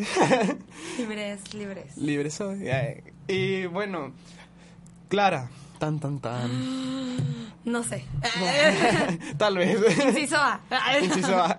Libres, 0.99 1.55
libres. 1.55 1.97
libre 1.97 2.31
soy. 2.31 2.68
eh. 2.68 3.03
Y 3.29 3.66
bueno, 3.66 4.12
Clara, 5.09 5.49
tan 5.79 5.99
tan 6.01 6.18
tan. 6.20 6.51
No 7.64 7.85
sé. 7.85 8.05
Tal 9.37 9.57
vez. 9.57 9.79
Inciso 10.05 10.37
A. 10.37 10.61
Inciso 11.01 11.39
A. 11.39 11.57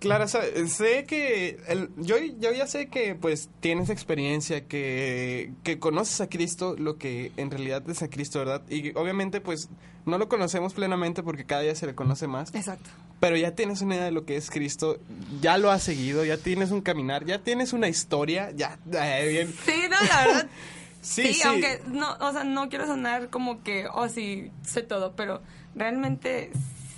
Clara, 0.00 0.26
sé 0.28 1.04
que 1.06 1.60
el- 1.68 1.90
yo, 1.98 2.16
yo 2.18 2.52
ya 2.52 2.66
sé 2.66 2.88
que 2.88 3.14
pues 3.14 3.48
tienes 3.60 3.90
experiencia, 3.90 4.66
que, 4.66 5.52
que 5.62 5.78
conoces 5.78 6.20
a 6.20 6.28
Cristo, 6.28 6.74
lo 6.78 6.96
que 6.98 7.32
en 7.36 7.50
realidad 7.50 7.88
es 7.88 8.02
a 8.02 8.08
Cristo, 8.08 8.38
¿verdad? 8.40 8.62
Y 8.70 8.96
obviamente 8.96 9.40
pues 9.40 9.68
no 10.06 10.16
lo 10.18 10.28
conocemos 10.28 10.72
plenamente 10.74 11.22
porque 11.22 11.44
cada 11.44 11.60
día 11.62 11.74
se 11.74 11.86
le 11.86 11.94
conoce 11.94 12.26
más, 12.26 12.54
Exacto. 12.54 12.88
pero 13.20 13.36
ya 13.36 13.54
tienes 13.54 13.82
una 13.82 13.94
idea 13.96 14.06
de 14.06 14.10
lo 14.10 14.24
que 14.24 14.36
es 14.36 14.50
Cristo, 14.50 14.98
ya 15.42 15.58
lo 15.58 15.70
has 15.70 15.82
seguido, 15.82 16.24
ya 16.24 16.38
tienes 16.38 16.70
un 16.70 16.80
caminar, 16.80 17.26
ya 17.26 17.38
tienes 17.40 17.72
una 17.74 17.86
historia, 17.88 18.50
ya, 18.56 18.78
eh, 18.92 19.28
bien. 19.28 19.54
Sí, 19.66 19.82
no, 19.90 19.96
la 20.08 20.26
verdad. 20.26 20.48
Sí, 21.02 21.28
Sí, 21.28 21.32
sí. 21.34 21.42
aunque 21.48 21.80
no, 21.86 22.12
o 22.20 22.30
sea, 22.32 22.44
no 22.44 22.68
quiero 22.68 22.84
sonar 22.86 23.30
como 23.30 23.62
que, 23.62 23.86
oh, 23.90 24.10
sí, 24.10 24.50
sé 24.66 24.82
todo, 24.82 25.14
pero 25.16 25.40
realmente 25.74 26.50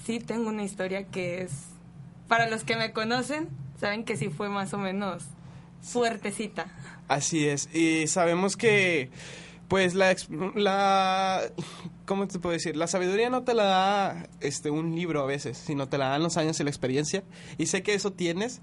sí 0.04 0.18
tengo 0.18 0.48
una 0.48 0.64
historia 0.64 1.04
que 1.04 1.42
es, 1.42 1.52
para 2.28 2.48
los 2.48 2.64
que 2.64 2.76
me 2.76 2.92
conocen, 2.92 3.48
saben 3.78 4.04
que 4.04 4.16
sí 4.16 4.28
fue 4.28 4.48
más 4.48 4.72
o 4.74 4.78
menos 4.78 5.24
fuertecita. 5.82 6.66
Así 7.08 7.46
es, 7.48 7.68
y 7.74 8.06
sabemos 8.06 8.56
que, 8.56 9.10
pues, 9.68 9.94
la, 9.94 10.14
¿cómo 12.06 12.28
te 12.28 12.38
puedo 12.38 12.52
decir? 12.52 12.76
La 12.76 12.86
sabiduría 12.86 13.28
no 13.30 13.42
te 13.42 13.54
la 13.54 13.64
da 13.64 14.26
este, 14.40 14.70
un 14.70 14.94
libro 14.94 15.22
a 15.22 15.26
veces, 15.26 15.58
sino 15.58 15.88
te 15.88 15.98
la 15.98 16.08
dan 16.08 16.22
los 16.22 16.36
años 16.36 16.58
y 16.60 16.64
la 16.64 16.70
experiencia, 16.70 17.22
y 17.58 17.66
sé 17.66 17.82
que 17.82 17.94
eso 17.94 18.12
tienes. 18.12 18.60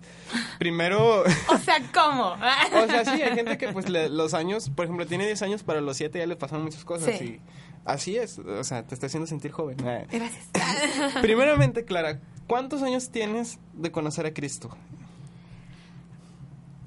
Primero, 0.57 1.23
O 1.49 1.57
sea, 1.57 1.77
¿cómo? 1.93 2.31
o 2.83 2.87
sea, 2.87 3.05
sí, 3.05 3.21
hay 3.21 3.35
gente 3.35 3.57
que, 3.57 3.69
pues, 3.73 3.89
le- 3.89 4.09
los 4.09 4.33
años, 4.33 4.69
por 4.69 4.85
ejemplo, 4.85 5.05
tiene 5.05 5.25
10 5.25 5.41
años, 5.41 5.63
para 5.63 5.81
los 5.81 5.97
7 5.97 6.17
ya 6.19 6.25
le 6.25 6.35
pasaron 6.35 6.63
muchas 6.63 6.85
cosas, 6.85 7.17
Sí. 7.19 7.25
y 7.25 7.41
así 7.85 8.17
es, 8.17 8.39
o 8.39 8.63
sea, 8.63 8.83
te 8.87 8.93
está 8.95 9.07
haciendo 9.07 9.27
sentir 9.27 9.51
joven. 9.51 9.77
Gracias. 9.77 10.49
Primeramente, 11.21 11.85
Clara, 11.85 12.19
¿cuántos 12.49 12.81
años 12.81 13.11
tienes 13.11 13.59
de 13.73 13.91
conocer 13.91 14.25
a 14.25 14.33
Cristo? 14.33 14.75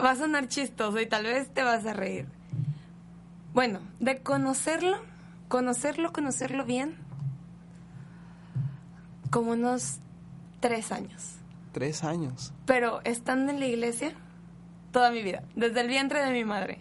Va 0.05 0.11
a 0.11 0.17
sonar 0.17 0.49
chistoso 0.49 1.01
y 1.01 1.07
tal 1.07 1.25
vez 1.25 1.49
te 1.55 1.63
vas 1.63 1.87
a 1.87 1.93
reír. 1.93 2.27
Bueno, 3.55 3.79
de 4.01 4.19
conocerlo, 4.19 4.99
conocerlo, 5.49 6.13
conocerlo 6.13 6.65
bien, 6.65 6.97
como 9.31 9.53
unos 9.53 10.01
tres 10.59 10.91
años. 10.91 11.37
Tres 11.71 12.03
años. 12.03 12.53
Pero 12.67 13.01
estando 13.05 13.53
en 13.53 13.61
la 13.61 13.67
iglesia, 13.67 14.15
toda 14.91 15.13
mi 15.13 15.23
vida, 15.23 15.45
desde 15.55 15.81
el 15.81 15.87
vientre 15.87 16.25
de 16.25 16.33
mi 16.33 16.45
madre. 16.45 16.81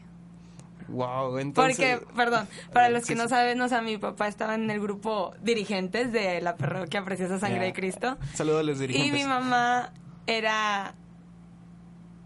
Wow, 0.92 1.38
entonces... 1.40 1.78
Porque, 1.78 2.06
perdón, 2.16 2.48
para 2.74 2.90
los 2.90 3.06
que 3.06 3.16
no 3.16 3.28
saben, 3.28 3.60
o 3.62 3.68
sea, 3.68 3.82
mi 3.82 3.98
papá 3.98 4.28
estaba 4.28 4.56
en 4.56 4.70
el 4.70 4.80
grupo 4.80 5.34
dirigentes 5.42 6.12
de 6.12 6.42
la 6.42 6.56
parroquia 6.56 7.04
Preciosa 7.04 7.40
Sangre 7.40 7.66
de 7.66 7.74
Cristo. 7.74 8.18
Saludos 8.34 8.62
a 8.62 8.64
los 8.64 8.80
dirigentes. 8.80 9.10
Y 9.10 9.12
mi 9.12 9.26
mamá 9.26 9.94
era, 10.28 10.96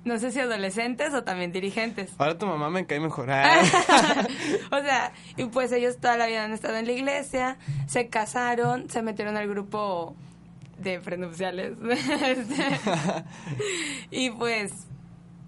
no 0.03 0.19
sé 0.19 0.31
si 0.31 0.39
adolescentes 0.39 1.13
o 1.13 1.23
también 1.23 1.51
dirigentes. 1.51 2.13
Ahora 2.17 2.37
tu 2.37 2.45
mamá 2.45 2.69
me 2.69 2.85
cae 2.85 2.99
mejor. 2.99 3.29
Ah. 3.31 3.61
o 4.71 4.79
sea, 4.81 5.11
y 5.37 5.45
pues 5.45 5.71
ellos 5.71 5.97
toda 5.97 6.17
la 6.17 6.27
vida 6.27 6.43
han 6.43 6.53
estado 6.53 6.77
en 6.77 6.85
la 6.85 6.91
iglesia, 6.91 7.57
se 7.87 8.09
casaron, 8.09 8.89
se 8.89 9.01
metieron 9.01 9.37
al 9.37 9.47
grupo 9.47 10.15
de 10.77 10.99
prenupciales. 10.99 11.73
Este, 12.25 12.65
y 14.11 14.29
pues 14.31 14.87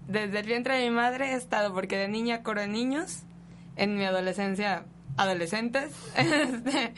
desde 0.08 0.40
el 0.40 0.46
vientre 0.46 0.76
de 0.78 0.88
mi 0.88 0.94
madre 0.96 1.32
he 1.32 1.34
estado, 1.36 1.72
porque 1.72 1.96
de 1.96 2.08
niña 2.08 2.42
coro 2.42 2.60
de 2.60 2.66
niños, 2.68 3.20
en 3.76 3.96
mi 3.96 4.04
adolescencia 4.04 4.84
adolescentes, 5.16 5.92
este, 6.16 6.94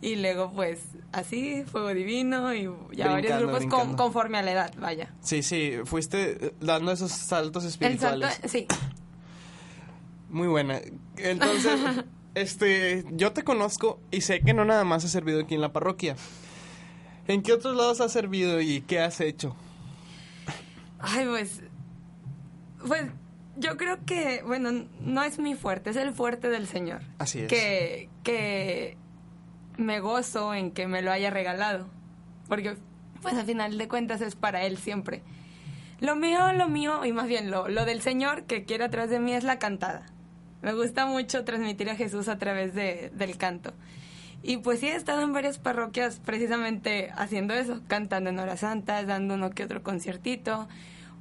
y 0.00 0.16
luego 0.16 0.52
pues 0.52 0.80
así, 1.12 1.64
Fuego 1.64 1.88
Divino 1.92 2.54
y 2.54 2.68
ya 2.92 3.08
varios 3.08 3.38
grupos 3.40 3.66
con- 3.66 3.96
conforme 3.96 4.38
a 4.38 4.42
la 4.42 4.52
edad, 4.52 4.72
vaya. 4.78 5.12
Sí, 5.20 5.42
sí, 5.42 5.74
fuiste 5.84 6.46
eh, 6.46 6.54
dando 6.60 6.92
esos 6.92 7.10
saltos 7.10 7.64
El 7.64 7.70
espirituales. 7.70 8.32
salto, 8.34 8.48
sí, 8.48 8.66
Muy 10.28 10.48
buena. 10.48 10.80
Entonces, 11.16 11.80
este, 12.34 13.04
yo 13.10 13.32
te 13.32 13.42
conozco 13.42 14.00
y 14.10 14.20
sé 14.22 14.40
que 14.40 14.54
no 14.54 14.64
nada 14.64 14.84
más 14.84 15.04
has 15.04 15.10
servido 15.10 15.40
aquí 15.42 15.54
en 15.56 15.60
la 15.60 15.72
parroquia. 15.72 16.16
¿En 17.28 17.42
qué 17.42 17.52
otros 17.52 17.76
lados 17.76 18.00
has 18.00 18.12
servido 18.12 18.60
y 18.60 18.80
qué 18.82 19.00
has 19.00 19.20
hecho? 19.20 19.54
Ay, 20.98 21.26
pues. 21.26 21.60
Pues 22.86 23.04
yo 23.56 23.76
creo 23.76 24.04
que, 24.04 24.42
bueno, 24.42 24.86
no 25.00 25.22
es 25.22 25.38
mi 25.38 25.54
fuerte, 25.54 25.90
es 25.90 25.96
el 25.96 26.12
fuerte 26.12 26.48
del 26.48 26.66
Señor. 26.66 27.02
Así 27.18 27.40
es. 27.40 27.48
Que, 27.48 28.08
que 28.22 28.96
me 29.76 30.00
gozo 30.00 30.54
en 30.54 30.70
que 30.70 30.86
me 30.86 31.02
lo 31.02 31.12
haya 31.12 31.30
regalado. 31.30 31.88
Porque, 32.48 32.76
pues 33.22 33.34
al 33.34 33.46
final 33.46 33.76
de 33.78 33.88
cuentas 33.88 34.20
es 34.20 34.34
para 34.34 34.64
Él 34.64 34.78
siempre. 34.78 35.22
Lo 36.00 36.16
mío, 36.16 36.52
lo 36.52 36.68
mío, 36.68 37.04
y 37.04 37.12
más 37.12 37.26
bien 37.26 37.50
lo, 37.50 37.68
lo 37.68 37.84
del 37.84 38.00
Señor 38.00 38.44
que 38.44 38.64
quiere 38.64 38.84
atrás 38.84 39.10
de 39.10 39.20
mí 39.20 39.32
es 39.32 39.44
la 39.44 39.58
cantada. 39.58 40.06
Me 40.62 40.72
gusta 40.72 41.06
mucho 41.06 41.44
transmitir 41.44 41.90
a 41.90 41.96
Jesús 41.96 42.28
a 42.28 42.38
través 42.38 42.74
de, 42.74 43.10
del 43.14 43.36
canto. 43.36 43.72
Y 44.42 44.58
pues 44.58 44.80
sí, 44.80 44.88
he 44.88 44.94
estado 44.94 45.22
en 45.22 45.32
varias 45.32 45.58
parroquias 45.58 46.18
precisamente 46.24 47.10
haciendo 47.14 47.52
eso, 47.54 47.82
cantando 47.86 48.30
en 48.30 48.38
horas 48.38 48.60
santas, 48.60 49.06
dando 49.06 49.34
uno 49.34 49.50
que 49.50 49.64
otro 49.64 49.82
conciertito, 49.82 50.68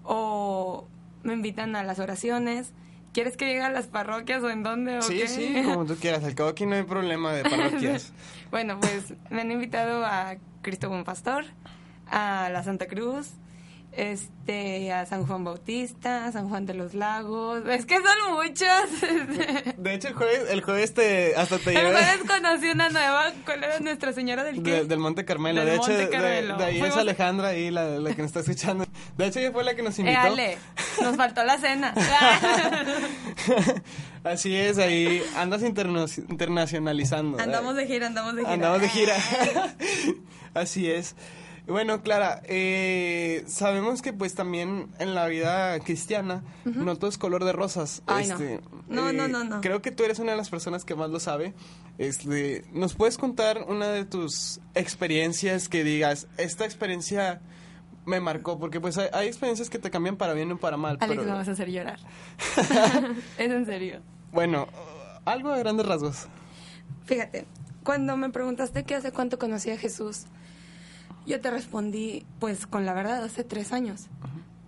o 0.04 0.88
me 1.24 1.34
invitan 1.34 1.76
a 1.76 1.84
las 1.84 2.00
oraciones. 2.00 2.72
¿Quieres 3.14 3.38
que 3.38 3.46
llegue 3.46 3.62
a 3.64 3.72
las 3.72 3.88
parroquias 3.88 4.44
o 4.44 4.50
en 4.52 4.62
dónde? 4.64 5.00
O 5.00 5.02
Sí, 5.02 5.18
qué? 5.20 5.28
sí, 5.28 5.62
como 5.66 5.86
tú 5.86 5.96
quieras. 5.96 6.24
Al 6.24 6.36
cabo 6.36 6.50
aquí 6.50 6.66
no 6.66 6.76
hay 6.76 6.84
problema 6.84 7.34
de 7.34 7.44
parroquias. 7.44 8.14
bueno, 8.52 8.80
pues 8.80 9.14
me 9.30 9.42
han 9.42 9.52
invitado 9.52 10.06
a 10.06 10.36
Cristo 10.62 10.90
Buen 10.90 11.04
Pastor, 11.04 11.46
a 12.08 12.50
la 12.52 12.64
Santa 12.64 12.88
Cruz, 12.88 13.32
este, 14.02 14.92
a 14.94 15.06
San 15.06 15.26
Juan 15.26 15.44
Bautista, 15.44 16.26
a 16.26 16.32
San 16.32 16.50
Juan 16.50 16.66
de 16.66 16.74
los 16.74 16.94
Lagos. 16.94 17.64
Es 17.68 17.86
que 17.86 17.96
son 17.96 18.34
muchos. 18.36 19.78
De 19.78 19.94
hecho, 19.94 20.08
el 20.08 20.14
jueves, 20.14 20.42
el 20.50 20.62
jueves 20.62 20.94
te, 20.94 21.36
hasta 21.36 21.58
te 21.60 21.72
El 21.72 21.76
llevé 21.78 21.92
jueves 21.92 22.20
conocí 22.28 22.70
una 22.70 22.90
nueva. 22.90 23.32
¿Cuál 23.46 23.64
era 23.64 23.80
Nuestra 23.80 24.14
Señora 24.14 24.44
del 24.44 24.64
qué? 24.64 24.72
de- 24.72 24.86
del 24.86 25.00
Monte 25.00 25.26
Carmelo. 25.26 25.60
Del 25.62 25.70
de 25.70 25.76
hecho, 25.76 25.88
Monte 25.90 26.06
de- 26.06 26.10
Carmelo. 26.10 26.58
de, 26.58 26.66
ahí 26.66 26.82
es 26.82 26.96
Alejandra, 26.98 27.48
ahí 27.50 27.72
la, 27.72 27.86
la 28.00 28.10
que 28.16 28.22
nos 28.22 28.30
está 28.30 28.40
escuchando. 28.40 28.86
De 29.18 29.28
hecho, 29.28 29.40
ella 29.40 29.52
fue 29.52 29.64
la 29.64 29.76
que 29.76 29.84
nos 29.84 29.98
Eh, 30.00 30.04
invitó. 30.04 30.20
Ale, 30.22 30.58
nos 31.02 31.16
faltó 31.18 31.44
la 31.44 31.58
cena. 31.58 31.94
Así 34.24 34.56
es, 34.56 34.78
ahí 34.78 35.24
andas 35.38 35.62
interno- 35.64 36.06
internacionalizando. 36.30 37.40
andamos 37.40 37.76
de 37.76 37.88
gira, 37.88 38.08
andamos 38.08 38.36
de 38.36 38.42
gira. 38.42 38.54
Andamos 38.54 38.82
de 38.82 38.90
gira. 38.90 39.16
Así 40.54 40.90
es. 40.90 41.16
Bueno, 41.70 42.02
Clara, 42.02 42.42
eh, 42.46 43.44
sabemos 43.48 44.02
que 44.02 44.12
pues 44.12 44.34
también 44.34 44.88
en 44.98 45.14
la 45.14 45.28
vida 45.28 45.80
cristiana 45.82 46.44
no 46.66 46.96
todo 46.96 47.10
es 47.10 47.20
color 47.20 47.46
de 47.46 47.54
rosas. 47.54 48.02
Ay, 48.08 48.28
no. 48.28 48.34
Este, 48.34 48.60
No, 48.88 49.14
no, 49.14 49.28
no, 49.28 49.44
no. 49.44 49.62
Creo 49.62 49.80
que 49.82 49.92
tú 49.92 50.04
eres 50.04 50.18
una 50.18 50.32
de 50.32 50.38
las 50.38 50.50
personas 50.50 50.84
que 50.84 50.96
más 50.96 51.12
lo 51.12 51.20
sabe. 51.20 51.54
Este, 52.00 52.66
¿Nos 52.74 52.96
puedes 52.96 53.20
contar 53.20 53.66
una 53.68 53.90
de 53.90 54.04
tus 54.04 54.62
experiencias 54.74 55.70
que 55.70 55.84
digas, 55.84 56.28
esta 56.38 56.66
experiencia 56.66 57.40
me 58.06 58.20
marcó? 58.20 58.58
Porque 58.58 58.82
pues 58.82 58.98
hay, 58.98 59.10
hay 59.14 59.28
experiencias 59.28 59.70
que 59.70 59.78
te 59.78 59.92
cambian 59.92 60.18
para 60.18 60.34
bien 60.34 60.52
o 60.52 60.58
para 60.58 60.76
mal. 60.76 60.98
Alex, 61.00 61.20
pero, 61.20 61.32
me 61.32 61.38
vas 61.38 61.50
a 61.50 61.52
hacer 61.52 61.70
llorar. 61.70 62.00
es 63.38 63.52
en 63.52 63.66
serio. 63.68 64.02
Bueno, 64.32 64.68
algo 65.24 65.50
a 65.52 65.58
grandes 65.60 65.86
rasgos. 65.86 66.28
Fíjate, 67.06 67.46
cuando 67.84 68.18
me 68.18 68.32
preguntaste 68.32 68.86
que 68.86 68.96
hace 68.96 69.12
cuánto 69.12 69.38
conocí 69.38 69.70
a 69.70 69.78
Jesús, 69.78 70.26
yo 71.30 71.40
te 71.40 71.52
respondí, 71.52 72.26
pues 72.40 72.66
con 72.66 72.88
la 72.88 72.94
verdad, 72.94 73.24
hace 73.24 73.44
tres 73.44 73.72
años. 73.72 74.08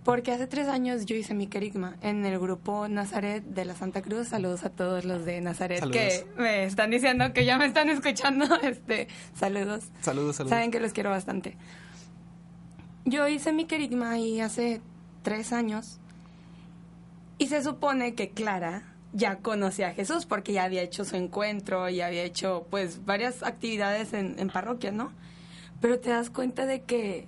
Porque 0.04 0.30
hace 0.32 0.46
tres 0.46 0.68
años 0.68 1.06
yo 1.06 1.16
hice 1.16 1.34
mi 1.34 1.48
querigma 1.48 1.96
en 2.02 2.24
el 2.24 2.38
grupo 2.38 2.86
Nazaret 2.88 3.42
de 3.44 3.64
la 3.64 3.74
Santa 3.74 4.00
Cruz. 4.00 4.28
Saludos 4.28 4.64
a 4.64 4.70
todos 4.70 5.04
los 5.04 5.24
de 5.24 5.40
Nazaret 5.40 5.80
Saludos. 5.80 6.00
que 6.00 6.26
me 6.40 6.64
están 6.64 6.90
diciendo 6.90 7.32
que 7.32 7.44
ya 7.44 7.58
me 7.58 7.66
están 7.66 7.88
escuchando. 7.88 8.46
Este, 8.62 9.08
saludos. 9.34 9.84
Saludos, 10.00 10.36
saludos. 10.36 10.50
Saben 10.50 10.70
que 10.70 10.78
los 10.78 10.92
quiero 10.92 11.10
bastante. 11.10 11.56
Yo 13.04 13.26
hice 13.26 13.52
mi 13.52 13.64
querigma 13.64 14.12
ahí 14.12 14.40
hace 14.40 14.80
tres 15.22 15.52
años 15.52 15.98
y 17.38 17.48
se 17.48 17.62
supone 17.62 18.14
que 18.14 18.30
Clara 18.30 18.94
ya 19.12 19.38
conocía 19.38 19.88
a 19.88 19.94
Jesús 19.94 20.26
porque 20.26 20.52
ya 20.52 20.62
había 20.64 20.82
hecho 20.82 21.04
su 21.04 21.16
encuentro 21.16 21.88
y 21.88 22.00
había 22.00 22.22
hecho 22.22 22.66
pues 22.70 23.04
varias 23.04 23.42
actividades 23.42 24.12
en, 24.12 24.36
en 24.38 24.48
parroquia, 24.48 24.92
¿no? 24.92 25.12
Pero 25.82 25.98
te 25.98 26.10
das 26.10 26.30
cuenta 26.30 26.64
de 26.64 26.82
que 26.82 27.26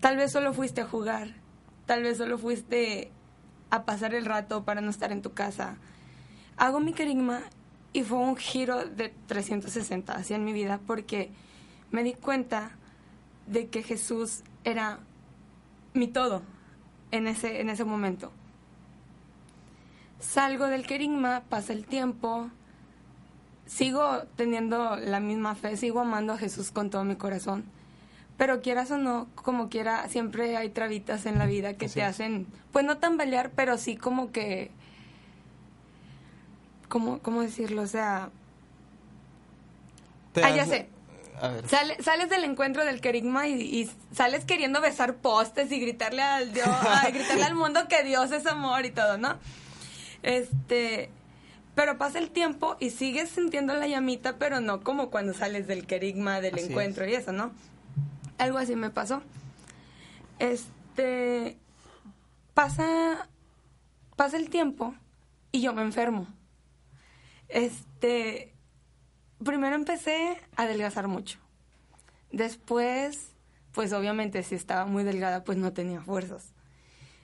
tal 0.00 0.16
vez 0.16 0.32
solo 0.32 0.52
fuiste 0.52 0.80
a 0.80 0.86
jugar, 0.86 1.28
tal 1.86 2.02
vez 2.02 2.18
solo 2.18 2.36
fuiste 2.36 3.12
a 3.70 3.84
pasar 3.84 4.12
el 4.12 4.24
rato 4.26 4.64
para 4.64 4.80
no 4.80 4.90
estar 4.90 5.12
en 5.12 5.22
tu 5.22 5.32
casa. 5.32 5.76
Hago 6.56 6.80
mi 6.80 6.92
querigma 6.92 7.42
y 7.92 8.02
fue 8.02 8.18
un 8.18 8.36
giro 8.36 8.84
de 8.84 9.14
360 9.28 10.12
hacia 10.12 10.34
en 10.34 10.44
mi 10.44 10.52
vida 10.52 10.80
porque 10.84 11.30
me 11.92 12.02
di 12.02 12.14
cuenta 12.14 12.72
de 13.46 13.68
que 13.68 13.84
Jesús 13.84 14.42
era 14.64 14.98
mi 15.94 16.08
todo 16.08 16.42
en 17.12 17.28
ese, 17.28 17.60
en 17.60 17.70
ese 17.70 17.84
momento. 17.84 18.32
Salgo 20.18 20.66
del 20.66 20.88
querigma, 20.88 21.44
pasa 21.48 21.72
el 21.72 21.86
tiempo, 21.86 22.50
sigo 23.68 24.22
teniendo 24.34 24.96
la 24.96 25.20
misma 25.20 25.54
fe, 25.54 25.76
sigo 25.76 26.00
amando 26.00 26.32
a 26.32 26.38
Jesús 26.38 26.72
con 26.72 26.90
todo 26.90 27.04
mi 27.04 27.14
corazón. 27.14 27.64
Pero 28.36 28.60
quieras 28.62 28.90
o 28.90 28.98
no, 28.98 29.28
como 29.36 29.68
quiera, 29.68 30.08
siempre 30.08 30.56
hay 30.56 30.70
trabitas 30.70 31.26
en 31.26 31.38
la 31.38 31.46
vida 31.46 31.74
que 31.74 31.86
Así 31.86 31.94
te 31.96 32.00
es. 32.00 32.06
hacen, 32.06 32.46
pues 32.72 32.84
no 32.84 32.98
tambalear, 32.98 33.50
pero 33.50 33.78
sí 33.78 33.96
como 33.96 34.32
que, 34.32 34.70
¿cómo, 36.88 37.18
cómo 37.20 37.42
decirlo? 37.42 37.82
O 37.82 37.86
sea, 37.86 38.30
Te 40.32 40.44
ah, 40.44 40.54
ya 40.54 40.66
sé. 40.66 40.88
A 41.40 41.48
ver. 41.48 41.68
Sale- 41.68 42.02
sales 42.02 42.30
del 42.30 42.44
encuentro 42.44 42.84
del 42.84 43.00
querigma 43.00 43.46
y, 43.46 43.54
y 43.60 43.90
sales 44.12 44.44
queriendo 44.44 44.80
besar 44.80 45.16
postes 45.16 45.70
y 45.70 45.78
gritarle 45.80 46.22
al 46.22 46.52
Dios, 46.52 46.68
ay, 46.68 47.12
gritarle 47.12 47.44
al 47.44 47.54
mundo 47.54 47.86
que 47.88 48.02
Dios 48.02 48.32
es 48.32 48.46
amor 48.46 48.84
y 48.86 48.90
todo, 48.90 49.18
¿no? 49.18 49.36
Este, 50.24 51.10
pero 51.78 51.96
pasa 51.96 52.18
el 52.18 52.30
tiempo 52.30 52.76
y 52.80 52.90
sigues 52.90 53.28
sintiendo 53.28 53.72
la 53.72 53.86
llamita, 53.86 54.36
pero 54.36 54.60
no 54.60 54.80
como 54.80 55.10
cuando 55.10 55.32
sales 55.32 55.68
del 55.68 55.86
querigma, 55.86 56.40
del 56.40 56.56
Así 56.56 56.64
encuentro 56.64 57.06
y 57.06 57.14
eso, 57.14 57.30
¿no? 57.30 57.52
Algo 58.36 58.58
así 58.58 58.74
me 58.74 58.90
pasó. 58.90 59.22
Este, 60.40 61.56
pasa, 62.52 63.28
pasa 64.16 64.36
el 64.38 64.50
tiempo 64.50 64.92
y 65.52 65.60
yo 65.60 65.72
me 65.72 65.82
enfermo. 65.82 66.26
Este, 67.46 68.52
primero 69.44 69.76
empecé 69.76 70.36
a 70.56 70.62
adelgazar 70.62 71.06
mucho. 71.06 71.38
Después, 72.32 73.36
pues 73.70 73.92
obviamente 73.92 74.42
si 74.42 74.56
estaba 74.56 74.84
muy 74.84 75.04
delgada, 75.04 75.44
pues 75.44 75.56
no 75.58 75.72
tenía 75.72 76.00
fuerzas. 76.00 76.52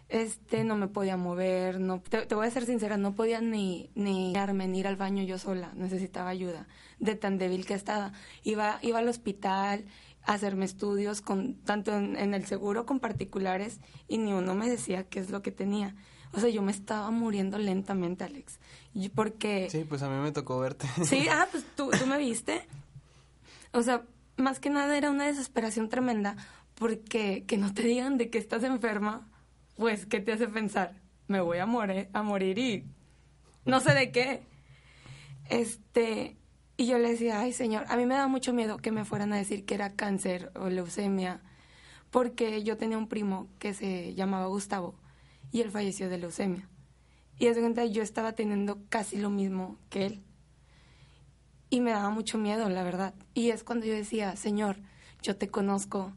Este, 0.08 0.64
no 0.64 0.76
me 0.76 0.86
podía 0.86 1.16
mover, 1.16 1.80
no, 1.80 2.00
te, 2.00 2.26
te 2.26 2.34
voy 2.34 2.46
a 2.46 2.50
ser 2.50 2.66
sincera, 2.66 2.96
no 2.96 3.14
podía 3.14 3.40
ni, 3.40 3.90
ni 3.94 4.32
darme, 4.34 4.68
ni 4.68 4.80
ir 4.80 4.86
al 4.86 4.96
baño 4.96 5.22
yo 5.22 5.38
sola, 5.38 5.72
necesitaba 5.74 6.28
ayuda, 6.28 6.66
de 6.98 7.14
tan 7.14 7.38
débil 7.38 7.64
que 7.66 7.74
estaba. 7.74 8.12
Iba, 8.42 8.78
iba 8.82 8.98
al 8.98 9.08
hospital 9.08 9.86
a 10.24 10.34
hacerme 10.34 10.66
estudios, 10.66 11.20
con, 11.20 11.54
tanto 11.54 11.96
en, 11.96 12.16
en 12.16 12.34
el 12.34 12.46
seguro 12.46 12.86
con 12.86 13.00
particulares, 13.00 13.80
y 14.06 14.18
ni 14.18 14.32
uno 14.32 14.54
me 14.54 14.68
decía 14.68 15.04
qué 15.04 15.20
es 15.20 15.30
lo 15.30 15.42
que 15.42 15.50
tenía. 15.50 15.94
O 16.32 16.40
sea, 16.40 16.48
yo 16.48 16.62
me 16.62 16.72
estaba 16.72 17.10
muriendo 17.10 17.58
lentamente, 17.58 18.24
Alex. 18.24 18.58
Porque... 19.14 19.68
Sí, 19.70 19.84
pues 19.84 20.02
a 20.02 20.08
mí 20.08 20.20
me 20.20 20.32
tocó 20.32 20.58
verte. 20.58 20.88
Sí, 21.04 21.26
ah, 21.30 21.46
pues 21.50 21.64
tú, 21.76 21.90
tú 21.90 22.06
me 22.06 22.18
viste. 22.18 22.66
O 23.72 23.82
sea, 23.82 24.04
más 24.36 24.58
que 24.58 24.70
nada 24.70 24.96
era 24.96 25.10
una 25.10 25.26
desesperación 25.26 25.88
tremenda 25.88 26.36
porque 26.74 27.44
que 27.46 27.56
no 27.56 27.72
te 27.72 27.82
digan 27.82 28.18
de 28.18 28.30
que 28.30 28.38
estás 28.38 28.64
enferma, 28.64 29.28
pues, 29.76 30.06
¿qué 30.06 30.20
te 30.20 30.32
hace 30.32 30.48
pensar? 30.48 31.00
Me 31.26 31.40
voy 31.40 31.58
a 31.58 31.66
morir, 31.66 32.08
a 32.12 32.22
morir 32.22 32.58
y 32.58 32.84
no 33.64 33.80
sé 33.80 33.94
de 33.94 34.10
qué. 34.12 34.42
Este, 35.48 36.36
y 36.76 36.86
yo 36.86 36.98
le 36.98 37.10
decía, 37.10 37.40
ay 37.40 37.52
señor, 37.52 37.84
a 37.88 37.96
mí 37.96 38.06
me 38.06 38.14
da 38.14 38.26
mucho 38.28 38.52
miedo 38.52 38.78
que 38.78 38.92
me 38.92 39.04
fueran 39.04 39.32
a 39.32 39.36
decir 39.36 39.64
que 39.64 39.74
era 39.74 39.94
cáncer 39.94 40.50
o 40.54 40.68
leucemia, 40.68 41.40
porque 42.10 42.62
yo 42.62 42.76
tenía 42.76 42.98
un 42.98 43.08
primo 43.08 43.48
que 43.58 43.74
se 43.74 44.14
llamaba 44.14 44.46
Gustavo 44.46 44.94
y 45.52 45.60
él 45.60 45.70
falleció 45.70 46.08
de 46.08 46.18
leucemia. 46.18 46.68
Y 47.38 47.46
de 47.46 47.60
cuenta 47.60 47.84
yo 47.84 48.02
estaba 48.02 48.32
teniendo 48.32 48.78
casi 48.88 49.18
lo 49.18 49.30
mismo 49.30 49.78
que 49.90 50.06
él. 50.06 50.22
Y 51.70 51.80
me 51.80 51.90
daba 51.90 52.10
mucho 52.10 52.38
miedo, 52.38 52.68
la 52.68 52.84
verdad. 52.84 53.14
Y 53.34 53.50
es 53.50 53.64
cuando 53.64 53.86
yo 53.86 53.92
decía, 53.92 54.36
Señor, 54.36 54.76
yo 55.22 55.36
te 55.36 55.48
conozco. 55.48 56.12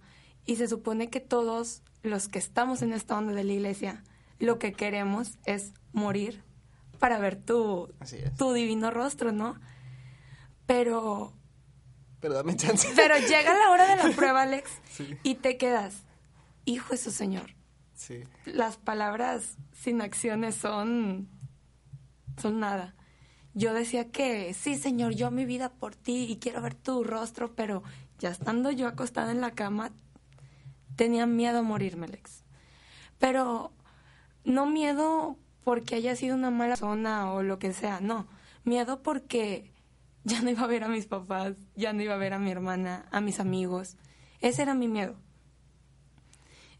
Y 0.45 0.58
se 0.58 0.68
supone 0.68 1.10
que 1.10 1.20
todos 1.20 1.82
los 2.08 2.28
que 2.28 2.39
estamos 2.39 2.82
en 2.82 2.93
esta 2.93 3.18
onda 3.18 3.34
de 3.34 3.43
la 3.43 3.53
iglesia, 3.53 4.03
lo 4.39 4.60
que 4.60 4.74
queremos 4.74 5.38
es 5.45 5.74
morir 5.93 6.43
para 6.99 7.20
ver 7.20 7.36
tu, 7.36 7.93
tu 8.38 8.53
divino 8.53 8.91
rostro, 8.91 9.32
¿no? 9.32 9.60
Pero, 10.66 11.34
Pero 12.20 12.34
dame 12.34 12.55
chance. 12.55 12.88
pero 12.95 13.16
llega 13.18 13.53
la 13.53 13.70
hora 13.72 13.95
de 13.95 14.03
la 14.10 14.10
prueba, 14.16 14.41
Alex, 14.43 14.70
Sí. 14.91 15.16
y 15.24 15.36
te 15.36 15.58
quedas, 15.58 16.03
hijo 16.66 16.89
de 16.91 16.97
su 16.97 17.12
Señor. 17.12 17.55
Sí. 17.93 18.24
Las 18.45 18.78
palabras 18.78 19.58
sin 19.74 20.01
acciones 20.01 20.55
son, 20.55 21.30
son 22.39 22.60
nada. 22.60 22.95
Yo 23.53 23.74
decía 23.74 24.12
que 24.12 24.53
sí, 24.53 24.76
Señor, 24.76 25.14
yo 25.16 25.32
mi 25.32 25.45
vida 25.45 25.70
por 25.74 25.95
ti 25.95 26.26
y 26.30 26.38
quiero 26.38 26.62
ver 26.62 26.76
tu 26.76 27.03
rostro, 27.03 27.55
pero 27.55 27.82
ya 28.20 28.30
estando 28.30 28.70
yo 28.72 28.88
acostada 28.88 29.32
en 29.32 29.41
la 29.41 29.51
cama, 29.51 29.91
tenía 30.98 31.26
miedo 31.26 31.60
a 31.60 31.62
morirme, 31.62 32.08
Alex. 32.08 32.43
Pero 33.20 33.72
no 34.43 34.66
miedo 34.66 35.38
porque 35.64 35.95
haya 35.95 36.16
sido 36.16 36.36
una 36.36 36.52
mala 36.52 36.76
zona 36.76 37.32
o 37.32 37.43
lo 37.43 37.60
que 37.60 37.72
sea, 37.72 38.02
no. 38.02 38.28
Miedo 38.66 39.02
porque 39.02 39.72
ya 40.26 40.41
no 40.41 40.50
iba 40.50 40.64
a 40.64 40.68
ver 40.68 40.84
a 40.84 40.89
mis 40.89 41.06
papás, 41.06 41.54
ya 41.76 41.93
no 41.93 42.02
iba 42.02 42.16
a 42.16 42.18
ver 42.18 42.34
a 42.34 42.39
mi 42.39 42.52
hermana, 42.52 43.06
a 43.12 43.22
mis 43.22 43.39
amigos. 43.39 43.95
Ese 44.41 44.64
era 44.64 44.74
mi 44.74 44.89
miedo. 44.89 45.16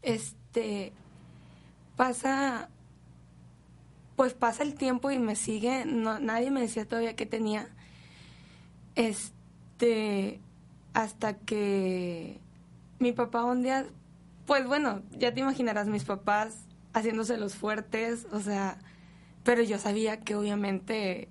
Este 0.02 0.92
pasa 1.96 2.68
pues 4.16 4.34
pasa 4.34 4.64
el 4.64 4.74
tiempo 4.74 5.10
y 5.10 5.18
me 5.18 5.36
sigue, 5.36 5.84
nadie 5.86 6.50
me 6.50 6.60
decía 6.60 6.86
todavía 6.86 7.14
que 7.14 7.26
tenía. 7.26 7.68
Este 8.96 10.40
hasta 10.92 11.34
que 11.38 12.40
mi 12.98 13.12
papá 13.12 13.44
un 13.44 13.62
día 13.62 13.86
pues 14.48 14.66
bueno, 14.66 15.02
ya 15.12 15.32
te 15.34 15.40
imaginarás 15.40 15.86
mis 15.88 16.04
papás 16.04 16.56
haciéndose 16.94 17.36
los 17.36 17.54
fuertes, 17.54 18.26
o 18.32 18.40
sea, 18.40 18.78
pero 19.44 19.62
yo 19.62 19.78
sabía 19.78 20.20
que 20.20 20.34
obviamente 20.34 21.28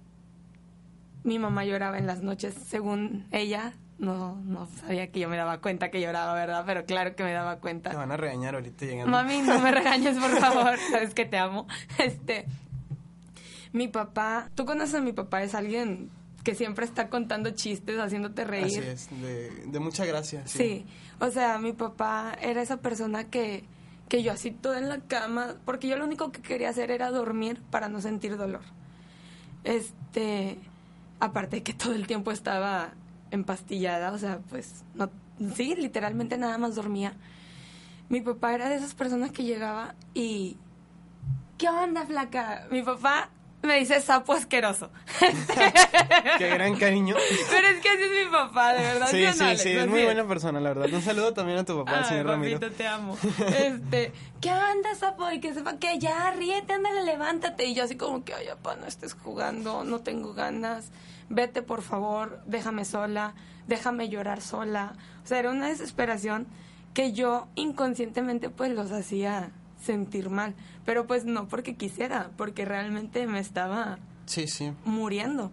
mi 1.24 1.40
mamá 1.40 1.66
lloraba 1.66 1.98
en 1.98 2.06
las 2.06 2.22
noches, 2.22 2.54
según 2.54 3.26
ella, 3.32 3.74
no, 3.98 4.36
no 4.44 4.68
sabía 4.68 5.12
que 5.12 5.20
yo 5.20 5.30
me 5.30 5.36
daba 5.36 5.58
cuenta 5.62 5.90
que 5.90 6.00
lloraba, 6.00 6.36
¿verdad? 6.36 6.64
Pero 6.68 6.86
claro 6.86 7.16
que 7.16 7.24
me 7.24 7.34
daba 7.34 7.58
cuenta. 7.58 7.90
Te 7.90 7.96
van 7.96 8.12
a 8.12 8.18
regañar 8.18 8.54
ahorita 8.54 8.86
llegando. 8.86 9.12
Mami, 9.12 9.42
no 9.42 9.60
me 9.60 9.72
regañes, 9.72 10.16
por 10.20 10.30
favor. 10.40 10.78
Sabes 10.92 11.16
que 11.16 11.26
te 11.26 11.40
amo. 11.40 11.68
Este, 11.98 12.46
mi 13.74 13.88
papá, 13.88 14.52
tú 14.54 14.66
conoces 14.66 14.94
a 14.94 15.02
mi 15.02 15.14
papá, 15.14 15.42
es 15.42 15.56
alguien 15.56 16.12
que 16.44 16.54
siempre 16.54 16.86
está 16.86 17.10
contando 17.10 17.50
chistes, 17.50 18.00
haciéndote 18.00 18.46
reír. 18.46 18.66
Así 18.68 18.78
es, 18.78 19.10
de, 19.22 19.50
de 19.66 19.80
mucha 19.80 20.06
gracia. 20.06 20.44
Sí. 20.46 20.86
O 21.20 21.32
sea, 21.32 21.58
mi 21.58 21.74
papá 21.74 22.36
era 22.42 22.62
esa 22.62 22.78
persona 22.78 23.26
que, 23.26 23.64
que 24.10 24.24
yo 24.24 24.32
así 24.32 24.52
toda 24.52 24.78
en 24.78 24.90
la 24.90 25.00
cama, 25.00 25.56
porque 25.66 25.88
yo 25.88 25.98
lo 25.98 26.06
único 26.06 26.32
que 26.32 26.42
quería 26.42 26.70
hacer 26.70 26.92
era 26.92 27.12
dormir 27.12 27.62
para 27.72 27.90
no 27.90 28.02
sentir 28.02 28.38
dolor. 28.38 28.62
Este, 29.64 30.58
aparte 31.20 31.58
de 31.58 31.64
que 31.64 31.74
todo 31.74 31.94
el 31.94 32.08
tiempo 32.08 32.32
estaba 32.32 32.92
empastillada, 33.32 34.12
o 34.12 34.18
sea, 34.18 34.40
pues, 34.50 34.84
no, 34.94 35.10
sí, 35.56 35.76
literalmente 35.76 36.38
nada 36.38 36.58
más 36.58 36.76
dormía. 36.76 37.14
Mi 38.10 38.22
papá 38.22 38.54
era 38.54 38.70
de 38.70 38.76
esas 38.76 38.94
personas 38.94 39.32
que 39.32 39.44
llegaba 39.44 39.96
y, 40.14 40.58
¿qué 41.58 41.68
onda, 41.68 42.06
flaca? 42.06 42.68
Mi 42.72 42.84
papá 42.84 43.30
me 43.68 43.78
dice 43.78 44.02
sapo 44.02 44.34
asqueroso. 44.34 44.90
Qué 46.38 46.50
gran 46.50 46.76
cariño. 46.78 47.16
Pero 47.50 47.68
es 47.68 47.80
que 47.82 47.90
así 47.90 48.02
es 48.02 48.26
mi 48.26 48.32
papá, 48.32 48.74
de 48.74 48.82
verdad. 48.82 49.08
Sí, 49.12 49.26
¿sí 49.28 49.34
sí, 49.34 49.44
Alex? 49.44 49.62
sí, 49.62 49.72
es 49.72 49.88
muy 49.88 50.04
buena 50.04 50.28
persona, 50.28 50.60
la 50.60 50.70
verdad. 50.74 50.92
Un 50.94 51.02
saludo 51.02 51.34
también 51.34 51.60
a 51.60 51.64
tu 51.66 51.78
papá, 51.78 52.00
Ay, 52.00 52.06
señor 52.06 52.26
Ramiro. 52.28 52.60
papito, 52.60 52.76
te 52.76 52.88
amo. 52.88 53.18
Este, 53.48 54.12
¿qué 54.42 54.52
onda, 54.52 54.96
sapo? 54.96 55.30
Y 55.32 55.40
que 55.40 55.54
sepa 55.54 55.78
que 55.78 56.00
ya, 56.00 56.32
ríete, 56.32 56.74
ándale, 56.74 57.04
levántate. 57.04 57.66
Y 57.66 57.76
yo 57.76 57.84
así 57.84 57.96
como 57.98 58.24
que, 58.24 58.34
ay, 58.34 58.48
papá, 58.48 58.76
no 58.76 58.88
estés 58.88 59.14
jugando, 59.14 59.84
no 59.84 60.00
tengo 60.00 60.34
ganas. 60.34 60.92
Vete, 61.30 61.62
por 61.62 61.82
favor, 61.82 62.42
déjame 62.46 62.86
sola, 62.86 63.34
déjame 63.68 64.10
llorar 64.10 64.42
sola. 64.42 64.94
O 65.24 65.28
sea, 65.28 65.40
era 65.40 65.50
una 65.52 65.68
desesperación 65.68 66.48
que 66.94 67.12
yo 67.12 67.48
inconscientemente 67.56 68.50
pues 68.50 68.72
los 68.72 68.92
hacía 68.92 69.52
sentir 69.88 70.30
mal. 70.30 70.54
Pero 70.86 71.08
pues 71.08 71.26
no 71.26 71.48
porque 71.48 71.76
quisiera, 71.76 72.30
porque 72.38 72.64
realmente 72.66 73.26
me 73.26 73.40
estaba 73.40 73.98
Sí, 74.28 74.48
sí. 74.48 74.72
muriendo. 74.86 75.52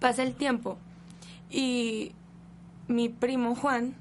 Pasa 0.00 0.22
el 0.22 0.34
tiempo 0.34 0.78
y 1.50 2.12
mi 2.86 3.08
primo 3.08 3.56
Juan 3.56 3.94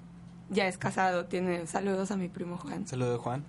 ya 0.49 0.67
es 0.67 0.77
casado, 0.77 1.25
tiene 1.25 1.65
saludos 1.67 2.11
a 2.11 2.17
mi 2.17 2.27
primo 2.29 2.57
Juan. 2.57 2.85
Saludo 2.87 3.13
de 3.13 3.17
Juan. 3.17 3.43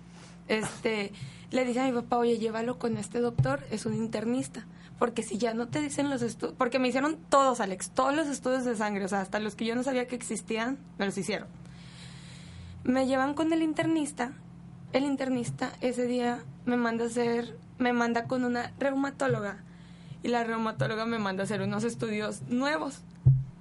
Este, 0.47 1.11
le 1.51 1.63
dice 1.63 1.79
a 1.81 1.85
mi 1.85 1.91
papá, 1.91 2.17
"Oye, 2.17 2.39
llévalo 2.39 2.79
con 2.79 2.97
este 2.97 3.19
doctor, 3.19 3.63
es 3.69 3.85
un 3.85 3.93
internista." 3.93 4.65
Porque 4.97 5.21
si 5.23 5.37
ya 5.37 5.53
no 5.53 5.67
te 5.69 5.79
dicen 5.79 6.09
los 6.09 6.21
estudios, 6.21 6.55
porque 6.57 6.77
me 6.79 6.89
hicieron 6.89 7.17
todos, 7.29 7.61
Alex, 7.61 7.91
todos 7.91 8.13
los 8.15 8.27
estudios 8.27 8.65
de 8.65 8.75
sangre, 8.75 9.05
o 9.05 9.07
sea, 9.07 9.21
hasta 9.21 9.39
los 9.39 9.55
que 9.55 9.63
yo 9.65 9.75
no 9.75 9.83
sabía 9.83 10.07
que 10.07 10.15
existían, 10.15 10.77
me 10.97 11.05
los 11.05 11.17
hicieron. 11.17 11.47
Me 12.83 13.05
llevan 13.07 13.33
con 13.33 13.53
el 13.53 13.61
internista. 13.61 14.33
El 14.91 15.03
internista 15.03 15.71
ese 15.81 16.07
día 16.07 16.39
me 16.65 16.75
manda 16.75 17.03
a 17.03 17.07
hacer, 17.07 17.55
me 17.77 17.93
manda 17.93 18.23
con 18.23 18.43
una 18.43 18.71
reumatóloga 18.79 19.57
y 20.23 20.29
la 20.29 20.43
reumatóloga 20.43 21.05
me 21.05 21.19
manda 21.19 21.43
a 21.43 21.45
hacer 21.45 21.61
unos 21.61 21.83
estudios 21.83 22.41
nuevos 22.49 23.03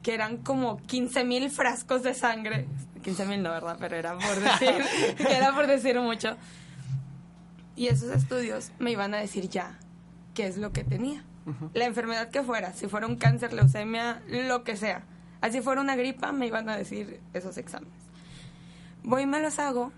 que 0.03 0.15
eran 0.15 0.39
como 0.39 0.79
15 0.79 1.25
mil 1.25 1.51
frascos 1.51 2.03
de 2.03 2.15
sangre. 2.15 2.67
15 3.03 3.27
mil 3.27 3.43
no, 3.43 3.51
¿verdad? 3.51 3.77
Pero 3.79 3.97
era 3.97 4.17
por 4.17 4.41
decir, 4.41 4.85
era 5.29 5.55
por 5.55 5.67
decir 5.67 6.01
mucho. 6.01 6.37
Y 7.77 7.89
esos 7.89 8.11
estudios 8.11 8.73
me 8.79 8.91
iban 8.91 9.13
a 9.13 9.19
decir 9.19 9.51
ya 9.51 9.79
qué 10.33 10.47
es 10.47 10.57
lo 10.57 10.73
que 10.73 10.83
tenía. 10.83 11.25
La 11.73 11.85
enfermedad 11.85 12.29
que 12.29 12.43
fuera, 12.43 12.73
si 12.73 12.89
fuera 12.89 13.07
un 13.07 13.17
cáncer, 13.17 13.53
leucemia, 13.53 14.23
lo 14.29 14.65
que 14.65 14.77
sea. 14.77 15.03
Así 15.41 15.61
fuera 15.61 15.81
una 15.81 15.97
gripa, 15.97 16.33
me 16.33 16.47
iban 16.47 16.69
a 16.69 16.77
decir 16.77 17.21
esos 17.33 17.57
exámenes. 17.57 17.95
Voy 19.03 19.23
y 19.23 19.27
me 19.27 19.41
los 19.41 19.59
hago 19.59 19.93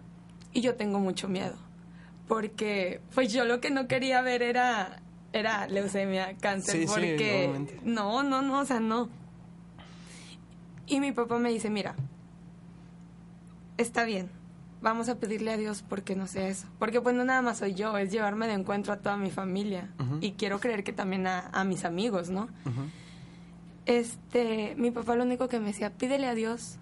y 0.53 0.61
yo 0.61 0.75
tengo 0.75 0.99
mucho 0.99 1.29
miedo. 1.29 1.57
Porque 2.29 3.01
pues 3.15 3.33
yo 3.33 3.45
lo 3.45 3.61
que 3.61 3.71
no 3.71 3.89
quería 3.89 4.23
ver 4.23 4.43
era, 4.43 5.03
era 5.33 5.67
leucemia, 5.67 6.37
cáncer. 6.41 6.75
Sí, 6.75 6.81
sí, 6.83 6.87
porque 6.87 7.47
obviamente. 7.49 7.81
no, 7.85 8.23
no, 8.23 8.43
no, 8.43 8.61
o 8.61 8.65
sea, 8.65 8.81
no. 8.81 9.09
Y 10.87 11.01
mi 11.01 11.13
papá 11.13 11.39
me 11.39 11.51
dice, 11.51 11.71
mira, 11.71 11.95
está 13.79 14.05
bien, 14.05 14.31
vamos 14.83 15.09
a 15.09 15.17
pedirle 15.19 15.53
a 15.53 15.57
Dios 15.57 15.85
porque 15.89 16.15
no 16.17 16.27
sea 16.27 16.49
eso. 16.49 16.67
Porque 16.79 17.01
pues 17.01 17.15
no 17.15 17.25
nada 17.25 17.43
más 17.43 17.59
soy 17.59 17.75
yo, 17.75 17.97
es 17.99 18.11
llevarme 18.11 18.47
de 18.47 18.55
encuentro 18.55 18.93
a 18.93 18.97
toda 18.99 19.17
mi 19.17 19.31
familia. 19.31 19.91
Y 20.21 20.33
quiero 20.33 20.61
creer 20.61 20.85
que 20.85 20.93
también 20.93 21.27
a, 21.27 21.49
a 21.53 21.65
mis 21.65 21.85
amigos, 21.85 22.31
¿no? 22.31 22.49
Este, 23.87 24.75
mi 24.77 24.91
papá 24.91 25.17
lo 25.17 25.25
único 25.25 25.49
que 25.49 25.59
me 25.59 25.67
decía, 25.67 25.91
pídele 25.91 26.27
a 26.29 26.35
Dios 26.35 26.77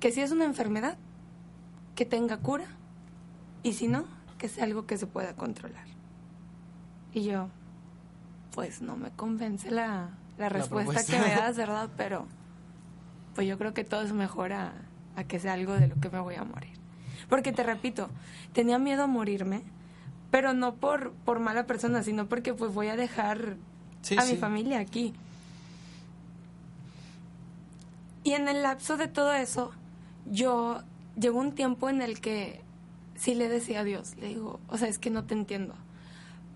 que 0.00 0.12
si 0.12 0.20
es 0.20 0.32
una 0.32 0.44
enfermedad, 0.44 0.96
que 1.94 2.04
tenga 2.06 2.38
cura. 2.38 2.64
Y 3.62 3.74
si 3.74 3.88
no, 3.88 4.04
que 4.38 4.48
sea 4.48 4.64
algo 4.64 4.86
que 4.86 4.96
se 4.98 5.06
pueda 5.06 5.34
controlar. 5.34 5.84
Y 7.12 7.24
yo, 7.24 7.48
pues 8.52 8.82
no 8.82 8.96
me 8.96 9.10
convence 9.10 9.70
la, 9.70 10.10
la 10.38 10.48
respuesta 10.48 11.04
que 11.04 11.18
me 11.20 11.34
das, 11.34 11.56
¿verdad? 11.58 11.88
Pero 11.96 12.26
pues 13.34 13.46
yo 13.46 13.56
creo 13.58 13.72
que 13.74 13.84
todo 13.84 14.02
es 14.02 14.12
mejor 14.12 14.52
a, 14.52 14.72
a 15.16 15.24
que 15.24 15.38
sea 15.38 15.52
algo 15.54 15.74
de 15.74 15.88
lo 15.88 15.94
que 16.00 16.10
me 16.10 16.20
voy 16.20 16.34
a 16.34 16.44
morir. 16.44 16.72
Porque 17.28 17.52
te 17.52 17.62
repito, 17.62 18.08
tenía 18.52 18.78
miedo 18.78 19.04
a 19.04 19.06
morirme, 19.06 19.62
pero 20.30 20.52
no 20.54 20.74
por, 20.74 21.12
por 21.12 21.38
mala 21.40 21.66
persona, 21.66 22.02
sino 22.02 22.26
porque 22.26 22.52
pues 22.54 22.72
voy 22.74 22.88
a 22.88 22.96
dejar 22.96 23.56
Sí, 24.02 24.18
a 24.18 24.22
sí. 24.22 24.32
mi 24.32 24.38
familia 24.38 24.80
aquí. 24.80 25.14
Y 28.24 28.32
en 28.32 28.48
el 28.48 28.62
lapso 28.62 28.96
de 28.96 29.08
todo 29.08 29.32
eso, 29.32 29.72
yo 30.26 30.82
llegó 31.16 31.38
un 31.38 31.52
tiempo 31.54 31.88
en 31.88 32.02
el 32.02 32.20
que 32.20 32.62
sí 33.14 33.34
le 33.34 33.48
decía 33.48 33.80
a 33.80 33.84
Dios, 33.84 34.16
le 34.16 34.28
digo, 34.28 34.60
o 34.68 34.78
sea, 34.78 34.88
es 34.88 34.98
que 34.98 35.10
no 35.10 35.24
te 35.24 35.34
entiendo, 35.34 35.74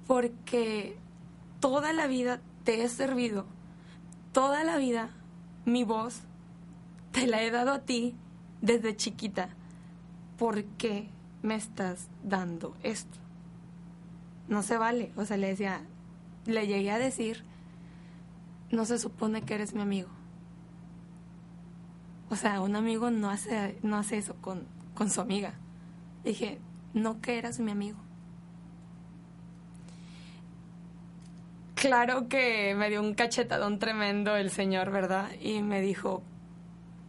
porque 0.06 0.96
toda 1.60 1.92
la 1.92 2.06
vida 2.06 2.40
te 2.64 2.82
he 2.82 2.88
servido, 2.88 3.46
toda 4.32 4.64
la 4.64 4.76
vida 4.76 5.10
mi 5.64 5.84
voz 5.84 6.20
te 7.12 7.26
la 7.26 7.42
he 7.42 7.50
dado 7.50 7.72
a 7.72 7.80
ti 7.80 8.14
desde 8.60 8.96
chiquita, 8.96 9.50
¿por 10.38 10.64
qué 10.64 11.08
me 11.42 11.54
estás 11.54 12.08
dando 12.22 12.74
esto? 12.82 13.18
No 14.48 14.62
se 14.62 14.76
vale, 14.76 15.12
o 15.16 15.24
sea, 15.24 15.36
le 15.36 15.48
decía, 15.48 15.82
le 16.46 16.66
llegué 16.66 16.90
a 16.90 16.98
decir, 16.98 17.44
no 18.70 18.84
se 18.84 18.98
supone 18.98 19.42
que 19.42 19.54
eres 19.54 19.74
mi 19.74 19.82
amigo. 19.82 20.08
O 22.28 22.36
sea, 22.36 22.60
un 22.60 22.74
amigo 22.76 23.10
no 23.10 23.30
hace, 23.30 23.78
no 23.82 23.96
hace 23.96 24.18
eso 24.18 24.34
con, 24.40 24.66
con 24.94 25.10
su 25.10 25.20
amiga. 25.20 25.54
Dije, 26.24 26.58
no 26.92 27.20
que 27.20 27.38
eras 27.38 27.60
mi 27.60 27.70
amigo. 27.70 27.98
Claro 31.76 32.26
que 32.28 32.74
me 32.74 32.88
dio 32.88 33.00
un 33.00 33.14
cachetadón 33.14 33.78
tremendo 33.78 34.34
el 34.34 34.50
señor, 34.50 34.90
¿verdad? 34.90 35.30
Y 35.40 35.62
me 35.62 35.80
dijo, 35.80 36.22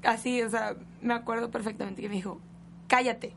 así, 0.03 0.41
o 0.43 0.49
sea, 0.49 0.76
me 1.01 1.13
acuerdo 1.13 1.49
perfectamente 1.49 2.01
que 2.01 2.09
me 2.09 2.15
dijo, 2.15 2.39
cállate. 2.88 3.34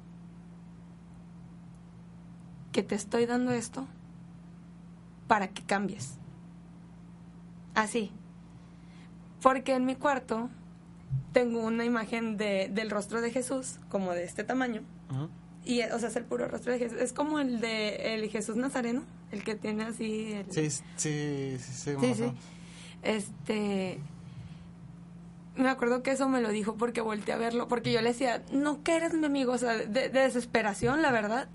Que 2.73 2.83
te 2.83 2.95
estoy 2.95 3.27
dando 3.27 3.53
esto 3.53 3.87
para 5.29 5.49
que 5.49 5.63
cambies. 5.63 6.19
Así. 7.75 8.13
Porque 9.41 9.75
en 9.75 9.87
mi 9.87 9.95
cuarto 9.95 10.51
tengo 11.33 11.61
una 11.61 11.85
imagen 11.85 12.37
de, 12.37 12.71
del 12.73 12.91
rostro 12.91 13.21
de 13.21 13.31
Jesús, 13.31 13.79
como 13.89 14.13
de 14.13 14.25
este 14.25 14.45
tamaño. 14.45 14.83
Y, 15.65 15.83
o 15.83 15.99
sea, 15.99 16.09
es 16.09 16.17
el 16.17 16.25
puro 16.25 16.49
rostro 16.49 16.73
de 16.73 16.79
Jesús. 16.79 16.99
Es 17.01 17.13
como 17.13 17.39
el 17.39 17.61
de 17.61 18.15
el 18.15 18.29
Jesús 18.31 18.57
Nazareno, 18.57 19.03
el 19.31 19.45
que 19.45 19.55
tiene 19.55 19.85
así 19.85 20.33
el... 20.33 20.51
Sí, 20.51 20.71
sí, 20.97 21.57
sí, 21.59 22.15
sí. 22.15 22.33
Este. 23.03 23.99
Me 25.57 25.69
acuerdo 25.69 26.03
que 26.03 26.13
eso 26.13 26.29
me 26.29 26.41
lo 26.41 26.49
dijo 26.51 26.77
porque 26.77 27.01
volteé 27.01 27.35
a 27.35 27.37
verlo, 27.39 27.69
porque 27.69 27.93
yo 27.93 28.01
le 28.01 28.11
decía, 28.11 28.43
no 28.53 28.83
que 28.83 28.97
eres 28.97 29.13
mi 29.15 29.27
amigo, 29.27 29.53
o 29.53 29.59
sea, 29.59 29.75
de, 29.75 29.87
de 29.87 30.09
desesperación, 30.09 31.03
la 31.03 31.11
verdad. 31.11 31.49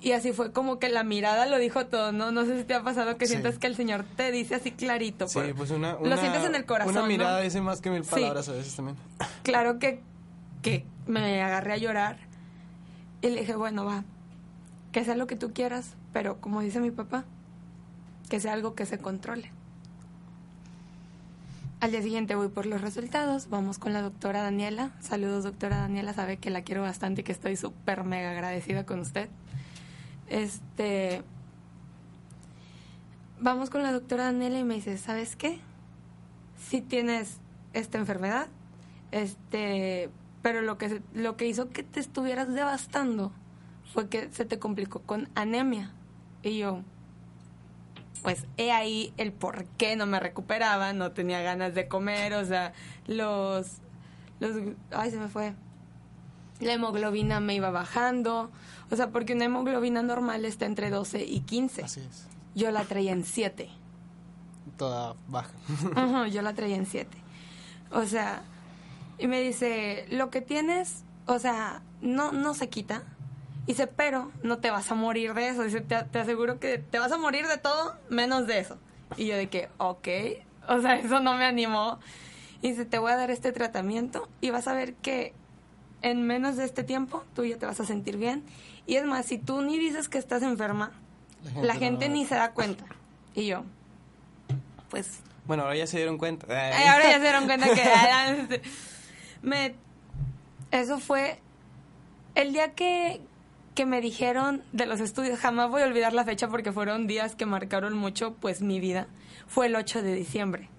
Y 0.00 0.12
así 0.12 0.32
fue 0.32 0.52
como 0.52 0.78
que 0.78 0.88
la 0.88 1.02
mirada 1.04 1.46
lo 1.46 1.58
dijo 1.58 1.86
todo, 1.86 2.12
¿no? 2.12 2.30
No 2.30 2.44
sé 2.44 2.58
si 2.58 2.64
te 2.64 2.74
ha 2.74 2.82
pasado 2.82 3.16
que 3.16 3.26
Sí. 3.26 3.32
sientes 3.32 3.58
que 3.58 3.66
el 3.66 3.74
Señor 3.76 4.04
te 4.16 4.30
dice 4.30 4.54
así 4.54 4.70
clarito. 4.70 5.26
Sí, 5.26 5.40
pues 5.56 5.70
una, 5.70 5.94
Lo 5.94 6.00
una- 6.02 6.16
sientes 6.18 6.44
en 6.44 6.54
el 6.54 6.64
corazón, 6.66 6.92
Una 6.92 7.00
¿no? 7.02 7.06
mirada 7.08 7.40
dice 7.40 7.60
más 7.60 7.80
que 7.80 7.90
mil 7.90 8.04
Sí. 8.04 8.10
palabras 8.10 8.48
a 8.48 8.52
veces 8.52 8.74
también. 8.76 8.96
Claro 9.42 9.78
que, 9.78 10.00
que 10.62 10.84
me 11.06 11.42
agarré 11.42 11.72
a 11.72 11.76
llorar 11.78 12.18
y 13.22 13.30
le 13.30 13.40
dije, 13.40 13.56
bueno, 13.56 13.84
va, 13.84 14.04
que 14.92 15.04
sea 15.04 15.16
lo 15.16 15.26
que 15.26 15.36
tú 15.36 15.52
quieras, 15.52 15.94
pero 16.12 16.40
como 16.40 16.60
dice 16.60 16.78
mi 16.80 16.90
papá, 16.90 17.24
que 18.28 18.38
sea 18.38 18.52
algo 18.52 18.74
que 18.74 18.86
se 18.86 18.98
controle. 18.98 19.50
Al 21.80 21.90
día 21.90 22.02
siguiente 22.02 22.34
voy 22.34 22.48
por 22.48 22.66
los 22.66 22.80
resultados, 22.80 23.48
vamos 23.50 23.78
con 23.78 23.92
la 23.92 24.00
doctora 24.02 24.42
Daniela. 24.42 24.90
Saludos, 25.00 25.44
doctora 25.44 25.78
Daniela, 25.78 26.14
sabe 26.14 26.38
que 26.38 26.50
la 26.50 26.62
quiero 26.62 26.82
bastante 26.82 27.20
y 27.20 27.24
que 27.24 27.32
estoy 27.32 27.56
súper 27.56 28.04
mega 28.04 28.30
agradecida 28.30 28.84
con 28.86 29.00
usted. 29.00 29.28
Este. 30.28 31.22
Vamos 33.38 33.70
con 33.70 33.82
la 33.82 33.92
doctora 33.92 34.24
Daniela 34.24 34.58
y 34.58 34.64
me 34.64 34.74
dice, 34.74 34.96
¿sabes 34.98 35.36
qué? 35.36 35.60
Si 36.56 36.80
tienes 36.80 37.38
esta 37.74 37.98
enfermedad, 37.98 38.48
este, 39.12 40.10
pero 40.42 40.62
lo 40.62 40.78
que 40.78 41.02
lo 41.12 41.36
que 41.36 41.46
hizo 41.46 41.68
que 41.68 41.82
te 41.82 42.00
estuvieras 42.00 42.52
devastando 42.52 43.32
fue 43.92 44.08
que 44.08 44.30
se 44.32 44.44
te 44.44 44.58
complicó 44.58 45.02
con 45.02 45.28
anemia. 45.34 45.92
Y 46.42 46.58
yo, 46.58 46.80
pues 48.22 48.46
he 48.56 48.72
ahí 48.72 49.12
el 49.16 49.32
por 49.32 49.64
qué 49.78 49.96
no 49.96 50.06
me 50.06 50.20
recuperaba, 50.20 50.92
no 50.92 51.12
tenía 51.12 51.40
ganas 51.42 51.74
de 51.74 51.88
comer, 51.88 52.34
o 52.34 52.44
sea, 52.44 52.72
los, 53.06 53.78
los, 54.40 54.56
ay, 54.90 55.10
se 55.10 55.18
me 55.18 55.28
fue. 55.28 55.54
La 56.60 56.72
hemoglobina 56.72 57.40
me 57.40 57.54
iba 57.54 57.70
bajando, 57.70 58.50
o 58.90 58.96
sea, 58.96 59.10
porque 59.10 59.34
una 59.34 59.44
hemoglobina 59.44 60.02
normal 60.02 60.44
está 60.44 60.66
entre 60.66 60.90
12 60.90 61.24
y 61.24 61.40
15. 61.40 61.82
Así 61.82 62.00
es. 62.00 62.26
Yo 62.54 62.70
la 62.70 62.84
traía 62.84 63.12
en 63.12 63.24
7. 63.24 63.68
Toda 64.76 65.16
baja. 65.28 65.50
Ujú, 65.68 66.26
yo 66.26 66.42
la 66.42 66.54
traía 66.54 66.76
en 66.76 66.86
7. 66.86 67.16
O 67.92 68.04
sea, 68.04 68.42
y 69.18 69.26
me 69.26 69.40
dice, 69.40 70.06
lo 70.10 70.30
que 70.30 70.40
tienes, 70.40 71.04
o 71.26 71.38
sea, 71.38 71.82
no, 72.00 72.32
no 72.32 72.54
se 72.54 72.68
quita, 72.68 73.04
Dice, 73.66 73.88
pero 73.88 74.30
no 74.44 74.58
te 74.58 74.70
vas 74.70 74.90
a 74.92 74.94
morir 74.94 75.34
de 75.34 75.48
eso. 75.48 75.64
Dice, 75.64 75.80
te, 75.80 76.00
te 76.04 76.20
aseguro 76.20 76.60
que 76.60 76.78
te 76.78 76.98
vas 76.98 77.10
a 77.10 77.18
morir 77.18 77.46
de 77.48 77.58
todo 77.58 77.96
menos 78.08 78.46
de 78.46 78.60
eso. 78.60 78.78
Y 79.16 79.26
yo 79.26 79.36
de 79.36 79.48
que, 79.48 79.68
ok, 79.78 80.08
o 80.68 80.80
sea, 80.80 80.96
eso 80.98 81.18
no 81.20 81.34
me 81.34 81.44
animó. 81.44 81.98
Y 82.62 82.70
dice, 82.70 82.84
te 82.84 82.98
voy 82.98 83.12
a 83.12 83.16
dar 83.16 83.30
este 83.30 83.52
tratamiento 83.52 84.28
y 84.40 84.50
vas 84.50 84.68
a 84.68 84.72
ver 84.72 84.94
que 84.94 85.34
en 86.10 86.22
menos 86.26 86.56
de 86.56 86.64
este 86.64 86.84
tiempo 86.84 87.24
tú 87.34 87.44
ya 87.44 87.56
te 87.58 87.66
vas 87.66 87.80
a 87.80 87.84
sentir 87.84 88.16
bien. 88.16 88.42
Y 88.86 88.96
es 88.96 89.04
más, 89.04 89.26
si 89.26 89.38
tú 89.38 89.62
ni 89.62 89.78
dices 89.78 90.08
que 90.08 90.18
estás 90.18 90.42
enferma, 90.42 90.92
la 91.60 91.74
gente, 91.74 92.08
no- 92.08 92.14
ni 92.14 92.24
se 92.26 92.34
da 92.36 92.52
cuenta. 92.52 92.84
Y 93.34 93.46
yo, 93.46 93.64
pues 94.90 95.20
Bueno, 95.46 95.64
ahora 95.64 95.76
ya 95.76 95.86
se 95.86 95.96
dieron 95.96 96.18
cuenta. 96.18 96.46
Ay, 96.48 96.86
ahora 96.86 97.04
ya 97.10 97.16
se 97.16 97.22
dieron 97.22 97.46
cuenta 97.46 97.66
que 97.74 97.82
este, 98.40 98.62
me 99.42 99.74
eso 100.70 100.98
fue 100.98 101.40
el 102.34 102.52
día 102.52 102.72
que 102.74 103.20
que 103.74 103.84
me 103.84 104.00
dijeron 104.00 104.62
de 104.72 104.86
los 104.86 105.00
estudios, 105.00 105.38
jamás 105.38 105.68
voy 105.70 105.82
a 105.82 105.84
olvidar 105.86 106.14
la 106.14 106.24
fecha 106.24 106.48
porque 106.48 106.72
fueron 106.72 107.06
días 107.06 107.34
que 107.34 107.44
marcaron 107.44 107.94
mucho 107.94 108.32
pues 108.40 108.62
mi 108.62 108.80
vida. 108.80 109.06
Fue 109.48 109.66
el 109.66 109.76
8 109.76 110.02
de 110.02 110.14
diciembre, 110.14 110.70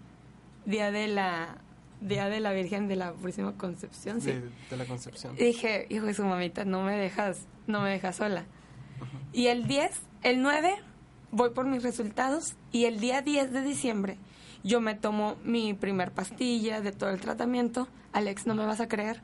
día 0.65 0.89
de 0.91 1.07
la 1.07 1.57
día 2.01 2.29
de 2.29 2.39
la 2.39 2.51
Virgen 2.53 2.87
de 2.87 2.95
la 2.95 3.13
Purísima 3.13 3.53
Concepción, 3.57 4.21
sí. 4.21 4.31
de, 4.31 4.49
de 4.69 4.77
la 4.77 4.85
concepción. 4.85 5.35
Y 5.37 5.43
dije, 5.43 5.87
hijo 5.89 6.05
de 6.05 6.13
su 6.13 6.23
mamita, 6.23 6.65
no 6.65 6.83
me 6.83 6.95
dejas, 6.97 7.47
no 7.65 7.81
me 7.81 7.89
dejas 7.89 8.17
sola. 8.17 8.45
Y 9.33 9.47
el 9.47 9.67
10, 9.67 9.91
el 10.23 10.41
9, 10.41 10.75
voy 11.31 11.49
por 11.51 11.65
mis 11.65 11.83
resultados 11.83 12.55
y 12.71 12.85
el 12.85 12.99
día 12.99 13.21
10 13.21 13.51
de 13.51 13.61
diciembre 13.61 14.17
yo 14.63 14.81
me 14.81 14.95
tomo 14.95 15.37
mi 15.43 15.73
primer 15.73 16.11
pastilla 16.11 16.81
de 16.81 16.91
todo 16.91 17.09
el 17.09 17.21
tratamiento. 17.21 17.87
Alex, 18.11 18.45
no 18.47 18.53
me 18.55 18.65
vas 18.65 18.81
a 18.81 18.87
creer 18.87 19.21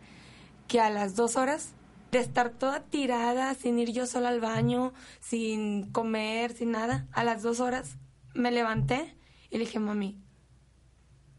que 0.67 0.79
a 0.79 0.89
las 0.89 1.15
dos 1.15 1.35
horas 1.35 1.73
de 2.11 2.19
estar 2.19 2.51
toda 2.51 2.81
tirada, 2.81 3.53
sin 3.55 3.77
ir 3.79 3.91
yo 3.91 4.05
sola 4.05 4.29
al 4.29 4.39
baño, 4.39 4.93
sin 5.19 5.91
comer, 5.91 6.53
sin 6.53 6.71
nada, 6.71 7.07
a 7.11 7.23
las 7.23 7.41
dos 7.41 7.59
horas 7.59 7.97
me 8.33 8.51
levanté 8.51 9.17
y 9.49 9.57
le 9.57 9.65
dije, 9.65 9.79
mami, 9.79 10.17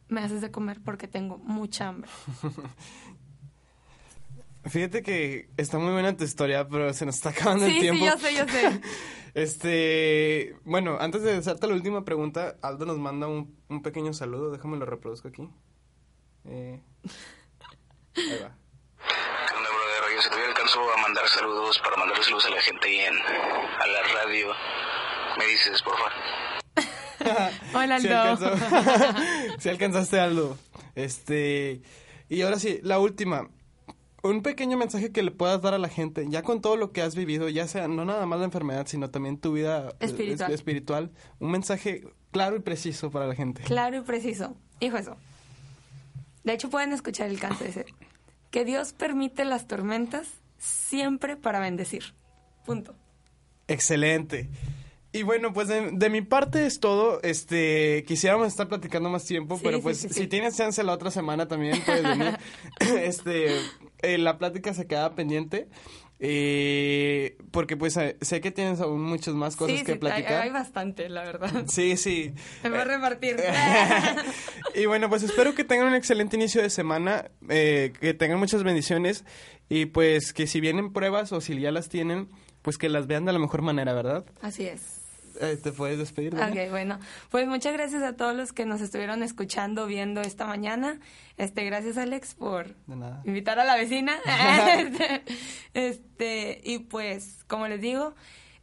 me 0.09 0.21
haces 0.21 0.41
de 0.41 0.51
comer 0.51 0.81
porque 0.85 1.09
tengo 1.09 1.39
mucha 1.39 1.89
hambre. 1.89 2.11
Fíjate 4.67 5.03
que 5.03 5.51
está 5.59 5.79
muy 5.79 5.93
buena 5.93 6.17
tu 6.17 6.25
historia, 6.25 6.67
pero 6.67 6.93
se 6.95 7.05
nos 7.05 7.17
está 7.17 7.31
acabando 7.31 7.67
el 7.67 7.73
Sí, 7.73 7.77
sí, 7.77 7.81
tiempo. 7.83 8.07
yo 8.07 8.17
sé, 8.19 8.35
yo 8.35 8.47
sé. 8.49 8.81
Este, 9.35 10.55
bueno, 10.65 10.97
antes 11.01 11.23
de 11.23 11.35
hacerte 11.37 11.67
la 11.67 11.75
última 11.75 12.05
pregunta, 12.05 12.55
Aldo 12.63 12.87
nos 12.87 12.99
manda 12.99 13.27
un, 13.27 13.59
un 13.69 13.83
pequeño 13.83 14.13
saludo, 14.15 14.53
déjame 14.53 14.77
lo 14.77 14.87
reproduzco 14.87 15.27
aquí. 15.27 15.51
Eh, 16.45 16.81
ahí 18.15 18.39
va. 18.41 18.57
¿Qué 18.97 19.57
onda, 19.57 19.71
brother? 19.71 20.15
Yo 20.15 20.23
si 20.23 20.29
todavía 20.29 20.49
alcanzo 20.51 20.79
a 20.89 20.97
mandar 21.03 21.27
saludos 21.27 21.81
para 21.81 21.97
mandar 21.97 22.23
saludos 22.23 22.47
a 22.47 22.51
la 22.51 22.63
gente 22.63 22.87
ahí 22.87 23.01
en 23.01 23.15
a 23.17 23.87
la 23.89 24.03
radio. 24.23 24.53
Me 25.37 25.47
dices, 25.47 25.83
por 25.83 25.97
favor. 25.97 26.13
Hola, 27.75 27.97
Aldo. 27.97 28.57
Sí 29.59 29.69
alcanzaste, 29.69 30.21
Aldo. 30.21 30.57
Este, 30.95 31.83
y 32.29 32.43
ahora 32.43 32.59
sí, 32.59 32.81
la 32.83 32.99
última. 32.99 33.49
Un 34.23 34.41
pequeño 34.43 34.79
mensaje 34.79 35.13
que 35.13 35.23
le 35.23 35.31
puedas 35.31 35.61
dar 35.61 35.75
a 35.75 35.79
la 35.79 35.89
gente, 35.91 36.25
ya 36.31 36.43
con 36.43 36.63
todo 36.63 36.77
lo 36.79 36.93
que 36.93 37.03
has 37.03 37.15
vivido, 37.15 37.49
ya 37.51 37.69
sea 37.69 37.89
no 37.89 38.07
nada 38.07 38.25
más 38.25 38.39
la 38.39 38.47
enfermedad, 38.47 38.87
sino 38.87 39.11
también 39.11 39.37
tu 39.39 39.53
vida 39.53 39.91
eh, 40.01 40.07
Espiritual. 40.07 40.51
es- 40.51 40.55
espiritual, 40.55 41.11
un 41.41 41.51
mensaje 41.51 42.05
claro 42.31 42.57
y 42.57 42.61
preciso 42.61 43.11
para 43.11 43.27
la 43.27 43.35
gente. 43.35 43.63
Claro 43.65 43.99
y 43.99 44.01
preciso. 44.01 44.57
Hijo 44.81 44.97
eso. 44.97 45.17
De 46.43 46.55
hecho, 46.55 46.71
pueden 46.71 46.93
escuchar 46.93 47.29
el 47.29 47.39
canto 47.39 47.65
ese. 47.67 47.85
Que 48.51 48.65
Dios 48.65 48.95
permite 48.95 49.45
las 49.45 49.67
tormentas 49.67 50.27
siempre 50.59 51.37
para 51.37 51.59
bendecir. 51.61 52.15
Punto. 52.65 52.95
Excelente. 53.69 54.49
Y 55.15 55.23
bueno, 55.23 55.53
pues 55.53 55.69
de, 55.69 55.91
de 55.93 56.11
mi 56.11 56.23
parte 56.23 56.67
es 56.67 56.81
todo. 56.81 57.21
Este, 57.23 58.05
quisiéramos 58.07 58.49
estar 58.49 58.69
platicando 58.69 59.09
más 59.11 59.25
tiempo, 59.25 59.57
Sí, 59.57 59.63
pero 59.65 59.81
pues 59.81 59.99
sí, 59.99 60.09
sí. 60.09 60.15
si 60.23 60.27
tienes 60.27 60.57
chance 60.57 60.83
la 60.83 60.93
otra 60.93 61.11
semana 61.13 61.47
también 61.47 61.81
puedes 61.87 62.03
venir. 62.03 62.37
este, 62.81 63.55
eh, 64.03 64.19
la 64.19 64.39
plática 64.39 64.75
se 64.75 64.87
queda 64.89 65.15
pendiente. 65.15 65.69
eh, 66.19 67.37
porque 67.53 67.77
pues 67.77 67.97
eh, 67.97 68.17
sé 68.23 68.41
que 68.41 68.51
tienes 68.51 68.81
aún 68.81 69.03
muchas 69.03 69.35
más 69.35 69.55
cosas 69.57 69.79
sí, 69.79 69.85
que 69.85 69.87
sí, 69.87 69.93
hay, 69.93 69.99
platicar. 69.99 70.43
hay 70.43 70.51
bastante, 70.51 71.09
la 71.09 71.23
verdad. 71.23 71.65
Sí, 71.69 71.97
sí. 71.97 72.33
Me 72.65 72.71
voy 72.71 72.79
a 72.81 72.85
repartir. 72.85 73.37
y 74.75 74.87
bueno, 74.87 75.09
pues 75.09 75.23
espero 75.23 75.55
que 75.55 75.63
tengan 75.65 75.87
un 75.89 75.95
excelente 75.95 76.37
inicio 76.37 76.61
de 76.61 76.71
semana, 76.71 77.31
eh, 77.49 77.93
que 78.01 78.15
tengan 78.15 78.39
muchas 78.41 78.65
bendiciones 78.65 79.25
y 79.69 79.87
pues 79.87 80.33
que 80.33 80.47
si 80.49 80.61
vienen 80.61 80.93
pruebas 80.93 81.31
o 81.33 81.41
si 81.41 81.59
ya 81.61 81.71
las 81.71 81.89
tienen, 81.89 82.29
pues 82.63 82.79
que 82.79 82.89
las 82.89 83.07
vean 83.07 83.25
de 83.27 83.33
la 83.33 83.39
mejor 83.39 83.63
manera, 83.63 83.93
¿verdad? 83.95 84.25
Así 84.41 84.67
es. 84.67 84.94
Eh, 85.41 85.59
¿Te 85.63 85.73
puedes 85.73 85.99
despedir? 85.99 86.35
Dani? 86.35 86.59
Ok, 86.59 86.71
bueno. 86.71 86.99
Pues 87.31 87.47
muchas 87.47 87.73
gracias 87.73 88.03
a 88.03 88.15
todos 88.15 88.35
los 88.35 88.53
que 88.53 88.67
nos 88.67 88.81
estuvieron 88.81 89.23
escuchando, 89.23 89.87
viendo 89.87 90.21
esta 90.21 90.47
mañana. 90.47 91.01
Este, 91.37 91.65
gracias 91.65 91.97
Alex 91.99 92.35
por 92.35 92.75
invitar 93.25 93.59
a 93.59 93.65
la 93.65 93.77
vecina. 93.77 94.15
este, 94.79 95.23
este, 95.75 96.61
y 96.65 96.79
pues, 96.81 97.45
como 97.47 97.67
les 97.69 97.81
digo, 97.81 98.15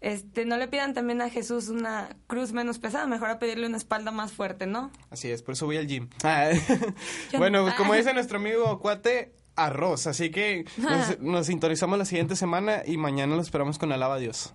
este, 0.02 0.46
no 0.46 0.58
le 0.58 0.68
pidan 0.68 0.94
también 0.94 1.22
a 1.22 1.30
Jesús 1.30 1.70
una 1.70 2.10
cruz 2.28 2.54
menos 2.54 2.80
pesada, 2.80 3.06
mejor 3.08 3.30
a 3.30 3.40
pedirle 3.40 3.68
una 3.68 3.78
espalda 3.78 4.12
más 4.12 4.32
fuerte, 4.32 4.66
¿no? 4.66 4.92
Así 5.12 5.30
es, 5.30 5.44
por 5.44 5.54
eso 5.54 5.66
voy 5.66 5.78
al 5.78 5.88
gym. 5.88 6.10
Bueno, 7.38 7.66
no. 7.66 7.76
como 7.76 7.94
dice 7.94 8.14
nuestro 8.14 8.38
amigo 8.38 8.80
Cuate, 8.80 9.34
arroz. 9.56 10.08
Así 10.08 10.32
que 10.32 10.66
nos, 10.78 11.20
nos 11.20 11.48
sintonizamos 11.48 11.98
la 12.00 12.06
siguiente 12.06 12.36
semana 12.36 12.82
y 12.86 12.98
mañana 12.98 13.36
lo 13.36 13.42
esperamos 13.42 13.78
con 13.78 13.92
alaba 13.92 14.16
a 14.16 14.20
Dios. 14.20 14.54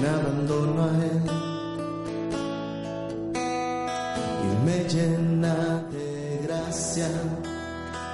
Me 0.00 0.08
abandono 0.08 0.84
a 0.84 0.90
él 1.04 1.22
y 4.44 4.64
me 4.64 4.88
llena 4.88 5.82
de 5.90 6.40
gracia 6.42 7.08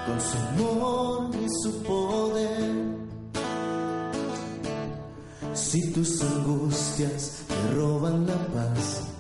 con 0.07 0.21
su 0.21 0.37
amor 0.39 1.31
y 1.35 1.47
su 1.63 1.83
poder. 1.83 2.93
Si 5.55 5.93
tus 5.93 6.21
angustias 6.23 7.43
te 7.49 7.75
roban 7.75 8.27
la 8.27 8.37
paz, 8.49 9.12